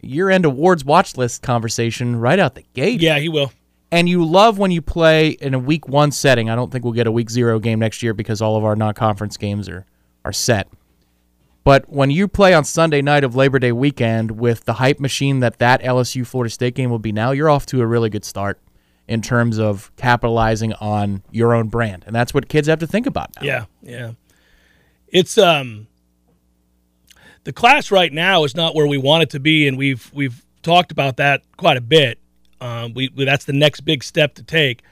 year-end 0.01 0.45
awards 0.45 0.85
watch 0.85 1.17
list 1.17 1.43
conversation 1.43 2.17
right 2.17 2.39
out 2.39 2.55
the 2.55 2.65
gate. 2.75 3.01
Yeah, 3.01 3.19
he 3.19 3.29
will. 3.29 3.53
And 3.91 4.09
you 4.09 4.25
love 4.25 4.59
when 4.59 4.71
you 4.71 4.81
play 4.81 5.31
in 5.31 5.53
a 5.53 5.59
week 5.59 5.87
one 5.87 6.13
setting. 6.13 6.49
I 6.49 6.57
don't 6.57 6.73
think 6.73 6.83
we'll 6.83 6.95
get 6.95 7.07
a 7.07 7.13
week 7.13 7.31
zero 7.31 7.59
game 7.59 7.79
next 7.79 8.03
year 8.03 8.15
because 8.15 8.41
all 8.41 8.57
of 8.57 8.65
our 8.65 8.75
non-conference 8.75 9.37
games 9.37 9.69
are 9.69 9.85
are 10.25 10.33
set. 10.33 10.69
But 11.65 11.89
when 11.89 12.11
you 12.11 12.27
play 12.27 12.55
on 12.55 12.65
Sunday 12.65 13.03
night 13.03 13.23
of 13.23 13.37
Labor 13.37 13.59
Day 13.59 13.73
weekend 13.73 14.33
with 14.33 14.65
the 14.65 14.75
hype 14.75 14.99
machine 14.99 15.41
that 15.41 15.59
that 15.59 15.83
LSU 15.83 16.27
Florida 16.27 16.51
State 16.51 16.75
game 16.75 16.91
will 16.91 16.99
be 16.99 17.13
now, 17.13 17.31
you're 17.31 17.51
off 17.51 17.67
to 17.67 17.81
a 17.81 17.87
really 17.87 18.11
good 18.11 18.25
start 18.25 18.59
in 19.09 19.21
terms 19.23 19.59
of 19.59 19.91
capitalizing 19.97 20.73
on 20.75 21.23
your 21.31 21.55
own 21.55 21.69
brand. 21.69 22.05
And 22.07 22.15
that's 22.15 22.33
what 22.33 22.49
kids 22.49 22.69
have 22.69 22.79
to 22.81 22.87
think 22.87 23.07
about 23.07 23.31
now. 23.37 23.43
Yeah, 23.43 23.65
yeah. 23.83 24.13
It's 25.09 25.37
um 25.39 25.87
the 27.45 27.53
class 27.53 27.91
right 27.91 28.13
now 28.13 28.45
is 28.45 28.55
not 28.55 28.75
where 28.75 28.87
we 28.87 28.99
want 28.99 29.25
it 29.25 29.31
to 29.31 29.41
be, 29.41 29.67
and 29.67 29.77
we've 29.77 30.11
we've 30.15 30.45
talked 30.63 30.93
about 30.93 31.17
that 31.17 31.43
quite 31.57 31.77
a 31.77 31.81
bit. 31.81 32.19
Um, 32.61 32.95
we 32.95 33.09
that's 33.09 33.45
the 33.45 33.53
next 33.53 33.81
big 33.81 34.05
step 34.05 34.35
to 34.37 34.43
take. 34.43 34.83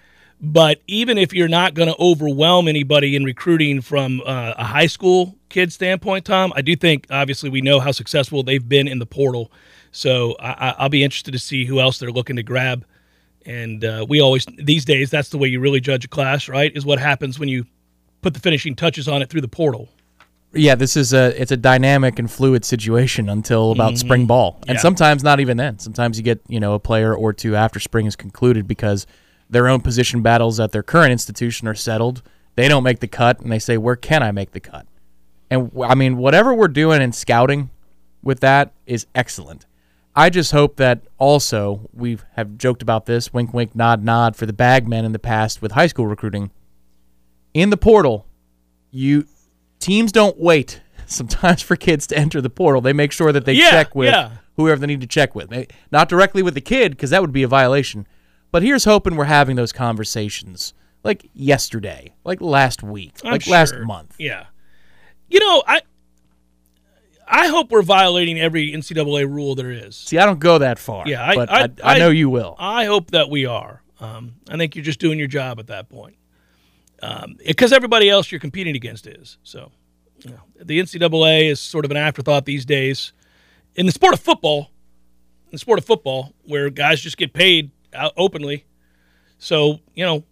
But 0.43 0.81
even 0.87 1.19
if 1.19 1.35
you're 1.35 1.49
not 1.49 1.75
going 1.75 1.89
to 1.89 1.97
overwhelm 2.01 2.67
anybody 2.67 3.15
in 3.15 3.25
recruiting 3.25 3.83
from 3.83 4.23
uh, 4.25 4.55
a 4.57 4.65
high 4.65 4.87
school 4.87 5.37
kid 5.51 5.71
standpoint, 5.71 6.25
Tom, 6.25 6.51
I 6.57 6.63
do 6.63 6.75
think 6.75 7.07
obviously 7.11 7.51
we 7.51 7.61
know 7.61 7.79
how 7.79 7.93
successful 7.93 8.43
they've 8.43 8.67
been 8.67 8.89
in 8.89 9.01
the 9.01 9.07
portal. 9.07 9.53
So 9.93 10.37
I, 10.41 10.49
I- 10.71 10.75
I'll 10.79 10.89
be 10.89 11.05
interested 11.05 11.33
to 11.33 11.39
see 11.39 11.67
who 11.67 11.79
else 11.79 11.99
they're 11.99 12.11
looking 12.11 12.37
to 12.37 12.43
grab. 12.43 12.87
And 13.47 13.85
uh, 13.85 14.05
we 14.09 14.21
always 14.21 14.47
these 14.59 14.85
days 14.85 15.11
that's 15.11 15.31
the 15.31 15.39
way 15.39 15.49
you 15.49 15.61
really 15.61 15.81
judge 15.81 16.05
a 16.05 16.09
class, 16.09 16.49
right? 16.49 16.75
Is 16.77 16.85
what 16.85 16.99
happens 16.99 17.39
when 17.39 17.49
you 17.49 17.65
put 18.23 18.35
the 18.35 18.41
finishing 18.41 18.75
touches 18.77 19.09
on 19.09 19.23
it 19.23 19.31
through 19.31 19.41
the 19.41 19.49
portal. 19.49 19.89
yeah, 20.53 20.75
this 20.75 20.97
is 20.97 21.13
a 21.15 21.41
it's 21.41 21.53
a 21.53 21.57
dynamic 21.57 22.19
and 22.19 22.31
fluid 22.31 22.65
situation 22.65 23.29
until 23.31 23.73
about 23.73 23.97
spring 23.97 24.27
ball, 24.27 24.59
and 24.69 24.77
Yeah. 24.77 24.83
sometimes 24.83 25.23
not 25.23 25.41
even 25.41 25.57
then. 25.57 25.79
Sometimes 25.79 26.19
you 26.19 26.23
get 26.25 26.41
you 26.49 26.61
know 26.61 26.75
a 26.75 26.79
player 26.79 27.15
or 27.15 27.33
two 27.33 27.57
after 27.57 27.81
spring 27.81 28.07
is 28.07 28.15
concluded 28.17 28.67
because 28.69 29.07
their 29.49 29.69
own 29.69 29.81
position 29.81 30.21
battles 30.23 30.61
at 30.61 30.73
their 30.73 30.83
current 30.83 31.13
institution 31.13 31.67
are 31.67 31.75
settled. 31.75 32.23
They 32.57 32.69
don't 32.69 32.83
make 32.83 33.01
the 33.01 33.09
cut, 33.09 33.41
and 33.41 33.51
they 33.51 33.59
say, 33.59 33.79
"Where 33.79 33.97
can 33.97 34.23
I 34.23 34.33
make 34.33 34.53
the 34.53 34.61
cut?" 34.61 34.87
And 35.51 35.71
I 35.83 35.95
mean, 35.95 36.19
whatever 36.19 36.53
we're 36.53 36.69
doing 36.69 37.01
in 37.01 37.13
scouting 37.13 37.71
with 38.23 38.41
that 38.41 38.73
is 38.87 39.07
excellent. 39.15 39.65
I 40.15 40.29
just 40.31 40.51
hope 40.53 40.77
that 40.77 41.03
also 41.19 41.89
we 41.93 42.19
have 42.35 42.59
joked 42.59 42.83
about 42.83 43.07
this, 43.07 43.33
wink, 43.33 43.55
wink, 43.55 43.75
nod, 43.77 44.03
nod, 44.05 44.35
for 44.37 44.45
the 44.47 44.53
bagmen 44.53 45.05
in 45.05 45.13
the 45.13 45.19
past 45.21 45.63
with 45.63 45.73
high 45.73 45.87
school 45.87 46.07
recruiting. 46.07 46.51
In 47.55 47.71
the 47.71 47.77
portal, 47.77 48.27
you 48.91 49.27
teams 49.79 50.11
don't 50.13 50.39
wait 50.39 50.81
sometimes 51.07 51.63
for 51.63 51.77
kids 51.77 52.07
to 52.09 52.19
enter 52.19 52.41
the 52.41 52.51
portal. 52.51 52.81
They 52.81 52.93
make 52.93 53.13
sure 53.13 53.33
that 53.33 53.45
they 53.45 53.53
Yeah, 53.55 53.71
check 53.71 53.95
with 53.95 54.11
yeah. 54.13 54.31
whoever 54.57 54.81
they 54.81 54.87
need 54.89 55.01
to 55.01 55.07
check 55.07 55.35
with. 55.35 55.51
May- 55.51 55.69
Not 55.93 56.09
directly 56.09 56.43
with 56.43 56.55
the 56.55 56.61
kid 56.61 56.93
because 56.93 57.11
that 57.11 57.21
would 57.23 57.33
be 57.33 57.43
a 57.45 57.49
violation. 57.49 58.07
But 58.53 58.63
here's 58.65 58.85
hoping 58.85 59.15
we're 59.17 59.25
having 59.25 59.55
those 59.57 59.73
conversations 59.73 60.75
like 61.05 61.31
yesterday, 61.33 62.15
like 62.25 62.41
last 62.41 62.83
week, 62.83 63.13
I'm 63.25 63.31
like 63.33 63.47
last 63.47 63.75
month. 63.79 64.17
Yeah. 64.19 64.47
You 65.29 65.39
know, 65.41 65.63
I 65.67 65.81
I 67.33 67.47
hope 67.49 67.71
we're 67.71 67.83
violating 67.83 68.41
every 68.41 68.73
NCAA 68.73 69.25
rule 69.31 69.55
there 69.55 69.71
is. 69.71 69.95
See, 69.97 70.19
I 70.19 70.27
don't 70.27 70.41
go 70.41 70.59
that 70.59 70.79
far. 70.79 71.07
Yeah, 71.07 71.25
I- 71.25 71.35
but 71.35 71.51
I- 71.51 71.63
I, 71.63 71.69
I, 71.85 71.99
know 71.99 72.11
you 72.11 72.29
will. 72.29 72.57
I 72.59 72.87
hope 72.87 73.13
that 73.13 73.31
we 73.31 73.47
are. 73.47 73.83
Um, 74.01 74.35
I 74.49 74.57
think 74.57 74.75
you're 74.75 74.85
just 74.85 74.99
doing 74.99 75.19
your 75.19 75.29
job 75.29 75.59
at 75.61 75.69
that 75.69 75.89
point. 75.89 76.17
Because 77.47 77.73
everybody 77.73 78.11
else 78.11 78.31
you're 78.33 78.41
competing 78.41 78.75
against 78.77 79.07
is. 79.07 79.39
So, 79.43 79.71
you 80.25 80.31
know, 80.33 80.41
the 80.63 80.79
NCAA 80.81 81.51
is 81.51 81.61
sort 81.61 81.85
of 81.85 81.91
an 81.91 81.97
afterthought 81.97 82.45
these 82.45 82.65
days. 82.65 83.13
in 83.77 83.87
the 83.87 83.93
sport 83.93 84.13
of 84.13 84.21
football, 84.21 84.71
in 85.47 85.53
the 85.53 85.59
sport 85.59 85.79
of 85.79 85.85
football, 85.85 86.35
where 86.45 86.69
guys 86.71 87.01
just 87.01 87.17
get 87.17 87.33
paid 87.33 87.71
out 87.95 88.13
openly. 88.17 88.65
So 89.39 89.79
you 89.95 90.05
know, 90.05 90.25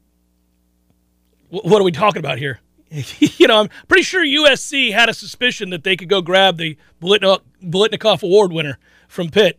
wh- 1.50 1.64
what 1.64 1.80
are 1.80 1.84
we 1.84 1.92
talking 1.92 2.18
about 2.20 2.38
here? 2.38 2.60
you 3.18 3.46
know, 3.46 3.60
I'm 3.60 3.68
pretty 3.86 4.02
sure 4.02 4.24
USC 4.24 4.92
had 4.92 5.08
a 5.08 5.14
suspicion 5.14 5.70
that 5.70 5.84
they 5.84 5.96
could 5.96 6.08
go 6.08 6.22
grab 6.22 6.56
the 6.56 6.76
Biletnikoff 7.02 8.22
Award 8.22 8.52
winner 8.52 8.78
from 9.08 9.28
Pitt. 9.30 9.58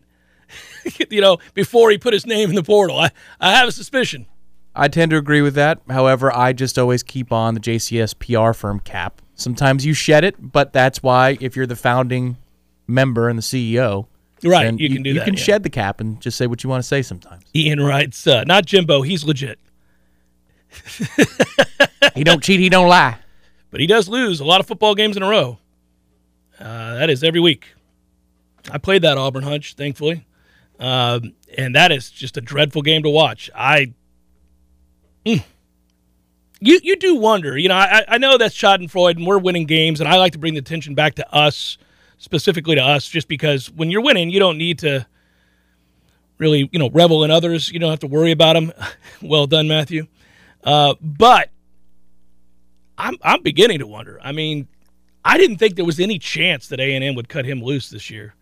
you 1.10 1.20
know, 1.20 1.38
before 1.54 1.90
he 1.90 1.98
put 1.98 2.12
his 2.12 2.26
name 2.26 2.50
in 2.50 2.56
the 2.56 2.62
portal, 2.62 2.98
I, 2.98 3.10
I 3.40 3.52
have 3.52 3.68
a 3.68 3.72
suspicion. 3.72 4.26
I 4.74 4.88
tend 4.88 5.10
to 5.10 5.16
agree 5.16 5.42
with 5.42 5.54
that. 5.54 5.80
However, 5.88 6.34
I 6.34 6.52
just 6.52 6.78
always 6.78 7.02
keep 7.02 7.32
on 7.32 7.54
the 7.54 7.60
JCS 7.60 8.18
PR 8.18 8.52
firm 8.52 8.80
cap. 8.80 9.20
Sometimes 9.34 9.86
you 9.86 9.94
shed 9.94 10.24
it, 10.24 10.36
but 10.38 10.72
that's 10.72 11.02
why 11.02 11.38
if 11.40 11.56
you're 11.56 11.66
the 11.66 11.76
founding 11.76 12.36
member 12.86 13.28
and 13.28 13.38
the 13.38 13.42
CEO, 13.42 14.06
Right, 14.42 14.64
then 14.64 14.78
you 14.78 14.88
can 14.88 15.02
do 15.02 15.10
You 15.10 15.18
that, 15.18 15.24
can 15.26 15.34
yeah. 15.34 15.40
shed 15.42 15.62
the 15.64 15.70
cap 15.70 16.00
and 16.00 16.20
just 16.20 16.38
say 16.38 16.46
what 16.46 16.64
you 16.64 16.70
want 16.70 16.82
to 16.82 16.86
say 16.86 17.02
sometimes. 17.02 17.44
Ian 17.54 17.80
writes, 17.80 18.26
uh, 18.26 18.44
not 18.44 18.64
Jimbo, 18.64 19.02
he's 19.02 19.24
legit. 19.24 19.58
he 22.14 22.24
don't 22.24 22.42
cheat, 22.42 22.60
he 22.60 22.68
don't 22.68 22.88
lie. 22.88 23.18
but 23.70 23.80
he 23.80 23.86
does 23.86 24.08
lose 24.08 24.40
a 24.40 24.44
lot 24.44 24.60
of 24.60 24.66
football 24.66 24.94
games 24.94 25.16
in 25.16 25.22
a 25.22 25.28
row. 25.28 25.58
Uh, 26.58 26.94
that 26.94 27.10
is 27.10 27.24
every 27.24 27.40
week. 27.40 27.66
I 28.70 28.78
played 28.78 29.02
that 29.02 29.16
Auburn 29.18 29.42
hunch, 29.42 29.74
thankfully, 29.74 30.26
um, 30.78 31.32
and 31.56 31.74
that 31.74 31.90
is 31.92 32.10
just 32.10 32.36
a 32.36 32.40
dreadful 32.40 32.82
game 32.82 33.02
to 33.02 33.10
watch. 33.10 33.50
I, 33.54 33.92
Mm. 35.26 35.42
you 36.60 36.80
you 36.82 36.96
do 36.96 37.14
wonder, 37.16 37.58
you 37.58 37.68
know. 37.68 37.74
I, 37.74 38.04
I 38.08 38.18
know 38.18 38.38
that's 38.38 38.56
Schadenfreude, 38.56 39.16
and 39.16 39.26
we're 39.26 39.38
winning 39.38 39.66
games, 39.66 40.00
and 40.00 40.08
I 40.08 40.16
like 40.16 40.32
to 40.32 40.38
bring 40.38 40.54
the 40.54 40.60
attention 40.60 40.94
back 40.94 41.14
to 41.16 41.34
us, 41.34 41.76
specifically 42.18 42.74
to 42.76 42.82
us, 42.82 43.06
just 43.06 43.28
because 43.28 43.70
when 43.70 43.90
you're 43.90 44.00
winning, 44.02 44.30
you 44.30 44.38
don't 44.38 44.56
need 44.56 44.78
to 44.80 45.06
really, 46.38 46.68
you 46.72 46.78
know, 46.78 46.88
revel 46.90 47.22
in 47.24 47.30
others. 47.30 47.70
You 47.70 47.78
don't 47.80 47.90
have 47.90 47.98
to 48.00 48.06
worry 48.06 48.30
about 48.30 48.54
them. 48.54 48.72
well 49.22 49.46
done, 49.46 49.68
Matthew. 49.68 50.06
Uh, 50.64 50.94
but 51.00 51.50
I'm 52.98 53.16
I'm 53.22 53.42
beginning 53.42 53.78
to 53.78 53.86
wonder. 53.86 54.18
I 54.22 54.32
mean, 54.32 54.68
I 55.24 55.38
didn't 55.38 55.56
think 55.56 55.76
there 55.76 55.84
was 55.84 56.00
any 56.00 56.18
chance 56.18 56.68
that 56.68 56.80
A 56.80 56.94
and 56.94 57.02
M 57.04 57.14
would 57.14 57.28
cut 57.28 57.44
him 57.44 57.62
loose 57.62 57.88
this 57.90 58.10
year. 58.10 58.34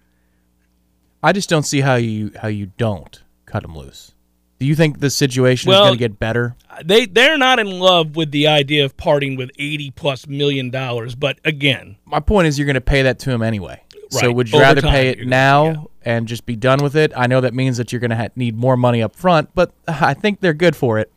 I 1.23 1.33
just 1.33 1.49
don't 1.49 1.64
see 1.64 1.81
how 1.81 1.97
you 1.97 2.33
how 2.41 2.49
you 2.49 2.66
don't 2.77 3.23
cut 3.47 3.64
him 3.64 3.77
loose. 3.77 4.12
Do 4.59 4.66
you 4.66 4.75
think 4.75 4.99
the 4.99 5.11
situation 5.11 5.71
is 5.71 5.77
going 5.77 5.93
to 5.93 5.99
get 5.99 6.19
better? 6.19 6.57
They 6.85 7.07
they're 7.07 7.39
not 7.39 7.61
in 7.61 7.79
love 7.79 8.16
with 8.16 8.33
the 8.33 8.49
idea 8.49 8.85
of 8.85 8.97
parting 8.97 9.37
with 9.37 9.51
eighty 9.59 9.91
plus 9.93 10.27
million 10.27 10.71
dollars. 10.71 11.14
But 11.14 11.39
again, 11.45 11.97
My 12.05 12.19
point 12.21 12.49
is, 12.49 12.59
you're 12.59 12.66
going 12.66 12.75
to 12.75 12.81
pay 12.81 13.03
that 13.03 13.21
to 13.21 13.31
him 13.31 13.43
anyway. 13.43 13.83
So 14.11 14.33
would 14.33 14.49
you 14.49 14.57
Over 14.57 14.62
rather 14.62 14.81
time, 14.81 14.91
pay 14.91 15.09
it 15.11 15.27
now 15.27 15.64
yeah. 15.66 15.77
and 16.14 16.27
just 16.27 16.47
be 16.47 16.57
done 16.57 16.83
with 16.83 16.97
it? 16.97 17.12
I 17.14 17.27
know 17.27 17.41
that 17.43 17.53
means 17.53 17.77
that 17.77 17.93
you're 17.93 18.01
going 18.01 18.11
to 18.11 18.16
ha- 18.16 18.29
need 18.37 18.57
more 18.57 18.77
money 18.77 19.03
up 19.03 19.14
front, 19.14 19.51
but 19.55 19.73
I 19.87 20.14
think 20.14 20.41
they're 20.41 20.55
good 20.55 20.75
for 20.75 20.99
it. 20.99 21.12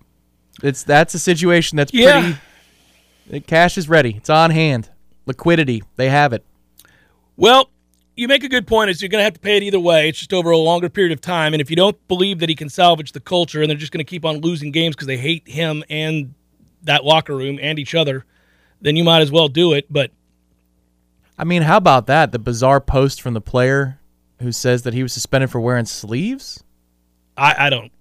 It's 0.63 0.83
that's 0.83 1.13
a 1.13 1.19
situation 1.19 1.75
that's 1.77 1.93
Yeah. 1.93 2.35
pretty. 3.27 3.41
Cash 3.47 3.77
is 3.77 3.87
ready. 3.87 4.15
It's 4.17 4.29
on 4.29 4.51
hand. 4.51 4.89
Liquidity. 5.25 5.83
They 5.95 6.09
have 6.09 6.33
it. 6.33 6.43
well, 7.37 7.69
you 8.17 8.27
make 8.27 8.43
a 8.43 8.49
good 8.49 8.67
point. 8.67 8.89
Is 8.89 9.01
you're 9.01 9.09
going 9.09 9.21
to 9.21 9.23
have 9.23 9.33
to 9.35 9.39
pay 9.39 9.55
it 9.57 9.63
either 9.63 9.79
way. 9.79 10.09
It's 10.09 10.19
just 10.19 10.33
over 10.33 10.51
a 10.51 10.57
longer 10.57 10.89
period 10.89 11.13
of 11.13 11.21
time. 11.21 11.53
And 11.53 11.61
if 11.61 11.69
you 11.69 11.75
don't 11.77 11.97
believe 12.09 12.39
that 12.39 12.49
he 12.49 12.55
can 12.55 12.67
salvage 12.69 13.13
the 13.13 13.21
culture, 13.21 13.61
and 13.61 13.69
they're 13.69 13.77
just 13.77 13.91
going 13.93 14.03
to 14.05 14.09
keep 14.09 14.25
on 14.25 14.41
losing 14.41 14.71
games 14.71 14.95
because 14.95 15.07
they 15.07 15.17
hate 15.17 15.47
him 15.47 15.83
and 15.89 16.33
that 16.83 17.05
locker 17.05 17.35
room 17.35 17.57
and 17.61 17.79
each 17.79 17.95
other, 17.95 18.25
then 18.81 18.95
you 18.97 19.03
might 19.05 19.21
as 19.21 19.31
well 19.31 19.47
do 19.47 19.71
it. 19.73 19.85
But 19.89 20.11
I 21.37 21.45
mean, 21.45 21.61
how 21.63 21.77
about 21.77 22.05
that? 22.07 22.31
The 22.33 22.37
bizarre 22.39 22.81
post 22.81 23.21
from 23.21 23.33
the 23.33 23.41
player 23.41 23.99
who 24.41 24.51
says 24.51 24.83
that 24.83 24.93
he 24.93 25.01
was 25.03 25.13
suspended 25.13 25.49
for 25.49 25.61
wearing 25.61 25.85
sleeves. 25.85 26.63
I, 27.37 27.67
I 27.67 27.69
don't. 27.69 27.91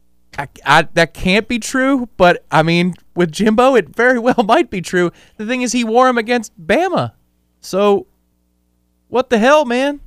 I, 0.40 0.48
I, 0.64 0.82
that 0.94 1.14
can't 1.14 1.46
be 1.46 1.58
true, 1.58 2.08
but 2.16 2.44
I 2.50 2.62
mean, 2.62 2.94
with 3.14 3.32
Jimbo, 3.32 3.74
it 3.74 3.94
very 3.94 4.18
well 4.18 4.42
might 4.44 4.70
be 4.70 4.80
true. 4.80 5.10
The 5.36 5.46
thing 5.46 5.62
is, 5.62 5.72
he 5.72 5.84
wore 5.84 6.08
him 6.08 6.18
against 6.18 6.58
Bama. 6.60 7.12
So, 7.60 8.06
what 9.08 9.30
the 9.30 9.38
hell, 9.38 9.64
man? 9.64 10.00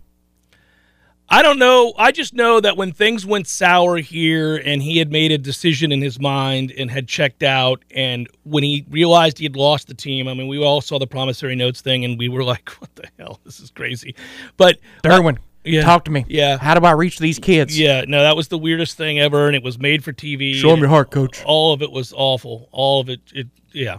I 1.30 1.42
don't 1.42 1.58
know. 1.58 1.94
I 1.98 2.12
just 2.12 2.34
know 2.34 2.60
that 2.60 2.78
when 2.78 2.92
things 2.92 3.26
went 3.26 3.48
sour 3.48 3.98
here 3.98 4.58
and 4.58 4.84
he 4.84 4.98
had 4.98 5.12
made 5.12 5.32
a 5.32 5.38
decision 5.38 5.92
in 5.92 6.02
his 6.02 6.20
mind 6.20 6.72
and 6.78 6.92
had 6.92 7.08
checked 7.08 7.44
out, 7.44 7.84
and 7.92 8.28
when 8.44 8.64
he 8.64 8.86
realized 8.90 9.38
he 9.40 9.46
had 9.46 9.56
lost 9.56 9.88
the 9.88 9.94
team, 9.94 10.28
I 10.28 10.34
mean, 10.34 10.48
we 10.48 10.64
all 10.64 10.82
saw 10.82 11.00
the 11.00 11.08
promissory 11.08 11.56
notes 11.56 11.82
thing 11.82 12.06
and 12.06 12.20
we 12.20 12.30
were 12.30 12.44
like, 12.54 12.70
what 12.72 12.94
the 12.96 13.08
hell? 13.18 13.40
This 13.46 13.60
is 13.60 13.72
crazy. 13.72 14.16
But 14.58 14.78
uh, 15.04 15.10
Derwin, 15.10 15.38
yeah. 15.64 15.84
talk 15.84 16.06
to 16.06 16.12
me. 16.12 16.26
Yeah. 16.28 16.58
How 16.58 16.74
do 16.78 16.86
I 16.86 16.92
reach 16.92 17.20
these 17.20 17.40
kids? 17.40 17.78
yeah, 17.78 18.06
no, 18.08 18.22
that 18.24 18.36
was 18.36 18.48
the 18.48 18.58
weirdest 18.58 18.98
thing 18.98 19.20
ever, 19.20 19.48
and 19.48 19.56
it 19.56 19.64
was 19.64 19.80
made 19.80 20.04
for 20.04 20.14
TV. 20.14 20.56
Show 20.56 20.72
and 20.72 20.80
your 20.80 20.90
heart, 20.90 21.12
coach. 21.12 21.44
All 21.46 21.74
of 21.74 21.82
it 21.82 21.92
was 21.92 22.14
awful. 22.16 22.70
All 22.72 23.02
of 23.02 23.10
it, 23.10 23.22
it, 23.34 23.48
yeah. 23.72 23.98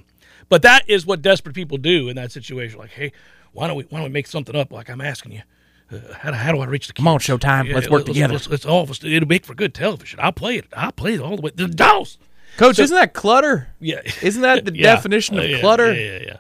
But 0.49 0.63
that 0.63 0.89
is 0.89 1.07
what 1.07 1.23
desperate 1.23 1.55
people 1.55 1.79
do 1.79 2.09
in 2.09 2.17
that 2.17 2.33
situation. 2.33 2.79
Like, 2.79 2.91
hey, 2.91 3.13
why 3.53 3.67
don't 3.67 3.77
we 3.77 3.85
why 3.85 3.99
don't 3.99 4.09
we 4.09 4.13
make 4.13 4.27
something 4.27 4.55
up? 4.55 4.73
Like 4.73 4.91
I'm 4.91 5.01
asking 5.01 5.33
you, 5.33 5.43
uh, 5.91 5.99
how, 6.19 6.31
do, 6.31 6.37
how 6.37 6.53
do 6.53 6.61
I 6.61 6.67
reach 6.67 6.87
the 6.87 6.93
kids? 6.93 7.05
Come 7.05 7.09
on, 7.09 7.19
Showtime. 7.19 7.73
Let's 7.73 7.89
work 7.89 8.05
together. 8.05 8.35
Let's, 8.35 8.49
let's 8.49 8.67
all 8.67 8.83
of 8.83 8.91
us. 8.91 9.03
It'll 9.03 9.29
make 9.29 9.45
for 9.47 9.55
good 9.55 9.75
television. 9.75 10.21
I'll 10.21 10.33
play 10.33 10.57
it. 10.57 10.67
I'll 10.77 10.93
play 10.93 11.15
it 11.15 11.21
all 11.21 11.37
the 11.37 11.43
way. 11.43 11.53
The 11.55 11.69
Dolls. 11.69 12.19
Coach, 12.57 12.79
isn't 12.79 12.95
that 12.95 13.15
clutter? 13.15 13.69
Yeah. 13.81 14.01
Isn't 14.23 14.43
that 14.43 14.65
the 14.65 14.73
Yeah. 14.77 14.95
definition 14.95 15.39
of 15.39 15.45
Uh, 15.45 15.49
yeah, 15.49 15.61
clutter? 15.61 15.93
Yeah, 15.93 16.13
yeah, 16.13 16.25
yeah. 16.27 16.37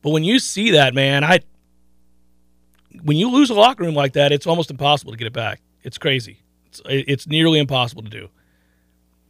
But 0.00 0.10
when 0.10 0.24
you 0.24 0.38
see 0.38 0.70
that, 0.70 0.94
man, 0.94 1.24
I 1.24 1.40
when 3.02 3.16
you 3.16 3.30
lose 3.30 3.50
a 3.50 3.54
locker 3.54 3.84
room 3.84 3.94
like 3.94 4.12
that, 4.14 4.32
it's 4.32 4.46
almost 4.46 4.70
impossible 4.70 5.12
to 5.12 5.18
get 5.18 5.26
it 5.26 5.32
back. 5.32 5.60
It's 5.82 5.98
crazy. 5.98 6.38
It's, 6.66 6.80
it's 6.86 7.26
nearly 7.26 7.58
impossible 7.58 8.02
to 8.02 8.10
do. 8.10 8.28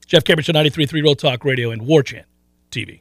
Jeff 0.06 0.22
Show 0.26 0.34
93.3 0.34 0.92
Real 0.92 1.14
Talk 1.14 1.44
Radio 1.44 1.70
and 1.70 1.82
War 1.86 2.02
Chant 2.02 2.26
TV. 2.70 3.00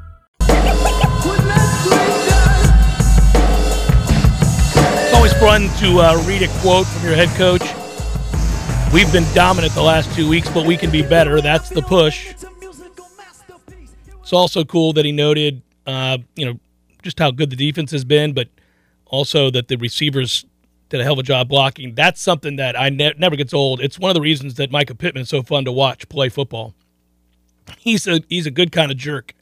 It's 5.03 5.13
always 5.13 5.33
fun 5.33 5.69
to 5.79 5.99
uh, 5.99 6.23
read 6.25 6.41
a 6.43 6.47
quote 6.59 6.87
from 6.87 7.03
your 7.07 7.15
head 7.15 7.29
coach. 7.37 7.61
We've 8.93 9.11
been 9.11 9.25
dominant 9.33 9.73
the 9.73 9.81
last 9.81 10.13
two 10.15 10.27
weeks, 10.27 10.49
but 10.49 10.65
we 10.65 10.75
can 10.75 10.91
be 10.91 11.01
better. 11.01 11.39
That's 11.41 11.69
the 11.69 11.81
push. 11.81 12.33
It's 14.21 14.33
also 14.33 14.63
cool 14.63 14.93
that 14.93 15.05
he 15.05 15.11
noted, 15.11 15.61
uh, 15.85 16.17
you 16.35 16.45
know, 16.45 16.59
just 17.01 17.19
how 17.19 17.31
good 17.31 17.49
the 17.49 17.55
defense 17.55 17.91
has 17.91 18.03
been, 18.05 18.33
but 18.33 18.47
also 19.05 19.49
that 19.51 19.67
the 19.67 19.75
receivers 19.75 20.45
did 20.89 20.99
a 21.01 21.03
hell 21.03 21.13
of 21.13 21.19
a 21.19 21.23
job 21.23 21.47
blocking. 21.49 21.95
That's 21.95 22.21
something 22.21 22.57
that 22.57 22.79
I 22.79 22.89
ne- 22.89 23.13
never 23.17 23.35
gets 23.35 23.53
old. 23.53 23.81
It's 23.81 23.97
one 23.97 24.09
of 24.09 24.15
the 24.15 24.21
reasons 24.21 24.55
that 24.55 24.71
Mycah 24.71 24.97
Pittman 24.97 25.23
is 25.23 25.29
so 25.29 25.41
fun 25.41 25.65
to 25.65 25.71
watch 25.71 26.07
play 26.09 26.29
football. 26.29 26.73
He's 27.77 28.07
a 28.07 28.21
he's 28.27 28.45
a 28.45 28.51
good 28.51 28.71
kind 28.71 28.91
of 28.91 28.97
jerk. 28.97 29.33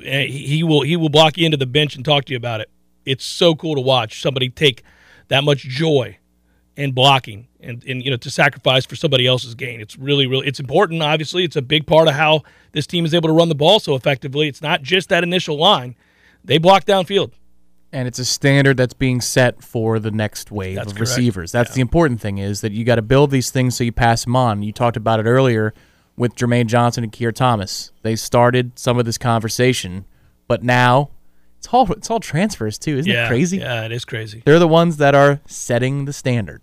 Uh, 0.00 0.26
He, 0.26 0.62
will 0.62 0.82
he 0.82 0.96
will 0.96 1.08
block 1.08 1.36
you 1.36 1.44
into 1.44 1.56
the 1.56 1.66
bench 1.66 1.96
and 1.96 2.04
talk 2.04 2.24
to 2.26 2.32
you 2.32 2.36
about 2.36 2.60
it. 2.60 2.70
It's 3.04 3.24
so 3.24 3.54
cool 3.54 3.74
to 3.74 3.80
watch 3.80 4.20
somebody 4.20 4.48
take 4.50 4.82
that 5.28 5.44
much 5.44 5.60
joy 5.60 6.18
in 6.76 6.92
blocking 6.92 7.48
and, 7.60 7.82
and 7.84 8.04
you 8.04 8.10
know 8.10 8.16
to 8.18 8.30
sacrifice 8.30 8.86
for 8.86 8.94
somebody 8.96 9.26
else's 9.26 9.54
gain. 9.54 9.80
It's 9.80 9.96
really 9.98 10.26
really 10.26 10.46
it's 10.46 10.60
important. 10.60 11.02
Obviously, 11.02 11.44
it's 11.44 11.56
a 11.56 11.62
big 11.62 11.86
part 11.86 12.06
of 12.08 12.14
how 12.14 12.42
this 12.72 12.86
team 12.86 13.04
is 13.04 13.14
able 13.14 13.28
to 13.28 13.32
run 13.34 13.48
the 13.48 13.54
ball 13.54 13.80
so 13.80 13.94
effectively. 13.94 14.46
It's 14.48 14.62
not 14.62 14.82
just 14.82 15.08
that 15.08 15.24
initial 15.24 15.56
line; 15.58 15.96
they 16.44 16.58
block 16.58 16.84
downfield. 16.84 17.32
and 17.92 18.06
it's 18.06 18.18
a 18.18 18.24
standard 18.24 18.76
that's 18.76 18.92
being 18.94 19.20
set 19.20 19.62
for 19.64 19.98
the 19.98 20.10
next 20.10 20.52
wave 20.52 20.76
That's 20.76 20.92
of 20.92 20.98
correct. 20.98 21.10
receivers. 21.10 21.50
That's 21.52 21.72
the 21.74 21.80
important 21.80 22.20
thing 22.20 22.36
is 22.38 22.60
that 22.60 22.72
you 22.72 22.84
got 22.84 22.96
to 22.96 23.02
build 23.02 23.30
these 23.30 23.50
things 23.50 23.76
so 23.76 23.82
you 23.84 23.92
pass 23.92 24.24
them 24.24 24.36
on. 24.36 24.62
You 24.62 24.72
talked 24.72 24.96
about 24.98 25.18
it 25.18 25.24
earlier 25.26 25.72
with 26.18 26.34
Jermaine 26.34 26.66
Johnson 26.66 27.04
and 27.04 27.12
Keir 27.12 27.32
Thomas. 27.32 27.92
They 28.02 28.16
started 28.16 28.78
some 28.78 28.98
of 28.98 29.04
this 29.04 29.16
conversation, 29.16 30.04
but 30.46 30.62
now 30.62 31.10
it's 31.58 31.68
all 31.72 31.90
it's 31.92 32.10
all 32.10 32.20
transfers 32.20 32.78
too. 32.78 32.98
Isn't 32.98 33.10
yeah, 33.10 33.26
it 33.26 33.28
crazy? 33.28 33.58
Yeah, 33.58 33.84
it 33.84 33.92
is 33.92 34.04
crazy. 34.04 34.42
They're 34.44 34.58
the 34.58 34.68
ones 34.68 34.98
that 34.98 35.14
are 35.14 35.40
setting 35.46 36.04
the 36.04 36.12
standard. 36.12 36.60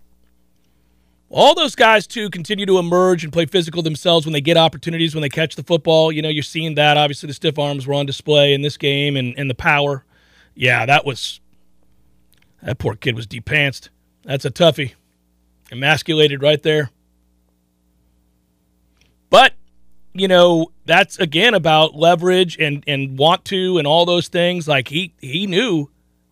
All 1.28 1.54
those 1.54 1.74
guys 1.74 2.06
too 2.06 2.30
continue 2.30 2.66
to 2.66 2.78
emerge 2.78 3.24
and 3.24 3.32
play 3.32 3.46
physical 3.46 3.82
themselves 3.82 4.26
when 4.26 4.32
they 4.32 4.40
get 4.40 4.56
opportunities 4.56 5.14
when 5.14 5.22
they 5.22 5.28
catch 5.28 5.56
the 5.56 5.64
football. 5.64 6.12
You 6.12 6.22
know, 6.22 6.28
you're 6.28 6.42
seeing 6.42 6.76
that. 6.76 6.96
Obviously, 6.96 7.26
the 7.26 7.34
stiff 7.34 7.58
arms 7.58 7.86
were 7.86 7.94
on 7.94 8.06
display 8.06 8.54
in 8.54 8.62
this 8.62 8.76
game, 8.76 9.16
and 9.16 9.36
and 9.38 9.50
the 9.50 9.54
power. 9.54 10.04
Yeah, 10.54 10.86
that 10.86 11.04
was 11.04 11.40
that 12.62 12.78
poor 12.78 12.94
kid 12.94 13.16
was 13.16 13.26
depantsed. 13.26 13.90
That's 14.24 14.44
a 14.44 14.50
toughie. 14.50 14.94
Emasculated 15.70 16.42
right 16.42 16.62
there. 16.62 16.90
But, 19.30 19.54
you 20.12 20.28
know, 20.28 20.72
that's 20.84 21.18
again 21.18 21.54
about 21.54 21.94
leverage 21.94 22.58
and, 22.58 22.84
and 22.86 23.18
want 23.18 23.44
to 23.46 23.78
and 23.78 23.86
all 23.86 24.04
those 24.04 24.28
things. 24.28 24.66
Like 24.68 24.88
he 24.88 25.14
he 25.20 25.46
knew 25.46 25.90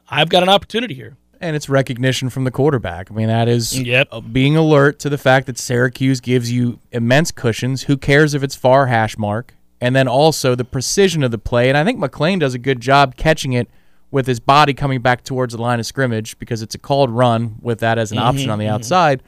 I've 0.08 0.28
got 0.28 0.42
an 0.42 0.48
opportunity 0.48 0.94
here. 0.94 1.16
And 1.40 1.54
it's 1.54 1.68
recognition 1.68 2.30
from 2.30 2.44
the 2.44 2.50
quarterback. 2.50 3.10
I 3.10 3.14
mean, 3.14 3.26
that 3.26 3.48
is 3.48 3.78
Yep. 3.78 4.08
being 4.32 4.56
alert 4.56 4.98
to 5.00 5.10
the 5.10 5.18
fact 5.18 5.46
that 5.46 5.58
Syracuse 5.58 6.20
gives 6.20 6.50
you 6.50 6.78
immense 6.90 7.30
cushions. 7.30 7.82
Who 7.82 7.96
cares 7.96 8.32
if 8.32 8.42
it's 8.42 8.54
far 8.54 8.86
hash 8.86 9.18
mark? 9.18 9.54
And 9.80 9.94
then 9.94 10.08
also 10.08 10.54
the 10.54 10.64
precision 10.64 11.22
of 11.22 11.30
the 11.30 11.38
play. 11.38 11.68
And 11.68 11.76
I 11.76 11.84
think 11.84 11.98
McLean 11.98 12.38
does 12.38 12.54
a 12.54 12.58
good 12.58 12.80
job 12.80 13.16
catching 13.16 13.52
it 13.52 13.68
with 14.10 14.26
his 14.26 14.40
body 14.40 14.72
coming 14.72 15.02
back 15.02 15.24
towards 15.24 15.54
the 15.54 15.60
line 15.60 15.80
of 15.80 15.84
scrimmage 15.84 16.38
because 16.38 16.62
it's 16.62 16.74
a 16.74 16.78
called 16.78 17.10
run 17.10 17.56
with 17.60 17.80
that 17.80 17.98
as 17.98 18.12
an 18.12 18.16
mm-hmm, 18.16 18.28
option 18.28 18.48
on 18.48 18.58
the 18.58 18.66
mm-hmm. 18.66 18.74
outside. 18.74 19.22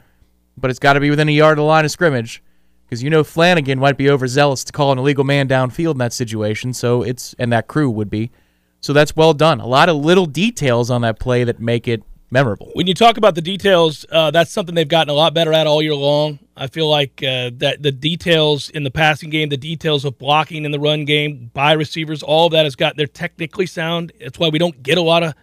But 0.55 0.71
it's 0.71 0.79
got 0.79 0.93
to 0.93 0.99
be 0.99 1.09
within 1.11 1.29
a 1.29 1.33
yard 1.33 1.59
of 1.59 1.63
the 1.63 1.67
line 1.67 1.85
of 1.85 1.91
scrimmage 1.91 2.41
because 2.87 3.03
you 3.03 3.09
know 3.09 3.23
Flanagan 3.23 3.79
might 3.79 3.97
be 3.97 4.09
overzealous 4.09 4.63
to 4.63 4.71
call 4.71 4.91
an 4.91 4.97
illegal 4.97 5.23
man 5.23 5.47
downfield 5.47 5.93
in 5.93 5.97
that 5.97 6.13
situation. 6.13 6.73
So 6.73 7.03
it's 7.03 7.35
and 7.37 7.51
that 7.51 7.67
crew 7.67 7.89
would 7.89 8.09
be. 8.09 8.31
So 8.79 8.93
that's 8.93 9.15
well 9.15 9.33
done. 9.33 9.59
A 9.59 9.67
lot 9.67 9.89
of 9.89 9.97
little 9.97 10.25
details 10.25 10.89
on 10.89 11.01
that 11.01 11.19
play 11.19 11.43
that 11.43 11.59
make 11.59 11.87
it 11.87 12.03
memorable. 12.29 12.71
When 12.73 12.87
you 12.87 12.93
talk 12.93 13.17
about 13.17 13.35
the 13.35 13.41
details, 13.41 14.05
uh, 14.11 14.31
that's 14.31 14.51
something 14.51 14.75
they've 14.75 14.87
gotten 14.87 15.09
a 15.09 15.13
lot 15.13 15.33
better 15.33 15.51
at 15.53 15.67
all 15.67 15.81
year 15.81 15.95
long. 15.95 16.39
I 16.55 16.67
feel 16.67 16.89
like 16.89 17.23
uh, 17.23 17.51
that 17.55 17.81
the 17.81 17.91
details 17.91 18.69
in 18.69 18.83
the 18.83 18.91
passing 18.91 19.29
game, 19.29 19.49
the 19.49 19.57
details 19.57 20.05
of 20.05 20.17
blocking 20.17 20.65
in 20.65 20.71
the 20.71 20.79
run 20.79 21.05
game 21.05 21.51
by 21.53 21.73
receivers, 21.73 22.23
all 22.23 22.47
of 22.47 22.51
that 22.53 22.65
has 22.65 22.75
got 22.75 22.95
they're 22.95 23.07
technically 23.07 23.65
sound. 23.65 24.11
That's 24.19 24.39
why 24.39 24.49
we 24.49 24.59
don't 24.59 24.81
get 24.81 24.97
a 24.97 25.01
lot 25.01 25.23
of 25.23 25.33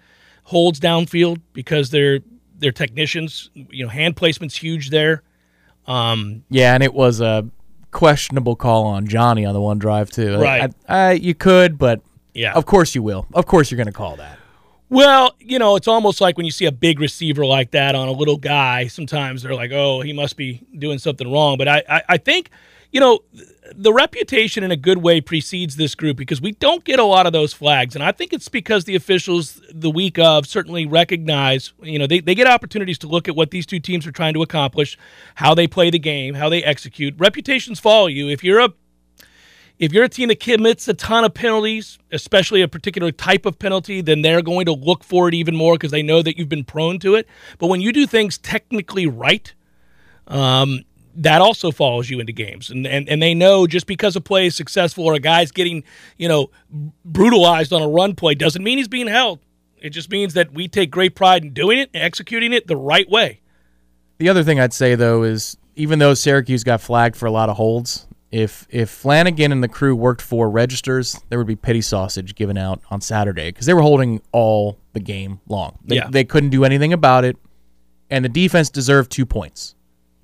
holds 0.45 0.81
downfield 0.81 1.41
because 1.53 1.91
they're 1.91 2.21
they're 2.57 2.73
technicians. 2.73 3.51
You 3.55 3.85
know, 3.85 3.91
hand 3.91 4.17
placement's 4.17 4.57
huge 4.57 4.91
there. 4.91 5.23
Um, 5.87 6.45
Yeah, 6.51 6.75
and 6.75 6.83
it 6.83 6.95
was 6.95 7.21
a 7.21 7.49
questionable 7.91 8.57
call 8.57 8.87
on 8.87 9.07
Johnny 9.07 9.45
on 9.45 9.55
the 9.55 9.61
one 9.61 9.79
drive 9.79 10.11
too. 10.11 10.39
Right. 10.39 10.75
I, 10.89 11.09
I, 11.09 11.13
you 11.13 11.35
could, 11.35 11.79
but 11.79 12.01
yeah. 12.35 12.53
of 12.55 12.67
course 12.67 12.95
you 12.95 13.03
will. 13.03 13.27
Of 13.33 13.47
course 13.47 13.71
you're 13.71 13.77
going 13.77 13.87
to 13.87 13.93
call 13.93 14.17
that. 14.17 14.39
Well, 14.91 15.35
you 15.41 15.59
know, 15.59 15.77
it's 15.77 15.89
almost 15.89 16.21
like 16.21 16.37
when 16.37 16.45
you 16.45 16.53
see 16.53 16.67
a 16.67 16.73
big 16.73 17.01
receiver 17.01 17.45
like 17.45 17.71
that 17.73 17.95
on 17.95 18.09
a 18.09 18.13
little 18.13 18.37
guy, 18.37 18.87
sometimes 18.87 19.43
they're 19.43 19.55
like, 19.55 19.73
oh, 19.73 20.03
he 20.03 20.13
must 20.13 20.37
be 20.37 20.65
doing 20.79 20.99
something 20.99 21.31
wrong. 21.31 21.57
But 21.57 21.69
I, 21.69 21.83
I, 21.89 22.03
I 22.11 22.17
think, 22.19 22.51
you 22.93 23.01
know, 23.01 23.21
the 23.73 23.93
reputation 23.93 24.63
in 24.63 24.71
a 24.71 24.77
good 24.77 24.99
way 24.99 25.21
precedes 25.21 25.77
this 25.77 25.95
group 25.95 26.17
because 26.17 26.41
we 26.41 26.53
don't 26.53 26.85
get 26.85 26.99
a 26.99 27.05
lot 27.05 27.27
of 27.27 27.33
those 27.33 27.53
flags. 27.53 27.95
And 27.95 28.05
I 28.05 28.13
think 28.13 28.33
it's 28.33 28.49
because 28.49 28.85
the 28.85 28.95
officials 28.95 29.61
the 29.73 29.91
week 29.91 30.19
of 30.19 30.47
certainly 30.47 30.87
recognize, 30.87 31.73
you 31.83 31.99
know, 31.99 32.07
they, 32.07 32.21
they 32.21 32.35
get 32.35 32.47
opportunities 32.47 32.99
to 32.99 33.07
look 33.07 33.27
at 33.27 33.37
what 33.37 33.51
these 33.51 33.65
two 33.65 33.81
teams 33.81 34.07
are 34.07 34.13
trying 34.13 34.35
to 34.35 34.43
accomplish, 34.43 34.99
how 35.37 35.55
they 35.55 35.67
play 35.67 35.91
the 35.91 35.99
game, 35.99 36.35
how 36.35 36.49
they 36.49 36.63
execute. 36.63 37.15
Reputations 37.19 37.81
follow 37.81 38.07
you. 38.07 38.29
If 38.29 38.45
you're 38.45 38.61
a 38.61 38.73
if 39.77 39.93
you're 39.93 40.05
a 40.05 40.09
team 40.09 40.29
that 40.29 40.39
commits 40.39 40.87
a 40.87 40.95
ton 40.95 41.25
of 41.25 41.35
penalties, 41.35 41.99
especially 42.13 42.63
a 42.63 42.69
particular 42.69 43.11
type 43.11 43.45
of 43.45 43.59
penalty, 43.59 44.01
then 44.03 44.23
they're 44.23 44.43
going 44.43 44.67
to 44.67 44.73
look 44.73 45.03
for 45.03 45.27
it 45.27 45.35
even 45.35 45.57
more 45.57 45.75
because 45.75 45.91
they 45.91 46.03
know 46.03 46.23
that 46.23 46.39
you've 46.39 46.49
been 46.49 46.65
prone 46.65 47.01
to 47.01 47.17
it. 47.17 47.27
But 47.59 47.67
when 47.67 47.81
you 47.81 47.93
do 47.93 48.07
things 48.07 48.39
technically 48.39 49.09
right, 49.09 49.53
um, 50.29 50.85
that 51.17 51.41
also 51.41 51.71
follows 51.71 52.11
you 52.11 52.21
into 52.21 52.33
games. 52.33 52.71
And, 52.71 52.87
and 52.87 53.09
and 53.09 53.23
they 53.23 53.35
know 53.35 53.67
just 53.67 53.87
because 53.87 54.17
a 54.17 54.21
play 54.21 54.47
is 54.47 54.57
successful 54.57 55.05
or 55.05 55.15
a 55.15 55.21
guy's 55.21 55.53
getting, 55.53 55.85
you 56.17 56.29
know, 56.29 56.51
brutalized 57.05 57.73
on 57.73 57.83
a 57.83 57.89
run 57.89 58.15
play 58.15 58.35
doesn't 58.35 58.63
mean 58.63 58.79
he's 58.79 58.89
being 58.89 59.07
held. 59.07 59.41
It 59.81 59.91
just 59.91 60.11
means 60.11 60.35
that 60.35 60.53
we 60.53 60.67
take 60.69 60.91
great 60.91 61.15
pride 61.15 61.45
in 61.45 61.53
doing 61.53 61.79
it 61.79 61.91
and 61.93 62.03
executing 62.03 62.53
it 62.53 62.67
the 62.67 62.77
right 62.77 63.09
way. 63.09 63.41
The 64.19 64.29
other 64.29 64.43
thing 64.43 64.59
I'd 64.61 64.73
say 64.73 64.95
though 64.95 65.23
is 65.23 65.57
even 65.77 65.99
though 65.99 66.15
Syracuse 66.15 66.65
got 66.65 66.81
flagged 66.81 67.17
for 67.17 67.27
a 67.27 67.31
lot 67.31 67.49
of 67.49 67.57
holds, 67.57 68.07
if 68.31 68.67
if 68.71 68.91
Flanagan 68.91 69.53
and 69.53 69.63
the 69.63 69.69
crew 69.69 69.95
worked 69.95 70.23
for 70.23 70.49
registers, 70.51 71.21
there 71.29 71.39
would 71.39 71.47
be 71.47 71.57
pity 71.57 71.81
sausage 71.81 72.35
given 72.35 72.57
out 72.57 72.81
on 72.91 73.01
Saturday 73.01 73.51
because 73.51 73.67
they 73.67 73.75
were 73.75 73.83
holding 73.83 74.21
all 74.33 74.79
the 74.93 75.01
game 75.01 75.41
long. 75.49 75.79
They, 75.85 75.97
Yeah. 75.97 76.09
they 76.11 76.25
couldn't 76.25 76.51
do 76.51 76.65
anything 76.65 76.93
about 76.93 77.25
it, 77.25 77.37
and 78.11 78.25
the 78.25 78.29
defense 78.29 78.71
deserved 78.71 79.11
two 79.13 79.27
points. 79.27 79.75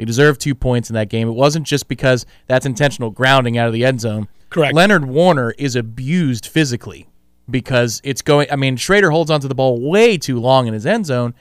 They 0.00 0.06
deserved 0.06 0.40
two 0.40 0.54
points 0.54 0.88
in 0.88 0.94
that 0.94 1.10
game. 1.10 1.28
It 1.28 1.32
wasn't 1.32 1.66
just 1.66 1.86
because 1.86 2.24
that's 2.46 2.64
intentional 2.64 3.10
grounding 3.10 3.58
out 3.58 3.66
of 3.66 3.74
the 3.74 3.84
end 3.84 4.00
zone. 4.00 4.28
Correct. 4.48 4.74
Leonard 4.74 5.04
Warner 5.04 5.50
is 5.58 5.76
abused 5.76 6.46
physically 6.46 7.06
because 7.50 8.00
it's 8.02 8.22
going. 8.22 8.50
I 8.50 8.56
mean, 8.56 8.78
Shrader 8.78 9.10
holds 9.10 9.30
onto 9.30 9.46
the 9.46 9.54
ball 9.54 9.78
way 9.78 10.16
too 10.16 10.40
long 10.40 10.66
in 10.66 10.72
his 10.72 10.86
end 10.86 11.04
zone, 11.04 11.34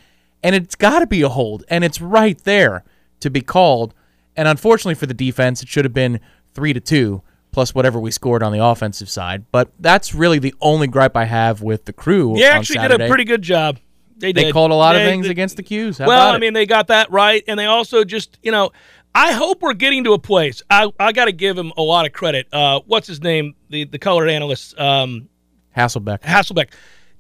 and 0.43 0.53
it's 0.53 0.75
got 0.75 0.99
to 0.99 1.07
be 1.07 1.21
a 1.21 1.29
hold, 1.29 1.63
and 1.69 1.85
it's 1.85 2.01
right 2.01 2.37
there 2.43 2.83
to 3.21 3.29
be 3.29 3.39
called. 3.39 3.93
And 4.35 4.45
unfortunately 4.45 4.95
for 4.95 5.05
the 5.05 5.13
defense, 5.13 5.63
it 5.63 5.69
should 5.69 5.85
have 5.85 5.93
been 5.93 6.19
three 6.53 6.73
to 6.73 6.81
two 6.81 7.21
plus 7.53 7.73
whatever 7.73 7.97
we 7.97 8.11
scored 8.11 8.43
on 8.43 8.51
the 8.51 8.61
offensive 8.61 9.09
side. 9.09 9.45
But 9.53 9.71
that's 9.79 10.13
really 10.13 10.37
the 10.37 10.53
only 10.59 10.87
gripe 10.87 11.15
I 11.15 11.23
have 11.23 11.61
with 11.61 11.85
the 11.85 11.93
crew. 11.93 12.35
They 12.35 12.45
on 12.45 12.57
actually 12.57 12.79
did 12.79 12.99
a 12.99 13.07
pretty 13.07 13.23
good 13.23 13.41
job. 13.41 13.79
They. 14.19 14.31
They 14.33 14.51
called 14.51 14.71
a 14.71 14.75
lot 14.75 14.95
of 14.95 15.01
things 15.01 15.25
they- 15.25 15.31
against 15.31 15.57
the 15.57 15.63
Qs. 15.63 15.99
How 15.99 16.07
well, 16.07 16.31
I 16.31 16.37
mean, 16.37 16.53
they 16.53 16.65
got 16.65 16.87
that 16.87 17.09
right, 17.11 17.43
and 17.47 17.59
they 17.59 17.65
also 17.65 18.03
just, 18.03 18.37
you 18.43 18.51
know, 18.51 18.71
I 19.15 19.31
hope 19.31 19.61
we're 19.61 19.73
getting 19.73 20.03
to 20.03 20.13
a 20.13 20.19
place. 20.19 20.61
I 20.69 20.91
I 20.99 21.11
got 21.11 21.25
to 21.25 21.31
give 21.31 21.57
him 21.57 21.71
a 21.77 21.81
lot 21.81 22.05
of 22.05 22.13
credit. 22.13 22.47
Uh, 22.53 22.81
what's 22.85 23.07
his 23.07 23.21
name? 23.21 23.55
The 23.69 23.85
the 23.85 23.99
color 23.99 24.27
analyst, 24.27 24.77
um, 24.79 25.29
Hasselbeck. 25.75 26.21
Hasselbeck, 26.21 26.69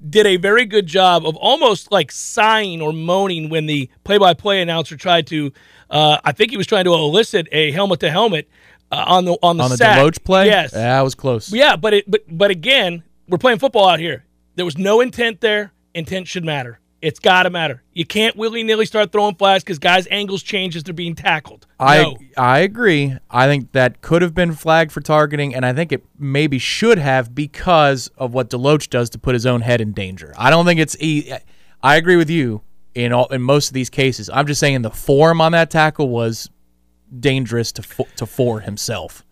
did 0.07 0.25
a 0.25 0.37
very 0.37 0.65
good 0.65 0.85
job 0.85 1.25
of 1.25 1.35
almost 1.35 1.91
like 1.91 2.11
sighing 2.11 2.81
or 2.81 2.93
moaning 2.93 3.49
when 3.49 3.65
the 3.65 3.89
play-by-play 4.03 4.61
announcer 4.61 4.95
tried 4.95 5.27
to. 5.27 5.51
Uh, 5.89 6.17
I 6.23 6.31
think 6.31 6.51
he 6.51 6.57
was 6.57 6.67
trying 6.67 6.85
to 6.85 6.93
elicit 6.93 7.47
a 7.51 7.71
helmet 7.71 7.99
to 8.01 8.11
helmet 8.11 8.47
uh, 8.91 9.03
on 9.07 9.25
the 9.25 9.33
on 9.41 9.57
the 9.57 9.63
on 9.63 9.69
the 9.71 9.77
sack. 9.77 9.97
DeLoach 9.99 10.23
play. 10.23 10.45
Yes, 10.45 10.71
yeah, 10.73 10.95
that 10.97 11.01
was 11.01 11.15
close. 11.15 11.51
yeah, 11.51 11.75
but 11.75 11.93
it 11.93 12.09
but 12.09 12.21
but 12.29 12.51
again, 12.51 13.03
we're 13.27 13.37
playing 13.37 13.59
football 13.59 13.87
out 13.87 13.99
here. 13.99 14.25
There 14.55 14.65
was 14.65 14.77
no 14.77 15.01
intent 15.01 15.41
there. 15.41 15.73
Intent 15.95 16.27
should 16.27 16.45
matter. 16.45 16.79
It's 17.01 17.19
got 17.19 17.43
to 17.43 17.49
matter. 17.49 17.81
You 17.93 18.05
can't 18.05 18.35
willy 18.35 18.61
nilly 18.63 18.85
start 18.85 19.11
throwing 19.11 19.35
flags 19.35 19.63
because 19.63 19.79
guys' 19.79 20.07
angles 20.11 20.43
change 20.43 20.75
as 20.75 20.83
they're 20.83 20.93
being 20.93 21.15
tackled. 21.15 21.65
I 21.79 22.01
no. 22.03 22.17
I 22.37 22.59
agree. 22.59 23.15
I 23.29 23.47
think 23.47 23.71
that 23.71 24.01
could 24.01 24.21
have 24.21 24.33
been 24.33 24.53
flagged 24.53 24.91
for 24.91 24.99
targeting, 24.99 25.55
and 25.55 25.65
I 25.65 25.73
think 25.73 25.91
it 25.91 26.05
maybe 26.17 26.59
should 26.59 26.97
have 26.97 27.33
because 27.33 28.09
of 28.17 28.33
what 28.33 28.49
DeLoach 28.49 28.89
does 28.89 29.09
to 29.11 29.19
put 29.19 29.33
his 29.33 29.45
own 29.45 29.61
head 29.61 29.79
in 29.79 29.93
danger. 29.93 30.33
I 30.37 30.49
don't 30.49 30.65
think 30.65 30.79
it's. 30.79 30.97
e- 30.99 31.31
I 31.81 31.95
agree 31.95 32.17
with 32.17 32.29
you 32.29 32.61
in 32.95 33.13
all 33.13 33.27
in 33.27 33.41
most 33.41 33.69
of 33.69 33.73
these 33.73 33.89
cases. 33.89 34.29
I'm 34.29 34.45
just 34.45 34.59
saying 34.59 34.81
the 34.81 34.91
form 34.91 35.39
on 35.39 35.53
that 35.53 35.69
tackle 35.69 36.09
was 36.09 36.49
dangerous 37.17 37.71
to 37.73 37.81
Fo- 37.81 38.07
to 38.17 38.25
Ford 38.25 38.63
himself. 38.63 39.23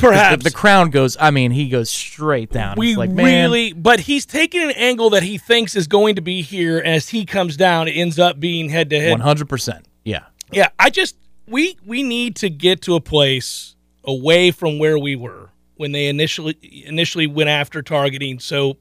Perhaps 0.00 0.44
the, 0.44 0.50
the 0.50 0.54
crown 0.54 0.90
goes. 0.90 1.16
I 1.20 1.30
mean, 1.30 1.50
he 1.50 1.68
goes 1.68 1.90
straight 1.90 2.50
down. 2.50 2.76
we 2.78 2.90
it's 2.90 2.98
like 2.98 3.10
man, 3.10 3.50
really, 3.50 3.72
but 3.72 4.00
he's 4.00 4.26
taking 4.26 4.62
an 4.62 4.70
angle 4.72 5.10
that 5.10 5.22
he 5.22 5.38
thinks 5.38 5.76
is 5.76 5.86
going 5.86 6.16
to 6.16 6.22
be 6.22 6.42
here. 6.42 6.78
As 6.78 7.08
he 7.08 7.24
comes 7.24 7.56
down, 7.56 7.88
it 7.88 7.92
ends 7.92 8.18
up 8.18 8.40
being 8.40 8.68
head 8.68 8.90
to 8.90 9.00
head. 9.00 9.12
100. 9.12 9.48
percent 9.48 9.86
Yeah. 10.04 10.24
Yeah, 10.52 10.68
I 10.78 10.90
just 10.90 11.16
we 11.46 11.76
we 11.86 12.02
need 12.02 12.36
to 12.36 12.50
get 12.50 12.82
to 12.82 12.94
a 12.94 13.00
place 13.00 13.76
away 14.04 14.50
from 14.50 14.78
where 14.78 14.98
we 14.98 15.16
were 15.16 15.50
when 15.76 15.92
they 15.92 16.06
initially 16.06 16.56
initially 16.86 17.26
went 17.26 17.48
after 17.50 17.82
targeting 17.82 18.38
so 18.38 18.76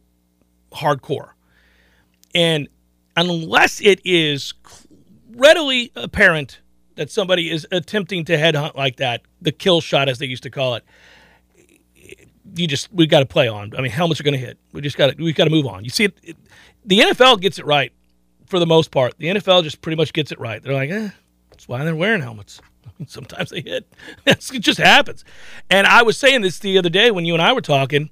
hardcore. 0.71 1.31
And 2.33 2.67
unless 3.15 3.81
it 3.81 4.01
is 4.03 4.53
readily 5.31 5.91
apparent 5.95 6.59
that 6.99 7.09
somebody 7.09 7.49
is 7.49 7.65
attempting 7.71 8.25
to 8.25 8.35
headhunt 8.35 8.75
like 8.75 8.97
that, 8.97 9.21
the 9.41 9.53
kill 9.53 9.79
shot 9.79 10.09
as 10.09 10.19
they 10.19 10.25
used 10.25 10.43
to 10.43 10.49
call 10.49 10.75
it, 10.75 10.83
you 12.55 12.67
just 12.67 12.91
we 12.91 13.07
got 13.07 13.21
to 13.21 13.25
play 13.25 13.47
on. 13.47 13.73
I 13.77 13.79
mean, 13.79 13.89
helmets 13.89 14.19
are 14.19 14.23
going 14.23 14.33
to 14.33 14.45
hit. 14.45 14.57
We 14.73 14.81
just 14.81 14.97
got 14.97 15.15
to 15.15 15.23
we 15.23 15.31
got 15.31 15.45
to 15.45 15.49
move 15.49 15.65
on. 15.65 15.85
You 15.85 15.91
see, 15.91 16.03
it, 16.03 16.17
it, 16.21 16.37
the 16.83 16.99
NFL 16.99 17.39
gets 17.39 17.57
it 17.57 17.65
right 17.65 17.93
for 18.47 18.59
the 18.59 18.65
most 18.65 18.91
part. 18.91 19.17
The 19.17 19.27
NFL 19.27 19.63
just 19.63 19.79
pretty 19.79 19.95
much 19.95 20.11
gets 20.11 20.33
it 20.33 20.41
right. 20.41 20.61
They're 20.61 20.73
like, 20.73 20.89
eh, 20.89 21.07
that's 21.51 21.69
why 21.69 21.85
they're 21.85 21.95
wearing 21.95 22.21
helmets. 22.21 22.59
Sometimes 23.07 23.51
they 23.51 23.61
hit. 23.61 23.87
It 24.25 24.59
just 24.59 24.79
happens. 24.79 25.23
And 25.69 25.87
I 25.87 26.03
was 26.03 26.17
saying 26.17 26.41
this 26.41 26.59
the 26.59 26.77
other 26.77 26.89
day 26.89 27.11
when 27.11 27.23
you 27.23 27.33
and 27.33 27.41
I 27.41 27.53
were 27.53 27.61
talking. 27.61 28.09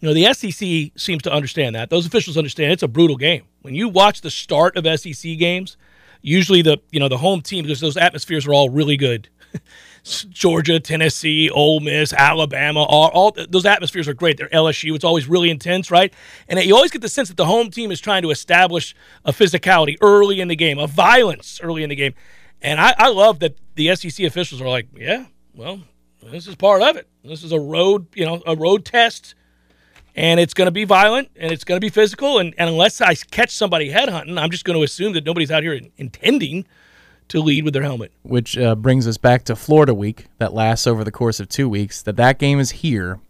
You 0.00 0.08
know, 0.08 0.14
the 0.14 0.32
SEC 0.32 0.98
seems 0.98 1.22
to 1.24 1.32
understand 1.32 1.76
that. 1.76 1.90
Those 1.90 2.06
officials 2.06 2.38
understand 2.38 2.72
it's 2.72 2.82
a 2.82 2.88
brutal 2.88 3.18
game. 3.18 3.44
When 3.60 3.74
you 3.74 3.88
watch 3.88 4.22
the 4.22 4.30
start 4.30 4.78
of 4.78 4.98
SEC 4.98 5.38
games, 5.38 5.76
usually 6.22 6.62
the 6.62 6.78
you 6.90 7.00
know 7.00 7.08
the 7.08 7.18
home 7.18 7.42
team 7.42 7.64
because 7.64 7.80
those 7.80 7.96
atmospheres 7.96 8.46
are 8.46 8.54
all 8.54 8.70
really 8.70 8.96
good. 8.96 9.28
Georgia, 10.02 10.80
Tennessee, 10.80 11.48
Ole 11.50 11.78
Miss, 11.78 12.12
Alabama, 12.12 12.82
all, 12.82 13.08
all 13.10 13.36
those 13.48 13.64
atmospheres 13.64 14.08
are 14.08 14.14
great. 14.14 14.36
They're 14.36 14.48
LSU. 14.48 14.96
It's 14.96 15.04
always 15.04 15.28
really 15.28 15.48
intense, 15.48 15.90
right? 15.90 16.12
And 16.48 16.58
you 16.60 16.74
always 16.74 16.90
get 16.90 17.02
the 17.02 17.08
sense 17.08 17.28
that 17.28 17.36
the 17.36 17.46
home 17.46 17.70
team 17.70 17.92
is 17.92 18.00
trying 18.00 18.22
to 18.22 18.30
establish 18.30 18.96
a 19.24 19.32
physicality 19.32 19.96
early 20.00 20.40
in 20.40 20.48
the 20.48 20.56
game, 20.56 20.78
a 20.78 20.88
violence 20.88 21.60
early 21.62 21.84
in 21.84 21.90
the 21.90 21.96
game. 21.96 22.14
And 22.60 22.80
I, 22.80 22.94
I 22.98 23.08
love 23.10 23.38
that 23.40 23.56
the 23.74 23.94
SEC 23.94 24.26
officials 24.26 24.60
are 24.60 24.68
like, 24.68 24.88
yeah, 24.96 25.26
well, 25.54 25.82
this 26.22 26.46
is 26.46 26.56
part 26.56 26.82
of 26.82 26.96
it. 26.96 27.08
This 27.24 27.44
is 27.44 27.52
a 27.52 27.60
road, 27.60 28.06
you 28.14 28.24
know, 28.24 28.42
a 28.46 28.56
road 28.56 28.84
test. 28.84 29.34
And 30.14 30.38
it's 30.38 30.54
going 30.54 30.66
to 30.66 30.72
be 30.72 30.84
violent 30.84 31.30
and 31.36 31.52
it's 31.52 31.64
going 31.64 31.76
to 31.76 31.84
be 31.84 31.88
physical. 31.90 32.38
And, 32.38 32.54
and 32.58 32.68
unless 32.68 33.00
I 33.00 33.14
catch 33.14 33.50
somebody 33.50 33.90
headhunting, 33.90 34.38
I'm 34.38 34.50
just 34.50 34.64
going 34.64 34.78
to 34.78 34.82
assume 34.82 35.12
that 35.14 35.24
nobody's 35.24 35.50
out 35.50 35.62
here 35.62 35.80
intending 35.96 36.66
to 37.28 37.40
lead 37.40 37.64
with 37.64 37.72
their 37.72 37.82
helmet. 37.82 38.12
Which 38.22 38.58
uh, 38.58 38.74
brings 38.74 39.06
us 39.06 39.16
back 39.16 39.44
to 39.44 39.56
Florida 39.56 39.94
week 39.94 40.26
that 40.38 40.52
lasts 40.52 40.86
over 40.86 41.04
the 41.04 41.12
course 41.12 41.40
of 41.40 41.48
two 41.48 41.68
weeks. 41.68 42.02
That 42.02 42.16
that 42.16 42.38
game 42.38 42.60
is 42.60 42.70
here 42.70 43.20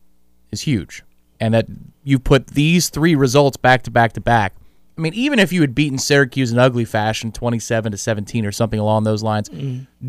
is 0.50 0.62
huge, 0.62 1.04
and 1.38 1.54
that 1.54 1.66
you 2.02 2.18
put 2.18 2.48
these 2.48 2.88
three 2.88 3.14
results 3.14 3.56
back 3.56 3.82
to 3.84 3.90
back 3.90 4.12
to 4.14 4.20
back. 4.20 4.54
I 4.98 5.00
mean, 5.00 5.14
even 5.14 5.38
if 5.38 5.52
you 5.52 5.60
had 5.60 5.74
beaten 5.74 5.98
Syracuse 5.98 6.52
in 6.52 6.58
ugly 6.58 6.84
fashion, 6.84 7.32
twenty-seven 7.32 7.92
to 7.92 7.98
seventeen 7.98 8.44
or 8.44 8.52
something 8.52 8.80
along 8.80 9.04
those 9.04 9.22
lines, 9.22 9.50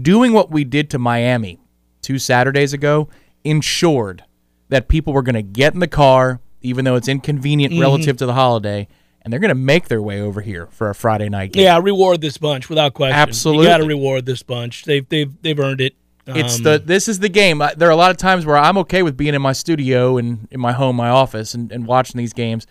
doing 0.02 0.34
what 0.34 0.50
we 0.50 0.64
did 0.64 0.90
to 0.90 0.98
Miami 1.00 1.60
two 2.02 2.18
Saturdays 2.18 2.74
ago 2.74 3.10
ensured 3.44 4.24
that 4.70 4.88
people 4.88 5.14
were 5.14 5.22
going 5.22 5.36
to 5.36 5.44
get 5.44 5.74
in 5.74 5.80
the 5.80 5.88
car, 5.88 6.40
even 6.64 6.86
though 6.86 6.96
it's 6.96 7.08
inconvenient 7.08 7.80
relative 7.80 8.18
to 8.18 8.26
the 8.26 8.34
holiday, 8.34 8.88
and 9.22 9.32
they're 9.32 9.40
going 9.40 9.50
to 9.50 9.56
make 9.56 9.88
their 9.88 10.02
way 10.02 10.20
over 10.22 10.42
here 10.42 10.68
for 10.72 10.90
a 10.90 10.96
Friday 10.96 11.30
night 11.30 11.54
game. 11.54 11.64
Yeah, 11.64 11.80
reward 11.82 12.20
this 12.22 12.38
bunch 12.38 12.68
without 12.70 12.94
question. 12.94 13.16
Absolutely. 13.18 13.66
you 13.66 13.70
got 13.72 13.78
to 13.78 13.86
reward 13.86 14.26
this 14.26 14.42
bunch. 14.44 14.84
They've 14.86 15.08
they've 15.08 15.32
they've 15.42 15.60
earned 15.60 15.82
it. 15.82 15.96
It's 16.26 16.58
Um, 16.58 16.64
the 16.64 16.82
this 16.84 17.08
is 17.10 17.20
the 17.20 17.30
game. 17.30 17.62
I- 17.62 17.74
There 17.76 17.88
are 17.90 17.92
a 17.92 17.96
lot 17.98 18.12
of 18.12 18.18
times 18.18 18.46
where 18.46 18.58
I'm 18.58 18.78
okay 18.80 19.04
with 19.04 19.16
being 19.18 19.34
in 19.36 19.42
my 19.42 19.52
studio 19.54 20.18
and 20.18 20.48
in 20.52 20.60
my 20.60 20.72
home, 20.72 20.96
my 20.96 21.10
office, 21.10 21.54
and, 21.54 21.72
and 21.72 21.86
watching 21.86 22.18
these 22.18 22.34
games. 22.34 22.66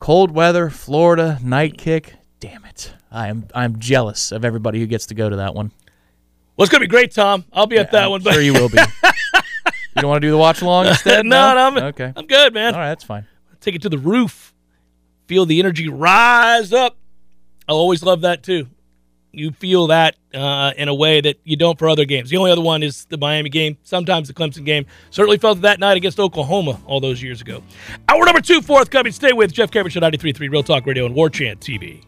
Cold 0.00 0.32
weather, 0.32 0.68
Florida 0.68 1.38
night 1.44 1.78
kick. 1.78 2.14
Damn 2.40 2.64
it! 2.64 2.92
I 3.10 3.28
am 3.28 3.46
I'm 3.54 3.78
jealous 3.78 4.32
of 4.32 4.44
everybody 4.44 4.80
who 4.80 4.86
gets 4.86 5.06
to 5.06 5.14
go 5.14 5.28
to 5.30 5.36
that 5.36 5.54
one. 5.54 5.70
well, 6.56 6.64
it's 6.64 6.72
gonna 6.72 6.80
be 6.80 6.88
great, 6.88 7.12
Tom. 7.12 7.44
I'll 7.52 7.66
be 7.68 7.78
at 7.78 7.92
that 7.92 8.04
I'm 8.06 8.10
one. 8.10 8.22
But 8.22 8.32
Sure, 8.34 8.42
you 8.42 8.52
will 8.52 8.68
be. 8.68 8.78
you 9.94 10.02
don't 10.02 10.08
want 10.08 10.22
to 10.22 10.26
do 10.26 10.30
the 10.30 10.38
watch 10.38 10.62
along 10.62 10.86
instead? 10.88 11.24
no, 11.26 11.54
no, 11.54 11.66
I'm, 11.66 11.76
okay. 11.78 12.12
I'm 12.14 12.26
good, 12.26 12.54
man. 12.54 12.74
All 12.74 12.80
right, 12.80 12.88
that's 12.88 13.04
fine. 13.04 13.26
Take 13.60 13.74
it 13.74 13.82
to 13.82 13.88
the 13.88 13.98
roof. 13.98 14.52
Feel 15.26 15.46
the 15.46 15.60
energy 15.60 15.88
rise 15.88 16.72
up. 16.72 16.96
I 17.68 17.72
always 17.72 18.02
love 18.02 18.22
that 18.22 18.42
too. 18.42 18.66
You 19.34 19.52
feel 19.52 19.86
that 19.86 20.16
uh, 20.34 20.72
in 20.76 20.88
a 20.88 20.94
way 20.94 21.22
that 21.22 21.38
you 21.44 21.56
don't 21.56 21.78
for 21.78 21.88
other 21.88 22.04
games. 22.04 22.28
The 22.28 22.36
only 22.36 22.50
other 22.50 22.60
one 22.60 22.82
is 22.82 23.06
the 23.06 23.16
Miami 23.16 23.48
game, 23.48 23.78
sometimes 23.82 24.28
the 24.28 24.34
Clemson 24.34 24.64
game. 24.64 24.84
Certainly 25.10 25.38
felt 25.38 25.62
that 25.62 25.80
night 25.80 25.96
against 25.96 26.20
Oklahoma 26.20 26.78
all 26.86 27.00
those 27.00 27.22
years 27.22 27.40
ago. 27.40 27.62
Hour 28.08 28.26
number 28.26 28.42
two, 28.42 28.60
forthcoming. 28.60 29.12
Stay 29.12 29.32
with 29.32 29.52
Jeff 29.52 29.70
Cameron 29.70 29.90
Show 29.90 30.00
93.3 30.00 30.50
Real 30.50 30.62
Talk 30.62 30.84
Radio 30.84 31.06
and 31.06 31.14
War 31.14 31.30
Chant 31.30 31.60
TV. 31.60 32.02